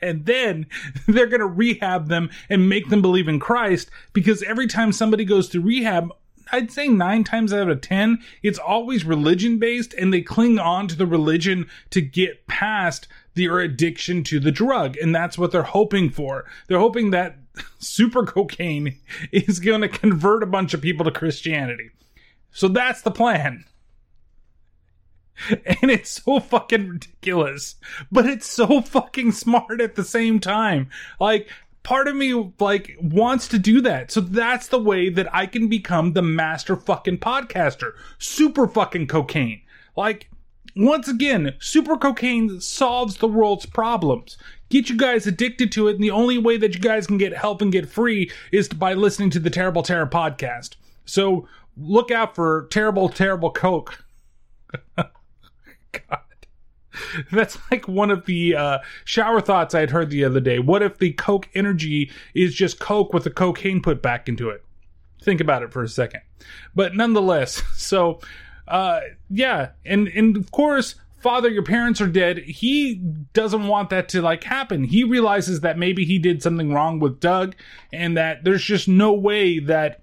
[0.00, 0.66] and then
[1.08, 5.24] they're going to rehab them and make them believe in Christ because every time somebody
[5.24, 6.12] goes to rehab,
[6.50, 10.88] I'd say nine times out of ten, it's always religion based and they cling on
[10.88, 14.96] to the religion to get past their addiction to the drug.
[14.96, 16.44] And that's what they're hoping for.
[16.66, 17.36] They're hoping that
[17.78, 18.96] super cocaine
[19.32, 21.90] is going to convert a bunch of people to Christianity.
[22.50, 23.64] So that's the plan
[25.82, 27.76] and it's so fucking ridiculous,
[28.10, 30.90] but it's so fucking smart at the same time.
[31.20, 31.48] Like,
[31.82, 34.10] part of me like wants to do that.
[34.10, 37.92] So that's the way that I can become the master fucking podcaster.
[38.18, 39.62] Super fucking cocaine.
[39.96, 40.28] Like,
[40.76, 44.36] once again, super cocaine solves the world's problems.
[44.68, 47.34] Get you guys addicted to it, and the only way that you guys can get
[47.34, 50.76] help and get free is by listening to the Terrible Terror podcast.
[51.06, 54.04] So look out for Terrible Terrible Coke.
[56.10, 56.20] God.
[57.32, 60.58] That's like one of the uh, shower thoughts I'd heard the other day.
[60.58, 64.64] What if the Coke energy is just Coke with the cocaine put back into it?
[65.22, 66.22] Think about it for a second.
[66.74, 68.20] But nonetheless, so
[68.66, 69.00] uh,
[69.30, 72.38] yeah, and and of course, father, your parents are dead.
[72.38, 72.96] He
[73.32, 74.84] doesn't want that to like happen.
[74.84, 77.54] He realizes that maybe he did something wrong with Doug,
[77.92, 80.02] and that there's just no way that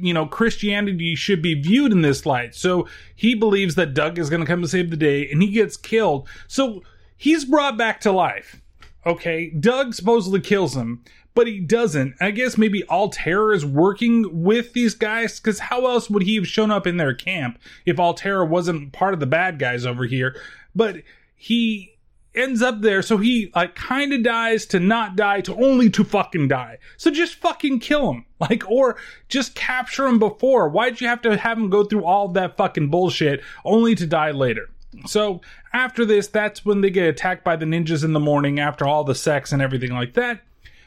[0.00, 2.54] you know, Christianity should be viewed in this light.
[2.54, 5.48] So he believes that Doug is going to come to save the day and he
[5.48, 6.28] gets killed.
[6.48, 6.82] So
[7.16, 8.60] he's brought back to life.
[9.04, 11.04] Okay, Doug supposedly kills him,
[11.34, 12.16] but he doesn't.
[12.20, 16.48] I guess maybe Altair is working with these guys because how else would he have
[16.48, 20.36] shown up in their camp if Altair wasn't part of the bad guys over here?
[20.74, 21.02] But
[21.36, 21.95] he
[22.36, 26.04] ends up there, so he like kind of dies to not die to only to
[26.04, 26.78] fucking die.
[26.96, 28.96] So just fucking kill him, like, or
[29.28, 30.68] just capture him before.
[30.68, 34.30] Why'd you have to have him go through all that fucking bullshit only to die
[34.30, 34.68] later?
[35.06, 35.40] So
[35.72, 39.04] after this, that's when they get attacked by the ninjas in the morning after all
[39.04, 40.40] the sex and everything like that.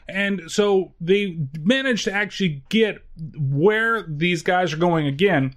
[0.08, 2.98] And so they manage to actually get
[3.38, 5.54] where these guys are going again.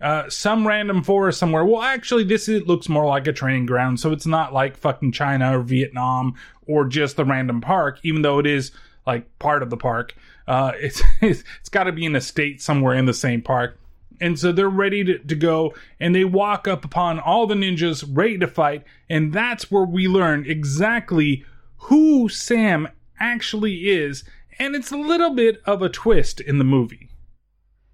[0.00, 1.64] Uh, some random forest somewhere.
[1.64, 5.12] Well, actually, this is, looks more like a training ground, so it's not like fucking
[5.12, 6.34] China or Vietnam
[6.66, 8.72] or just the random park, even though it is
[9.06, 10.14] like part of the park.
[10.46, 13.78] Uh, it's it's, it's got to be in a state somewhere in the same park.
[14.20, 18.02] And so they're ready to, to go, and they walk up upon all the ninjas
[18.10, 21.44] ready to fight, and that's where we learn exactly
[21.76, 22.88] who Sam
[23.20, 24.24] actually is,
[24.58, 27.10] and it's a little bit of a twist in the movie.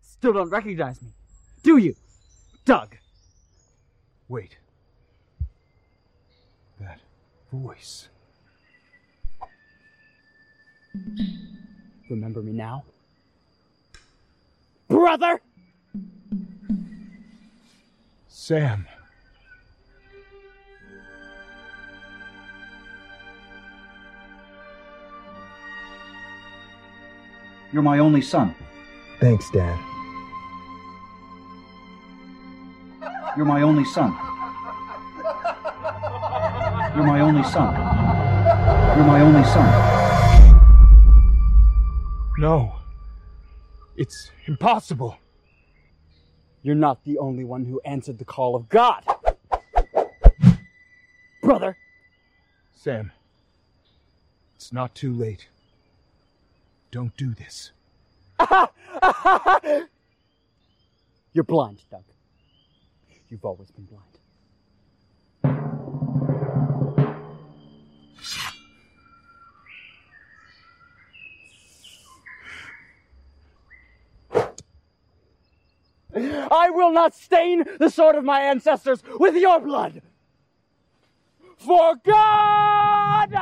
[0.01, 1.13] Still don't recognize me,
[1.63, 1.95] do you?
[2.65, 2.97] Doug.
[4.29, 4.57] Wait.
[6.81, 7.01] That
[7.53, 8.09] voice.
[12.11, 12.85] Remember me now?
[14.89, 15.41] Brother!
[18.29, 18.87] Sam.
[27.73, 28.55] You're my only son.
[29.19, 29.92] Thanks, Dad.
[33.35, 34.13] You're my only son.
[36.95, 37.75] You're my only son.
[38.97, 40.63] You're my only son.
[42.39, 42.75] No.
[43.97, 45.17] It's impossible.
[46.63, 49.03] You're not the only one who answered the call of God.
[51.43, 51.79] Brother!
[52.75, 53.13] Sam.
[54.57, 55.49] It's not too late.
[56.91, 57.73] Don't do this.
[61.33, 62.05] You're blind, Doug.
[63.33, 64.05] You've always been blind.
[76.51, 80.03] I will not stain the sword of my ancestors with your blood.
[81.57, 83.35] For God!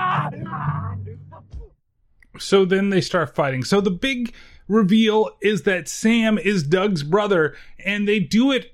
[2.39, 3.65] So then they start fighting.
[3.65, 4.33] So the big
[4.69, 8.73] reveal is that Sam is Doug's brother, and they do it.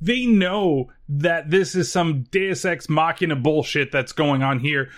[0.00, 4.90] They know that this is some Deus Ex Machina bullshit that's going on here.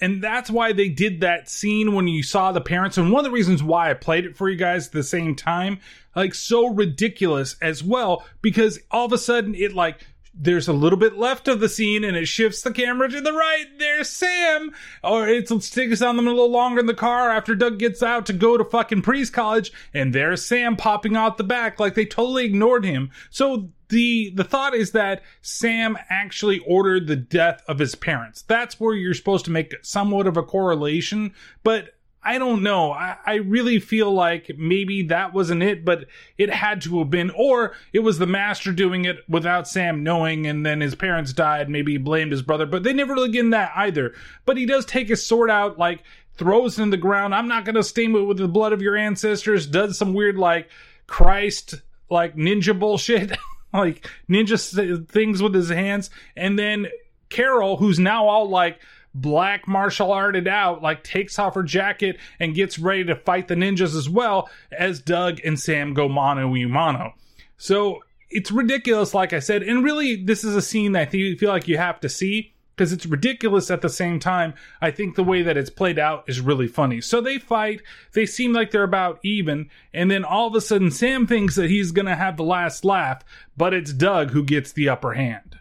[0.00, 2.96] And that's why they did that scene when you saw the parents.
[2.96, 5.34] And one of the reasons why I played it for you guys at the same
[5.34, 5.78] time,
[6.14, 10.98] like so ridiculous as well, because all of a sudden it like there's a little
[10.98, 13.66] bit left of the scene and it shifts the camera to the right.
[13.78, 14.72] There's Sam.
[15.02, 18.26] Or it sticks on them a little longer in the car after Doug gets out
[18.26, 19.72] to go to fucking priest college.
[19.92, 23.10] And there's Sam popping out the back like they totally ignored him.
[23.28, 28.42] So the the thought is that Sam actually ordered the death of his parents.
[28.42, 32.92] That's where you're supposed to make somewhat of a correlation, but I don't know.
[32.92, 36.04] I, I really feel like maybe that wasn't it, but
[36.36, 40.46] it had to have been, or it was the master doing it without Sam knowing,
[40.46, 41.70] and then his parents died.
[41.70, 44.14] Maybe he blamed his brother, but they never really get in that either.
[44.44, 46.02] But he does take his sword out, like
[46.34, 47.34] throws it in the ground.
[47.34, 49.66] I'm not gonna stain it with the blood of your ancestors.
[49.66, 50.68] Does some weird like
[51.06, 51.76] Christ
[52.10, 53.32] like ninja bullshit,
[53.78, 56.88] like ninja things with his hands, and then
[57.28, 58.80] Carol, who's now all like
[59.14, 63.54] black martial arted out, like takes off her jacket and gets ready to fight the
[63.54, 67.14] ninjas as well as Doug and Sam go mano a mano.
[67.56, 71.36] So it's ridiculous, like I said, and really this is a scene that I you
[71.36, 74.54] feel like you have to see because it's ridiculous at the same time.
[74.80, 77.02] I think the way that it's played out is really funny.
[77.02, 77.82] So they fight,
[78.14, 81.68] they seem like they're about even, and then all of a sudden Sam thinks that
[81.68, 83.22] he's gonna have the last laugh,
[83.54, 85.58] but it's Doug who gets the upper hand.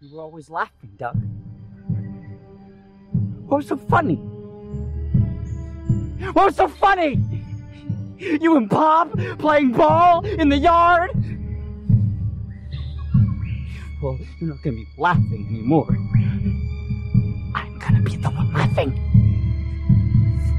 [0.00, 1.14] You were always laughing, Doug.
[3.46, 4.16] What was so funny?
[6.32, 7.20] What was so funny?
[8.18, 11.12] You and Pop playing ball in the yard?
[14.02, 15.96] You're not gonna be laughing anymore.
[17.54, 18.90] I'm gonna be the one laughing.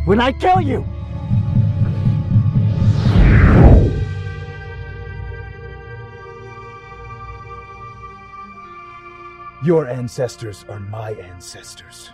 [0.06, 0.86] When I kill you!
[9.61, 12.11] Your ancestors are my ancestors.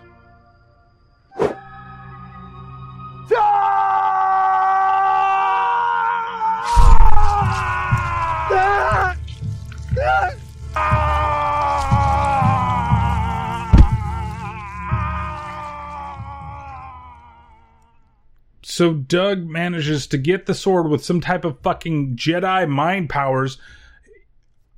[18.80, 23.58] So Doug manages to get the sword with some type of fucking Jedi mind powers.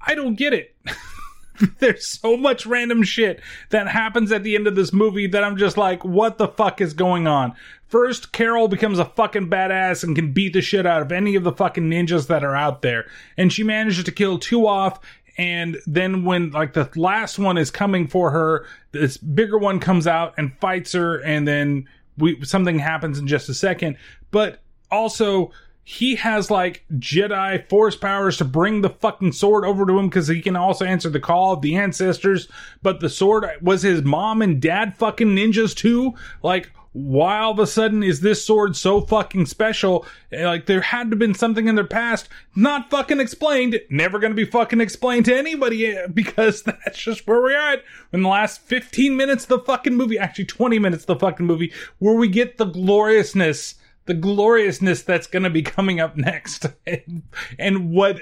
[0.02, 0.76] I don't get it.
[1.78, 5.56] There's so much random shit that happens at the end of this movie that I'm
[5.56, 7.54] just like, what the fuck is going on?
[7.90, 11.44] First, Carol becomes a fucking badass and can beat the shit out of any of
[11.44, 13.06] the fucking ninjas that are out there.
[13.38, 15.00] And she manages to kill two off.
[15.38, 20.08] And then when like the last one is coming for her, this bigger one comes
[20.08, 21.20] out and fights her.
[21.20, 23.98] And then we, something happens in just a second.
[24.32, 24.60] But
[24.90, 25.52] also,
[25.84, 30.28] he has like Jedi force powers to bring the fucking sword over to him because
[30.28, 32.48] he can also answer the call of the ancestors.
[32.82, 36.14] But the sword was his mom and dad fucking ninjas too.
[36.44, 40.06] Like, why all of a sudden is this sword so fucking special?
[40.32, 44.34] Like, there had to have been something in their past not fucking explained, never gonna
[44.34, 48.62] be fucking explained to anybody eh, because that's just where we're at in the last
[48.62, 52.28] 15 minutes of the fucking movie, actually 20 minutes of the fucking movie, where we
[52.28, 57.24] get the gloriousness the gloriousness that's to be coming up next and,
[57.60, 58.22] and what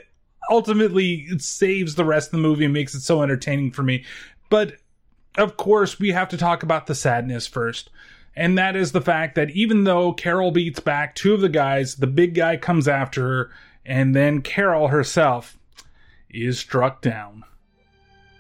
[0.50, 4.04] ultimately saves the rest of the movie and makes it so entertaining for me.
[4.50, 4.78] But
[5.38, 7.90] of course, we have to talk about the sadness first.
[8.40, 11.95] And that is the fact that even though Carol beats back two of the guys,
[11.95, 13.52] the big guy comes after her,
[13.86, 15.57] and then Carol herself
[16.30, 17.44] is struck down.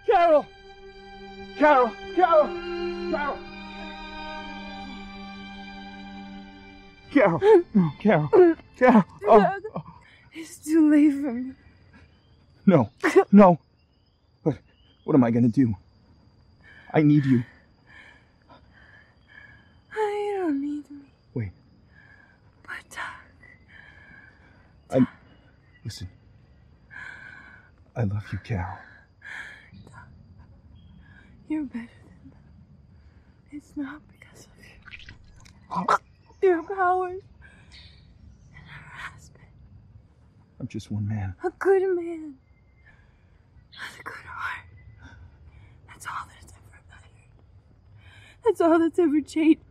[0.05, 0.45] Carol!
[1.57, 1.91] Carol!
[2.15, 2.47] Carol!
[3.11, 3.37] Carol!
[7.11, 7.41] Carol!
[7.73, 8.55] No, Carol!
[8.77, 9.03] Carol!
[9.27, 9.61] Oh, Dad,
[10.31, 11.51] it's too late for me.
[12.65, 12.89] no,
[13.33, 13.59] no.
[14.45, 14.59] But
[15.03, 15.75] what am I gonna do?
[16.93, 17.43] I need you.
[19.99, 21.01] You don't need me.
[21.33, 21.51] Wait.
[22.63, 23.01] But Doug,
[24.91, 25.07] I
[25.89, 26.07] listen.
[27.95, 28.77] I love you, Carol.
[31.47, 32.41] you're better than them.
[33.49, 34.51] It's not because of
[36.43, 36.47] you.
[36.47, 37.23] Your powers.
[38.55, 39.45] And her husband.
[40.59, 41.33] I'm just one man.
[41.43, 42.35] A good man.
[43.71, 44.65] With a good heart.
[45.87, 47.09] That's all that's ever mattered.
[48.45, 49.63] That's all that's ever changed.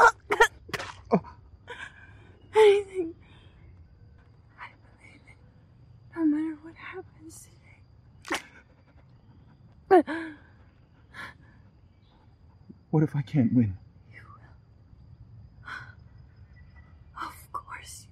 [0.00, 1.20] Oh.
[2.56, 3.14] Anything.
[6.16, 6.36] I believe it.
[6.36, 7.48] No matter what happens
[9.88, 10.02] today.
[12.90, 13.76] What if I can't win?
[17.20, 18.06] Of course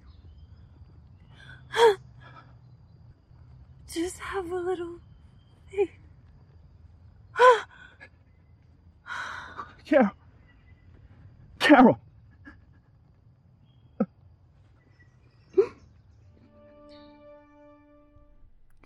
[1.75, 1.97] you.
[3.91, 4.99] Just have a little
[5.71, 5.89] faith.
[9.85, 10.11] Carol.
[11.59, 11.99] Carol.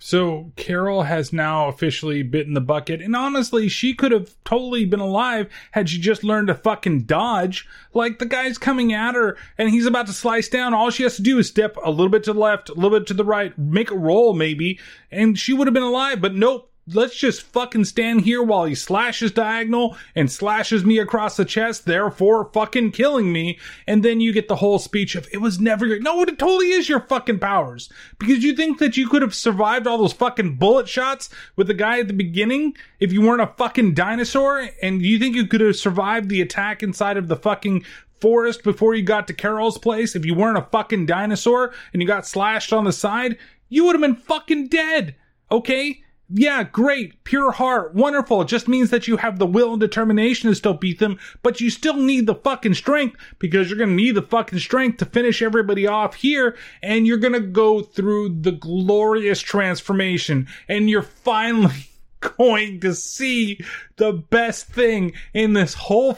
[0.09, 4.99] So Carol has now officially bitten the bucket, and honestly, she could have totally been
[4.99, 7.67] alive had she just learned to fucking dodge.
[7.93, 10.73] Like the guy's coming at her, and he's about to slice down.
[10.73, 12.97] All she has to do is step a little bit to the left, a little
[12.97, 14.79] bit to the right, make a roll maybe,
[15.11, 16.19] and she would have been alive.
[16.19, 16.68] But nope.
[16.91, 21.85] Let's just fucking stand here while he slashes diagonal and slashes me across the chest,
[21.85, 23.59] therefore fucking killing me.
[23.85, 26.71] And then you get the whole speech of, it was never your, no, it totally
[26.71, 27.89] is your fucking powers.
[28.17, 31.73] Because you think that you could have survived all those fucking bullet shots with the
[31.75, 34.69] guy at the beginning if you weren't a fucking dinosaur?
[34.81, 37.83] And you think you could have survived the attack inside of the fucking
[38.19, 42.07] forest before you got to Carol's place if you weren't a fucking dinosaur and you
[42.07, 43.37] got slashed on the side?
[43.69, 45.15] You would have been fucking dead.
[45.51, 46.03] Okay?
[46.31, 48.43] Yeah, great, pure heart, wonderful.
[48.43, 51.59] It just means that you have the will and determination to still beat them, but
[51.59, 55.41] you still need the fucking strength because you're gonna need the fucking strength to finish
[55.41, 61.89] everybody off here, and you're gonna go through the glorious transformation, and you're finally
[62.37, 63.59] going to see
[63.95, 66.13] the best thing in this whole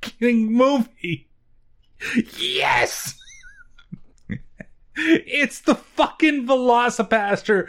[0.00, 1.26] fucking movie.
[2.36, 3.18] Yes!
[4.96, 7.68] it's the fucking VelociPastor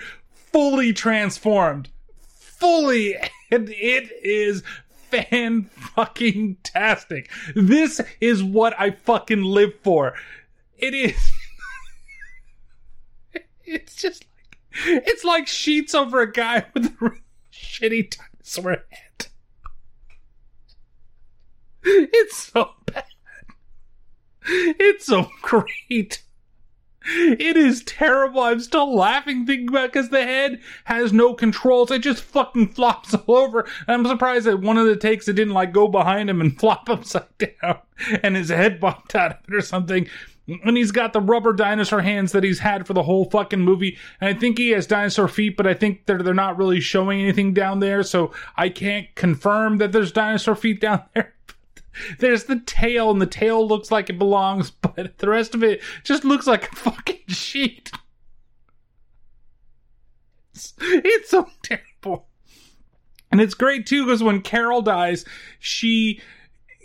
[0.51, 1.89] fully transformed.
[2.27, 3.15] Fully.
[3.51, 4.61] And it is
[5.09, 7.31] fan fucking tastic.
[7.55, 10.13] This is what I fucking live for.
[10.77, 11.31] It is.
[13.65, 14.59] it's just like.
[14.85, 17.21] It's like sheets over a guy with a really
[17.51, 19.27] shitty dinosaur head.
[21.83, 23.05] It's so bad.
[24.45, 26.21] It's so great.
[27.05, 28.41] It is terrible.
[28.41, 31.91] I'm still laughing thinking about because the head has no controls.
[31.91, 33.67] It just fucking flops all over.
[33.87, 36.89] I'm surprised that one of the takes it didn't like go behind him and flop
[36.89, 37.79] upside down
[38.21, 40.07] and his head bumped out of it or something.
[40.63, 43.97] And he's got the rubber dinosaur hands that he's had for the whole fucking movie.
[44.19, 47.21] And I think he has dinosaur feet, but I think they're they're not really showing
[47.21, 51.35] anything down there, so I can't confirm that there's dinosaur feet down there.
[52.19, 55.81] There's the tail, and the tail looks like it belongs, but the rest of it
[56.03, 57.91] just looks like a fucking sheet.
[60.53, 62.27] It's, it's so terrible.
[63.31, 65.23] And it's great too because when Carol dies,
[65.59, 66.19] she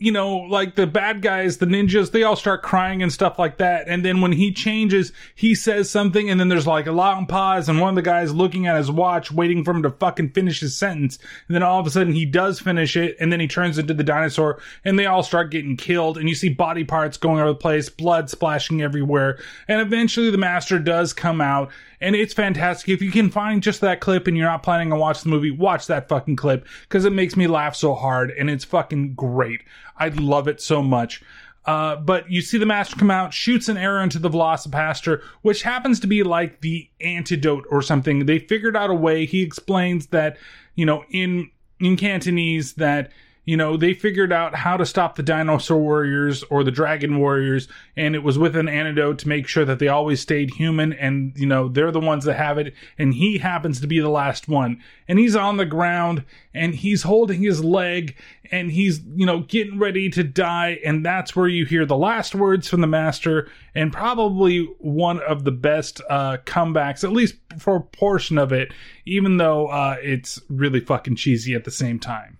[0.05, 3.57] you know, like the bad guys, the ninjas, they all start crying and stuff like
[3.57, 3.89] that.
[3.89, 7.71] And then when he changes, he says something, and then there's like a long pause,
[7.71, 10.61] and one of the guys looking at his watch, waiting for him to fucking finish
[10.61, 11.19] his sentence.
[11.49, 13.95] And then all of a sudden, he does finish it, and then he turns into
[13.95, 16.19] the dinosaur, and they all start getting killed.
[16.19, 19.39] And you see body parts going over the place, blood splashing everywhere.
[19.69, 21.71] And eventually, the master does come out,
[22.05, 22.91] and it's fantastic.
[22.91, 25.51] If you can find just that clip and you're not planning on watching the movie,
[25.51, 29.63] watch that fucking clip because it makes me laugh so hard and it's fucking great.
[29.97, 31.23] I love it so much.
[31.65, 35.63] Uh, but you see the master come out, shoots an arrow into the VelociPastor, which
[35.63, 38.27] happens to be like the antidote or something.
[38.27, 39.25] They figured out a way.
[39.25, 40.37] He explains that,
[40.75, 41.51] you know, in
[41.81, 43.11] in Cantonese that
[43.45, 47.69] you know, they figured out how to stop the dinosaur warriors or the dragon warriors,
[47.97, 51.33] and it was with an antidote to make sure that they always stayed human, and,
[51.37, 54.49] you know, they're the ones that have it, and he happens to be the last
[54.49, 54.81] one.
[55.07, 58.17] And he's on the ground, and he's holding his leg,
[58.51, 62.35] and he's, you know, getting ready to die, and that's where you hear the last
[62.35, 67.77] words from the master, and probably one of the best uh, comebacks, at least for
[67.77, 68.73] a portion of it,
[69.05, 72.39] even though uh, it's really fucking cheesy at the same time.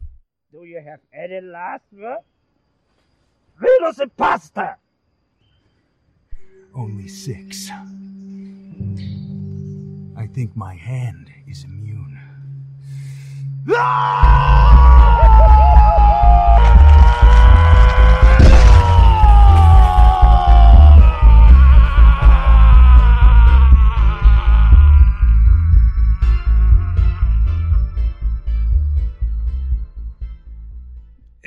[0.55, 2.23] Do you have any last word?
[3.59, 4.77] Velocipasta!
[6.73, 7.71] Only six.
[10.17, 12.21] I think my hand is immune.
[13.69, 15.74] Ah!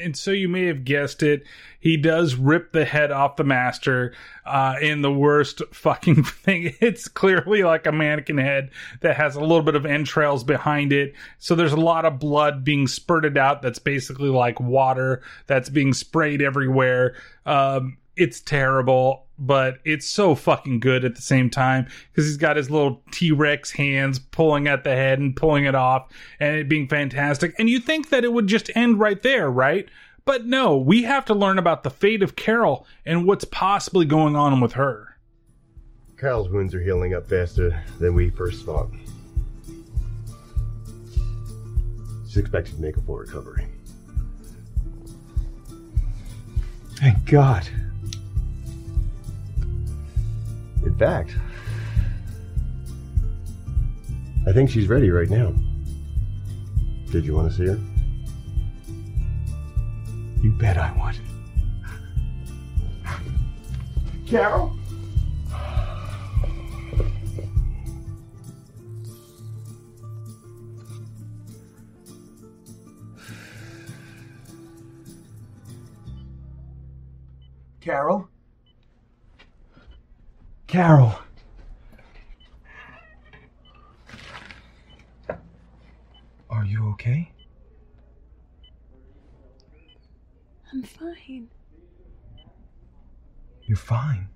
[0.07, 1.43] And so you may have guessed it,
[1.81, 4.13] he does rip the head off the master
[4.45, 6.73] uh, in the worst fucking thing.
[6.79, 8.71] It's clearly like a mannequin head
[9.01, 11.13] that has a little bit of entrails behind it.
[11.39, 15.91] So there's a lot of blood being spurted out that's basically like water that's being
[15.91, 17.15] sprayed everywhere.
[17.45, 22.56] Um, it's terrible but it's so fucking good at the same time because he's got
[22.56, 26.07] his little T Rex hands pulling at the head and pulling it off
[26.39, 27.53] and it being fantastic.
[27.60, 29.88] And you think that it would just end right there, right?
[30.26, 34.35] But no, we have to learn about the fate of Carol and what's possibly going
[34.35, 35.18] on with her.
[36.18, 38.89] Carol's wounds are healing up faster than we first thought.
[42.26, 43.68] She's expected to make a full recovery.
[46.95, 47.69] Thank God.
[50.85, 51.35] In fact,
[54.47, 55.53] I think she's ready right now.
[57.11, 57.79] Did you want to see her?
[60.41, 61.19] You bet I would.
[64.27, 64.77] Carol?
[77.81, 78.29] Carol?
[80.68, 81.18] Carol.
[86.49, 87.31] Are you okay?
[90.72, 91.48] I'm fine.
[93.64, 94.27] You're fine.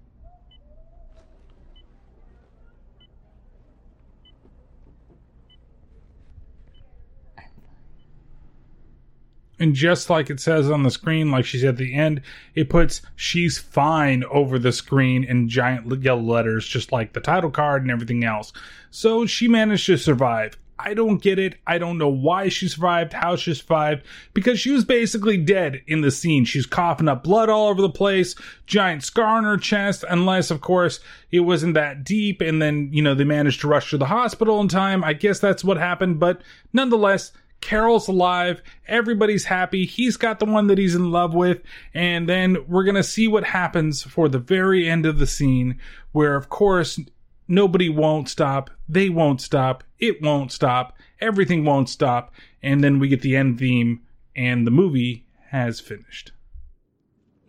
[9.62, 12.24] And just like it says on the screen, like she's at the end,
[12.56, 17.52] it puts she's fine over the screen in giant yellow letters, just like the title
[17.52, 18.52] card and everything else.
[18.90, 20.58] So she managed to survive.
[20.80, 21.60] I don't get it.
[21.68, 26.02] I don't know why she survived, how she survived, because she was basically dead in
[26.02, 26.44] the scene.
[26.44, 28.34] She's coughing up blood all over the place,
[28.66, 33.04] giant scar on her chest, unless, of course, it wasn't that deep, and then, you
[33.04, 35.04] know, they managed to rush to the hospital in time.
[35.04, 36.42] I guess that's what happened, but
[36.74, 37.32] nonetheless,
[37.62, 38.62] Carol's alive.
[38.88, 39.86] Everybody's happy.
[39.86, 41.62] He's got the one that he's in love with.
[41.94, 45.80] And then we're going to see what happens for the very end of the scene,
[46.12, 47.00] where, of course,
[47.48, 48.70] nobody won't stop.
[48.90, 49.84] They won't stop.
[50.00, 50.98] It won't stop.
[51.20, 52.34] Everything won't stop.
[52.64, 54.02] And then we get the end theme,
[54.36, 56.32] and the movie has finished.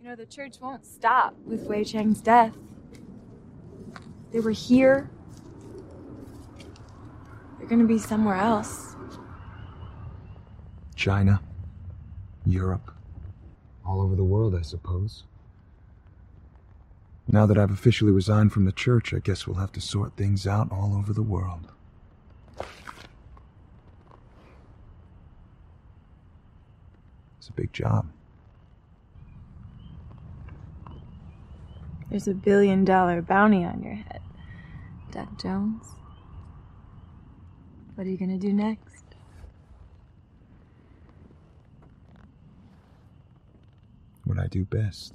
[0.01, 2.55] You know, the church won't stop with Wei Chang's death.
[4.31, 5.09] They were here.
[7.57, 8.92] They're gonna be somewhere else.
[10.93, 11.41] China,
[12.45, 12.91] Europe,
[13.85, 15.23] all over the world, I suppose.
[17.27, 20.45] Now that I've officially resigned from the church, I guess we'll have to sort things
[20.45, 21.71] out all over the world.
[27.37, 28.07] It's a big job.
[32.09, 34.21] There's a billion dollar bounty on your head.
[35.11, 35.83] Doug Jones.
[37.95, 38.92] What are you gonna do next?
[44.25, 45.13] What I do best.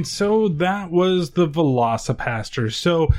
[0.00, 2.72] And so that was the VelociPastor.
[2.72, 3.12] So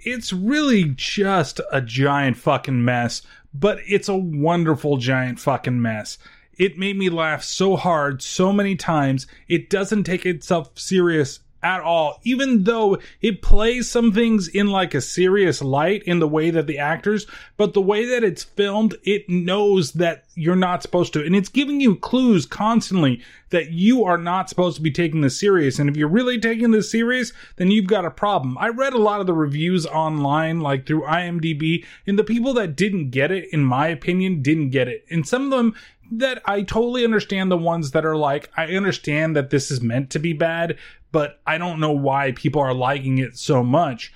[0.00, 3.20] it's really just a giant fucking mess,
[3.52, 6.16] but it's a wonderful giant fucking mess.
[6.56, 9.26] It made me laugh so hard so many times.
[9.48, 14.94] It doesn't take itself serious at all, even though it plays some things in like
[14.94, 17.26] a serious light in the way that the actors,
[17.56, 21.24] but the way that it's filmed, it knows that you're not supposed to.
[21.24, 25.38] And it's giving you clues constantly that you are not supposed to be taking this
[25.38, 25.78] serious.
[25.78, 28.58] And if you're really taking this serious, then you've got a problem.
[28.58, 32.76] I read a lot of the reviews online, like through IMDb, and the people that
[32.76, 35.04] didn't get it, in my opinion, didn't get it.
[35.08, 35.74] And some of them
[36.12, 40.10] that I totally understand the ones that are like, I understand that this is meant
[40.10, 40.78] to be bad,
[41.12, 44.12] but I don't know why people are liking it so much.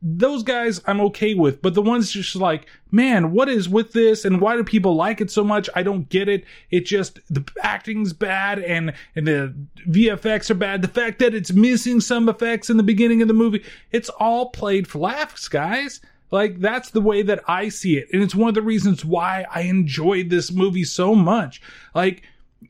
[0.00, 4.24] Those guys I'm okay with, but the ones just like, man, what is with this
[4.24, 5.68] and why do people like it so much?
[5.74, 6.44] I don't get it.
[6.70, 9.54] It just the acting's bad and and the
[9.88, 10.82] VFX are bad.
[10.82, 14.50] The fact that it's missing some effects in the beginning of the movie, it's all
[14.50, 16.00] played for laughs, guys.
[16.32, 18.08] Like that's the way that I see it.
[18.12, 21.60] And it's one of the reasons why I enjoyed this movie so much.
[21.94, 22.22] Like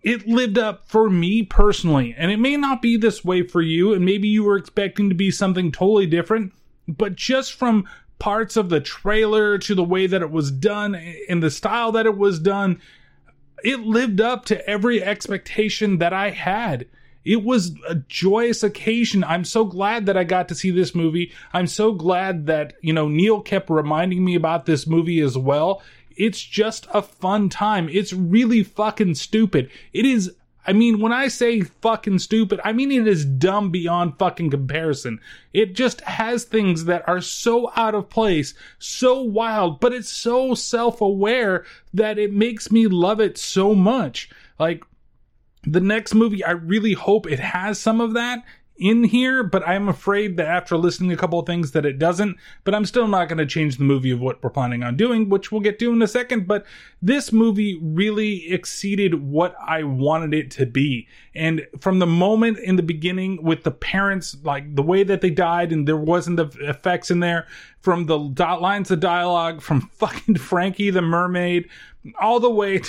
[0.03, 2.13] it lived up for me personally.
[2.19, 5.15] And it may not be this way for you and maybe you were expecting to
[5.15, 6.53] be something totally different,
[6.89, 10.97] but just from parts of the trailer to the way that it was done
[11.29, 12.81] and the style that it was done,
[13.63, 16.87] it lived up to every expectation that I had.
[17.25, 19.25] It was a joyous occasion.
[19.25, 21.33] I'm so glad that I got to see this movie.
[21.53, 25.83] I'm so glad that, you know, Neil kept reminding me about this movie as well.
[26.17, 27.89] It's just a fun time.
[27.89, 29.71] It's really fucking stupid.
[29.93, 30.33] It is
[30.65, 35.21] I mean, when I say fucking stupid, I mean it is dumb beyond fucking comparison.
[35.53, 40.55] It just has things that are so out of place, so wild, but it's so
[40.55, 44.31] self aware that it makes me love it so much.
[44.59, 44.85] Like,
[45.65, 48.45] the next movie, I really hope it has some of that
[48.83, 52.01] in here, but I'm afraid that after listening to a couple of things that it
[52.01, 52.37] doesn't.
[52.65, 55.29] But I'm still not going to change the movie of what we're planning on doing,
[55.29, 56.49] which we'll get to in a second.
[56.49, 56.67] But
[57.01, 61.07] this movie really exceeded what I wanted it to be.
[61.35, 65.31] And from the moment in the beginning with the parents, like the way that they
[65.31, 67.47] died and there wasn't the effects in there,
[67.81, 71.69] from the dot lines of dialogue, from fucking Frankie the mermaid,
[72.21, 72.81] all the way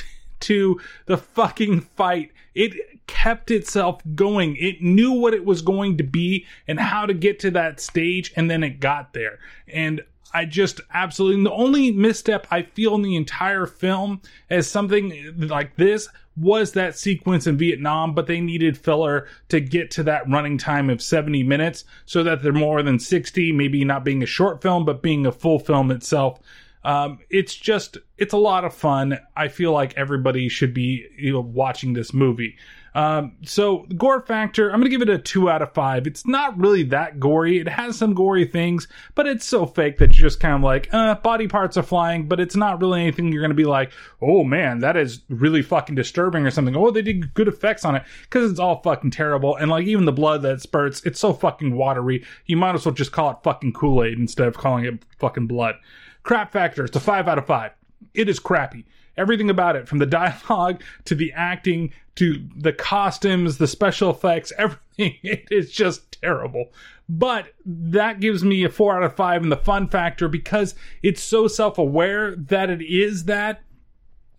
[0.43, 2.31] to the fucking fight.
[2.53, 2.73] It
[3.07, 4.55] kept itself going.
[4.57, 8.31] It knew what it was going to be and how to get to that stage,
[8.35, 9.39] and then it got there.
[9.67, 10.01] And
[10.33, 15.75] I just absolutely the only misstep I feel in the entire film as something like
[15.75, 20.57] this was that sequence in Vietnam, but they needed filler to get to that running
[20.57, 24.61] time of 70 minutes so that they're more than 60, maybe not being a short
[24.61, 26.39] film, but being a full film itself.
[26.83, 29.19] Um, it's just, it's a lot of fun.
[29.35, 32.57] I feel like everybody should be you know, watching this movie.
[32.95, 36.05] Um, so gore factor, I'm gonna give it a two out of five.
[36.05, 37.57] It's not really that gory.
[37.59, 40.93] It has some gory things, but it's so fake that you're just kind of like,
[40.93, 43.91] uh, body parts are flying, but it's not really anything you're gonna be like,
[44.21, 46.75] oh man, that is really fucking disturbing or something.
[46.75, 49.55] Oh, they did good effects on it because it's all fucking terrible.
[49.55, 52.23] And like even the blood that spurts, it's so fucking watery.
[52.45, 55.47] You might as well just call it fucking Kool Aid instead of calling it fucking
[55.47, 55.75] blood.
[56.23, 57.71] Crap factor, it's a five out of five.
[58.13, 58.85] It is crappy.
[59.15, 64.51] Everything about it, from the dialogue to the acting to the costumes, the special effects,
[64.57, 66.71] everything, it is just terrible.
[67.09, 71.21] But that gives me a four out of five in the fun factor because it's
[71.21, 73.61] so self aware that it is that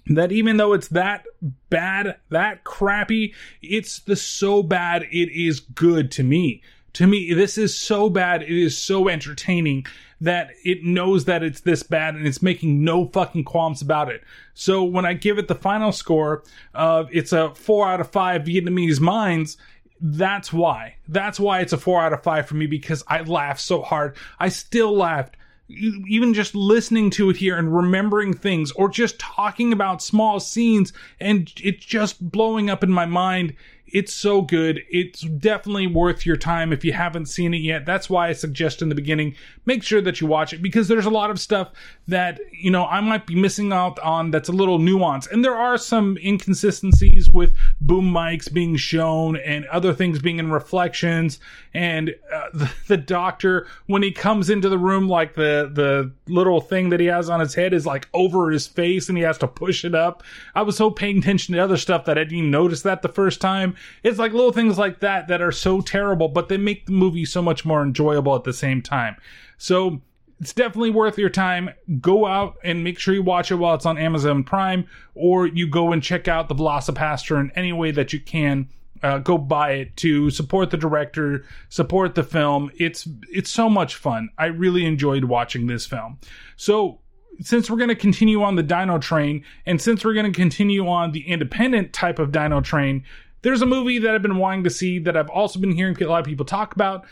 [0.06, 1.24] that even though it's that
[1.70, 6.62] bad, that crappy, it's the so bad it is good to me.
[6.94, 9.86] To me, this is so bad, it is so entertaining
[10.20, 14.22] that it knows that it's this bad and it's making no fucking qualms about it.
[14.54, 16.42] So when I give it the final score
[16.74, 19.56] of it's a four out of five Vietnamese minds,
[20.00, 20.96] that's why.
[21.08, 24.16] That's why it's a four out of five for me because I laughed so hard.
[24.38, 25.36] I still laughed
[25.68, 30.92] even just listening to it here and remembering things or just talking about small scenes
[31.20, 33.54] and it just blowing up in my mind
[33.94, 34.82] It's so good.
[34.90, 37.86] It's definitely worth your time if you haven't seen it yet.
[37.86, 41.06] That's why I suggest in the beginning, make sure that you watch it because there's
[41.06, 41.70] a lot of stuff
[42.08, 45.30] that, you know, I might be missing out on that's a little nuanced.
[45.30, 50.50] And there are some inconsistencies with boom mics being shown and other things being in
[50.50, 51.38] reflections.
[51.72, 56.60] And uh, the, the doctor, when he comes into the room, like the, the little
[56.60, 59.38] thing that he has on his head is like over his face and he has
[59.38, 60.24] to push it up.
[60.56, 63.08] I was so paying attention to other stuff that I didn't even notice that the
[63.08, 63.76] first time.
[64.02, 67.24] It's like little things like that that are so terrible, but they make the movie
[67.24, 69.16] so much more enjoyable at the same time.
[69.58, 70.02] So
[70.40, 71.70] it's definitely worth your time.
[72.00, 75.68] Go out and make sure you watch it while it's on Amazon Prime, or you
[75.68, 78.68] go and check out the VelociPastor in any way that you can.
[79.02, 82.70] Uh, go buy it to support the director, support the film.
[82.78, 84.30] It's it's so much fun.
[84.38, 86.18] I really enjoyed watching this film.
[86.56, 87.00] So
[87.40, 90.86] since we're going to continue on the Dino Train, and since we're going to continue
[90.88, 93.04] on the independent type of Dino Train,
[93.44, 96.06] there's a movie that I've been wanting to see that I've also been hearing a
[96.06, 97.04] lot of people talk about.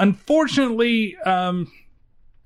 [0.00, 1.70] Unfortunately, um,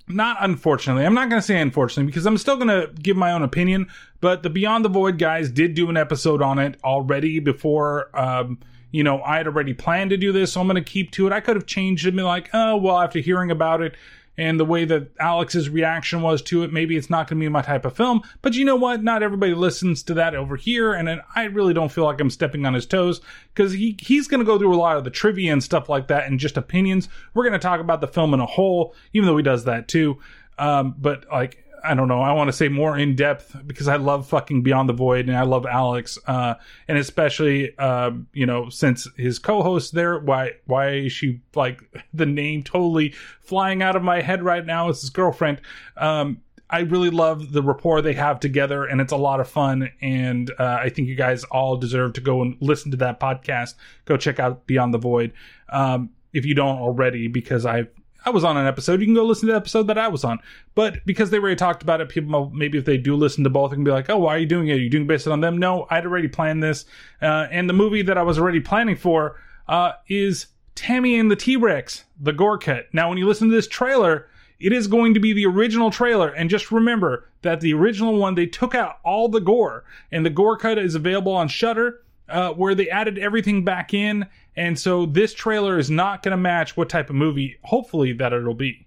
[0.07, 3.33] not unfortunately, I'm not going to say unfortunately because I'm still going to give my
[3.33, 3.89] own opinion,
[4.21, 8.59] but the Beyond the Void guys did do an episode on it already before, um,
[8.91, 11.27] you know, I had already planned to do this, so I'm going to keep to
[11.27, 11.33] it.
[11.33, 13.97] I could have changed it and be like, oh, well, after hearing about it,
[14.41, 17.49] and the way that Alex's reaction was to it, maybe it's not going to be
[17.51, 18.23] my type of film.
[18.41, 19.03] But you know what?
[19.03, 22.65] Not everybody listens to that over here, and I really don't feel like I'm stepping
[22.65, 23.21] on his toes
[23.55, 26.09] because he he's going to go through a lot of the trivia and stuff like
[26.09, 27.09] that and just opinions.
[27.35, 29.89] We're going to talk about the film in a whole, even though he does that
[29.89, 30.19] too.
[30.59, 32.21] Um, but like I don't know.
[32.21, 35.37] I want to say more in depth because I love fucking Beyond the Void and
[35.37, 36.55] I love Alex, uh,
[36.89, 40.19] and especially uh, you know since his co-host there.
[40.19, 41.83] Why why is she like
[42.15, 44.89] the name totally flying out of my head right now?
[44.89, 45.61] It's his girlfriend.
[45.97, 46.41] Um,
[46.73, 49.91] I really love the rapport they have together, and it's a lot of fun.
[50.01, 53.75] And uh, I think you guys all deserve to go and listen to that podcast.
[54.05, 55.33] Go check out Beyond the Void
[55.69, 57.89] um, if you don't already, because I've
[58.25, 59.01] I was on an episode.
[59.01, 60.39] You can go listen to the episode that I was on.
[60.75, 63.71] But because they already talked about it, people maybe if they do listen to both,
[63.71, 64.75] they can be like, "Oh, why are you doing it?
[64.75, 66.85] Are you doing based on them?" No, I'd already planned this,
[67.23, 71.37] uh, and the movie that I was already planning for uh, is Tammy and the
[71.37, 72.87] T Rex, the gore cut.
[72.93, 74.29] Now, when you listen to this trailer,
[74.59, 78.35] it is going to be the original trailer, and just remember that the original one
[78.35, 82.51] they took out all the gore, and the gore cut is available on Shudder uh,
[82.51, 84.27] where they added everything back in.
[84.57, 88.33] And so this trailer is not going to match what type of movie, hopefully, that
[88.33, 88.87] it'll be.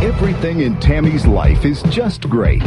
[0.00, 2.62] Everything in Tammy's life is just great.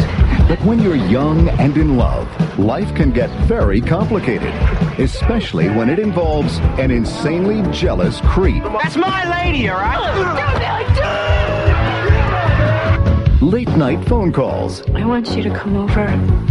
[0.49, 2.27] But when you're young and in love,
[2.59, 4.53] life can get very complicated,
[4.99, 8.63] especially when it involves an insanely jealous creep.
[8.63, 9.97] That's my lady, all right?
[13.41, 16.50] Oh, Late night phone calls, I want you to come over.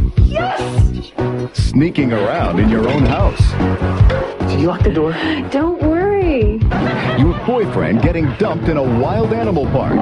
[1.55, 3.40] Sneaking around in your own house,
[4.51, 5.12] Did you lock the door?
[5.51, 6.59] Don't worry.
[7.19, 9.98] your boyfriend getting dumped in a wild animal park,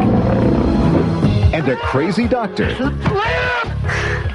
[1.55, 2.69] and a crazy doctor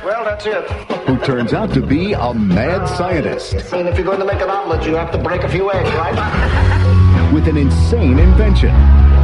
[0.03, 0.65] Well, that's it.
[1.07, 4.41] who turns out to be a mad scientist I mean, if you're going to make
[4.41, 7.31] an omelet, you have to break a few eggs, right?
[7.33, 8.69] with an insane invention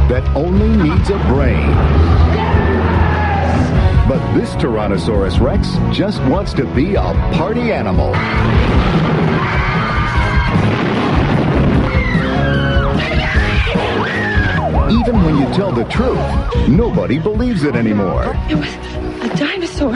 [0.08, 1.70] that only needs a brain.
[4.10, 8.08] But this Tyrannosaurus Rex just wants to be a party animal.
[14.90, 16.18] Even when you tell the truth,
[16.68, 18.36] nobody believes it anymore.
[18.48, 18.74] It was
[19.22, 19.94] a dinosaur.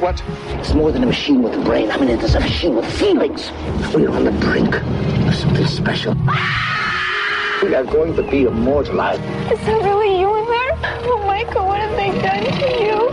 [0.00, 0.22] What?
[0.58, 1.90] It's more than a machine with a brain.
[1.90, 3.50] I mean, it is a machine with feelings.
[3.94, 6.14] We're on the brink of something special.
[7.62, 9.20] We are going to be immortalized.
[9.52, 10.43] Is that really you in there?
[11.46, 13.10] Michael, what have they done to you?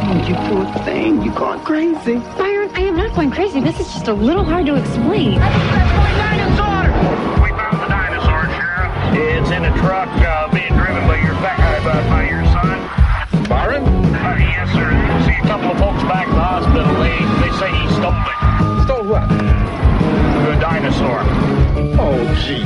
[0.00, 1.20] Oh, you poor thing.
[1.20, 2.16] You've gone crazy.
[2.38, 3.60] Byron, I am not going crazy.
[3.60, 5.32] This is just a little hard to explain.
[5.34, 5.52] We found
[7.76, 8.92] the dinosaur, Sheriff.
[9.20, 12.80] It's in a truck uh, being driven by your fat guy, by, by your son.
[13.48, 13.84] Byron?
[13.84, 14.88] Uh, yes, sir.
[15.28, 18.32] See, a couple of folks back in the hospital, they, they say he stole it.
[18.84, 19.28] Stole what?
[19.28, 21.20] The dinosaur.
[22.00, 22.64] Oh, jeez.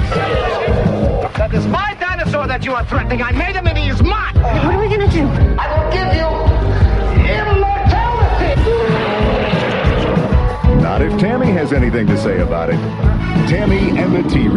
[1.36, 1.95] That is my
[2.26, 3.22] dinosaur that you are threatening.
[3.22, 4.34] I made him and he is mine.
[4.34, 5.26] What are we gonna do?
[5.58, 6.28] I will give you
[7.30, 8.54] immortality.
[10.82, 12.78] Not if Tammy has anything to say about it.
[13.48, 14.48] Tammy and the T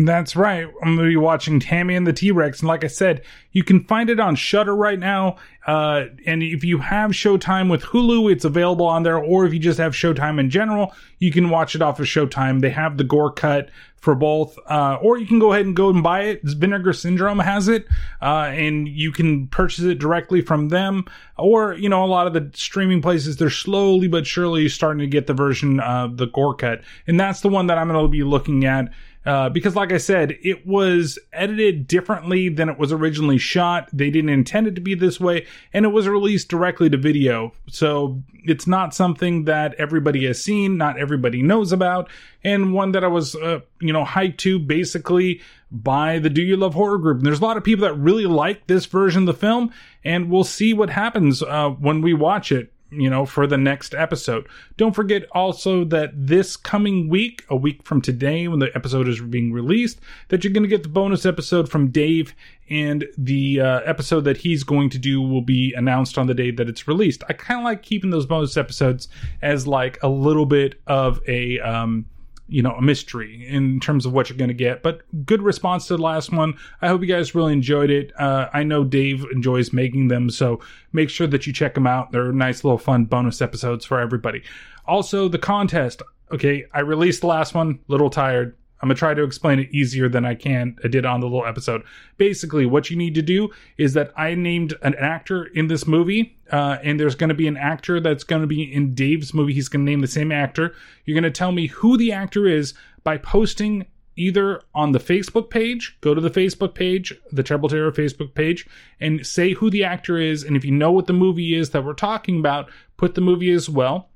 [0.00, 0.64] That's right.
[0.80, 2.60] I'm going to be watching Tammy and the T Rex.
[2.60, 5.38] And like I said, you can find it on Shudder right now.
[5.66, 9.18] Uh, and if you have Showtime with Hulu, it's available on there.
[9.18, 12.60] Or if you just have Showtime in general, you can watch it off of Showtime.
[12.60, 14.56] They have the gore cut for both.
[14.66, 16.42] Uh, or you can go ahead and go and buy it.
[16.44, 17.88] Vinegar Syndrome has it,
[18.22, 21.06] uh, and you can purchase it directly from them.
[21.36, 25.08] Or, you know, a lot of the streaming places, they're slowly but surely starting to
[25.08, 26.82] get the version of the gore cut.
[27.08, 28.92] And that's the one that I'm going to be looking at.
[29.28, 33.90] Uh, because, like I said, it was edited differently than it was originally shot.
[33.92, 35.44] They didn't intend it to be this way,
[35.74, 37.52] and it was released directly to video.
[37.68, 42.08] So it's not something that everybody has seen, not everybody knows about,
[42.42, 46.56] and one that I was, uh, you know, hyped to basically by the Do You
[46.56, 47.18] Love Horror group.
[47.18, 49.74] And there's a lot of people that really like this version of the film,
[50.04, 53.94] and we'll see what happens uh, when we watch it you know, for the next
[53.94, 54.48] episode.
[54.76, 59.20] Don't forget also that this coming week, a week from today, when the episode is
[59.20, 62.34] being released, that you're going to get the bonus episode from Dave,
[62.70, 66.50] and the uh, episode that he's going to do will be announced on the day
[66.50, 67.22] that it's released.
[67.28, 69.08] I kind of like keeping those bonus episodes
[69.42, 72.06] as like a little bit of a, um,
[72.48, 74.82] you know, a mystery in terms of what you're going to get.
[74.82, 76.54] But good response to the last one.
[76.80, 78.12] I hope you guys really enjoyed it.
[78.18, 80.60] Uh, I know Dave enjoys making them, so
[80.92, 82.10] make sure that you check them out.
[82.10, 84.42] They're nice little fun bonus episodes for everybody.
[84.86, 86.02] Also, the contest.
[86.32, 88.56] Okay, I released the last one, little tired.
[88.80, 90.76] I'm gonna try to explain it easier than I can.
[90.84, 91.82] I did on the little episode.
[92.16, 96.38] Basically, what you need to do is that I named an actor in this movie,
[96.52, 99.52] uh, and there's gonna be an actor that's gonna be in Dave's movie.
[99.52, 100.74] He's gonna name the same actor.
[101.04, 103.86] You're gonna tell me who the actor is by posting
[104.18, 108.66] either on the Facebook page, go to the Facebook page, the Terrible Terror Facebook page,
[109.00, 110.42] and say who the actor is.
[110.42, 113.52] And if you know what the movie is that we're talking about, put the movie
[113.52, 114.10] as well.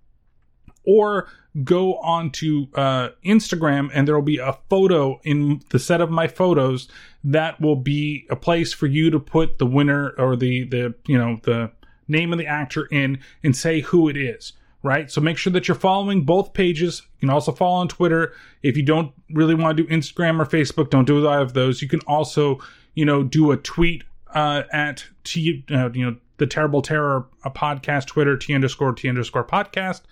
[0.84, 1.28] Or
[1.64, 6.26] go onto uh, Instagram and there will be a photo in the set of my
[6.26, 6.88] photos
[7.24, 11.18] that will be a place for you to put the winner or the the you
[11.18, 11.70] know the
[12.08, 14.54] name of the actor in and say who it is
[14.84, 15.12] right?
[15.12, 17.02] So make sure that you're following both pages.
[17.14, 18.32] You can also follow on twitter.
[18.62, 21.82] If you don't really want to do instagram or facebook don't do either of those.
[21.82, 22.58] You can also
[22.94, 24.04] you know do a tweet
[24.34, 29.44] uh, at t uh, you know the terrible terror podcast twitter t underscore t underscore
[29.44, 30.02] podcast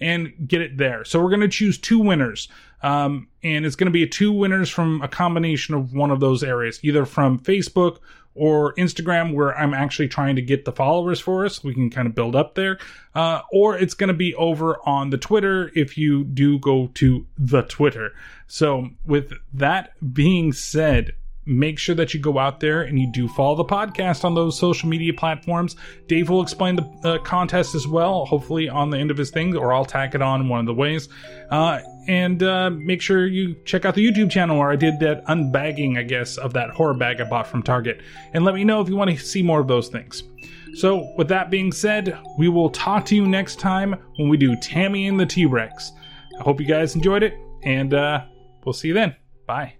[0.00, 1.04] and get it there.
[1.04, 2.48] So we're going to choose two winners.
[2.82, 6.42] Um, and it's going to be two winners from a combination of one of those
[6.42, 7.98] areas, either from Facebook
[8.34, 11.62] or Instagram, where I'm actually trying to get the followers for us.
[11.62, 12.78] We can kind of build up there.
[13.14, 17.26] Uh, or it's going to be over on the Twitter if you do go to
[17.36, 18.12] the Twitter.
[18.46, 21.12] So with that being said,
[21.50, 24.58] make sure that you go out there and you do follow the podcast on those
[24.58, 25.76] social media platforms.
[26.06, 29.56] Dave will explain the uh, contest as well, hopefully on the end of his thing,
[29.56, 31.08] or I'll tack it on one of the ways.
[31.50, 35.24] Uh, and uh, make sure you check out the YouTube channel where I did that
[35.26, 38.00] unbagging, I guess, of that horror bag I bought from Target.
[38.32, 40.22] And let me know if you want to see more of those things.
[40.74, 44.54] So, with that being said, we will talk to you next time when we do
[44.56, 45.90] Tammy and the T Rex.
[46.38, 48.24] I hope you guys enjoyed it, and uh,
[48.64, 49.16] we'll see you then.
[49.48, 49.79] Bye.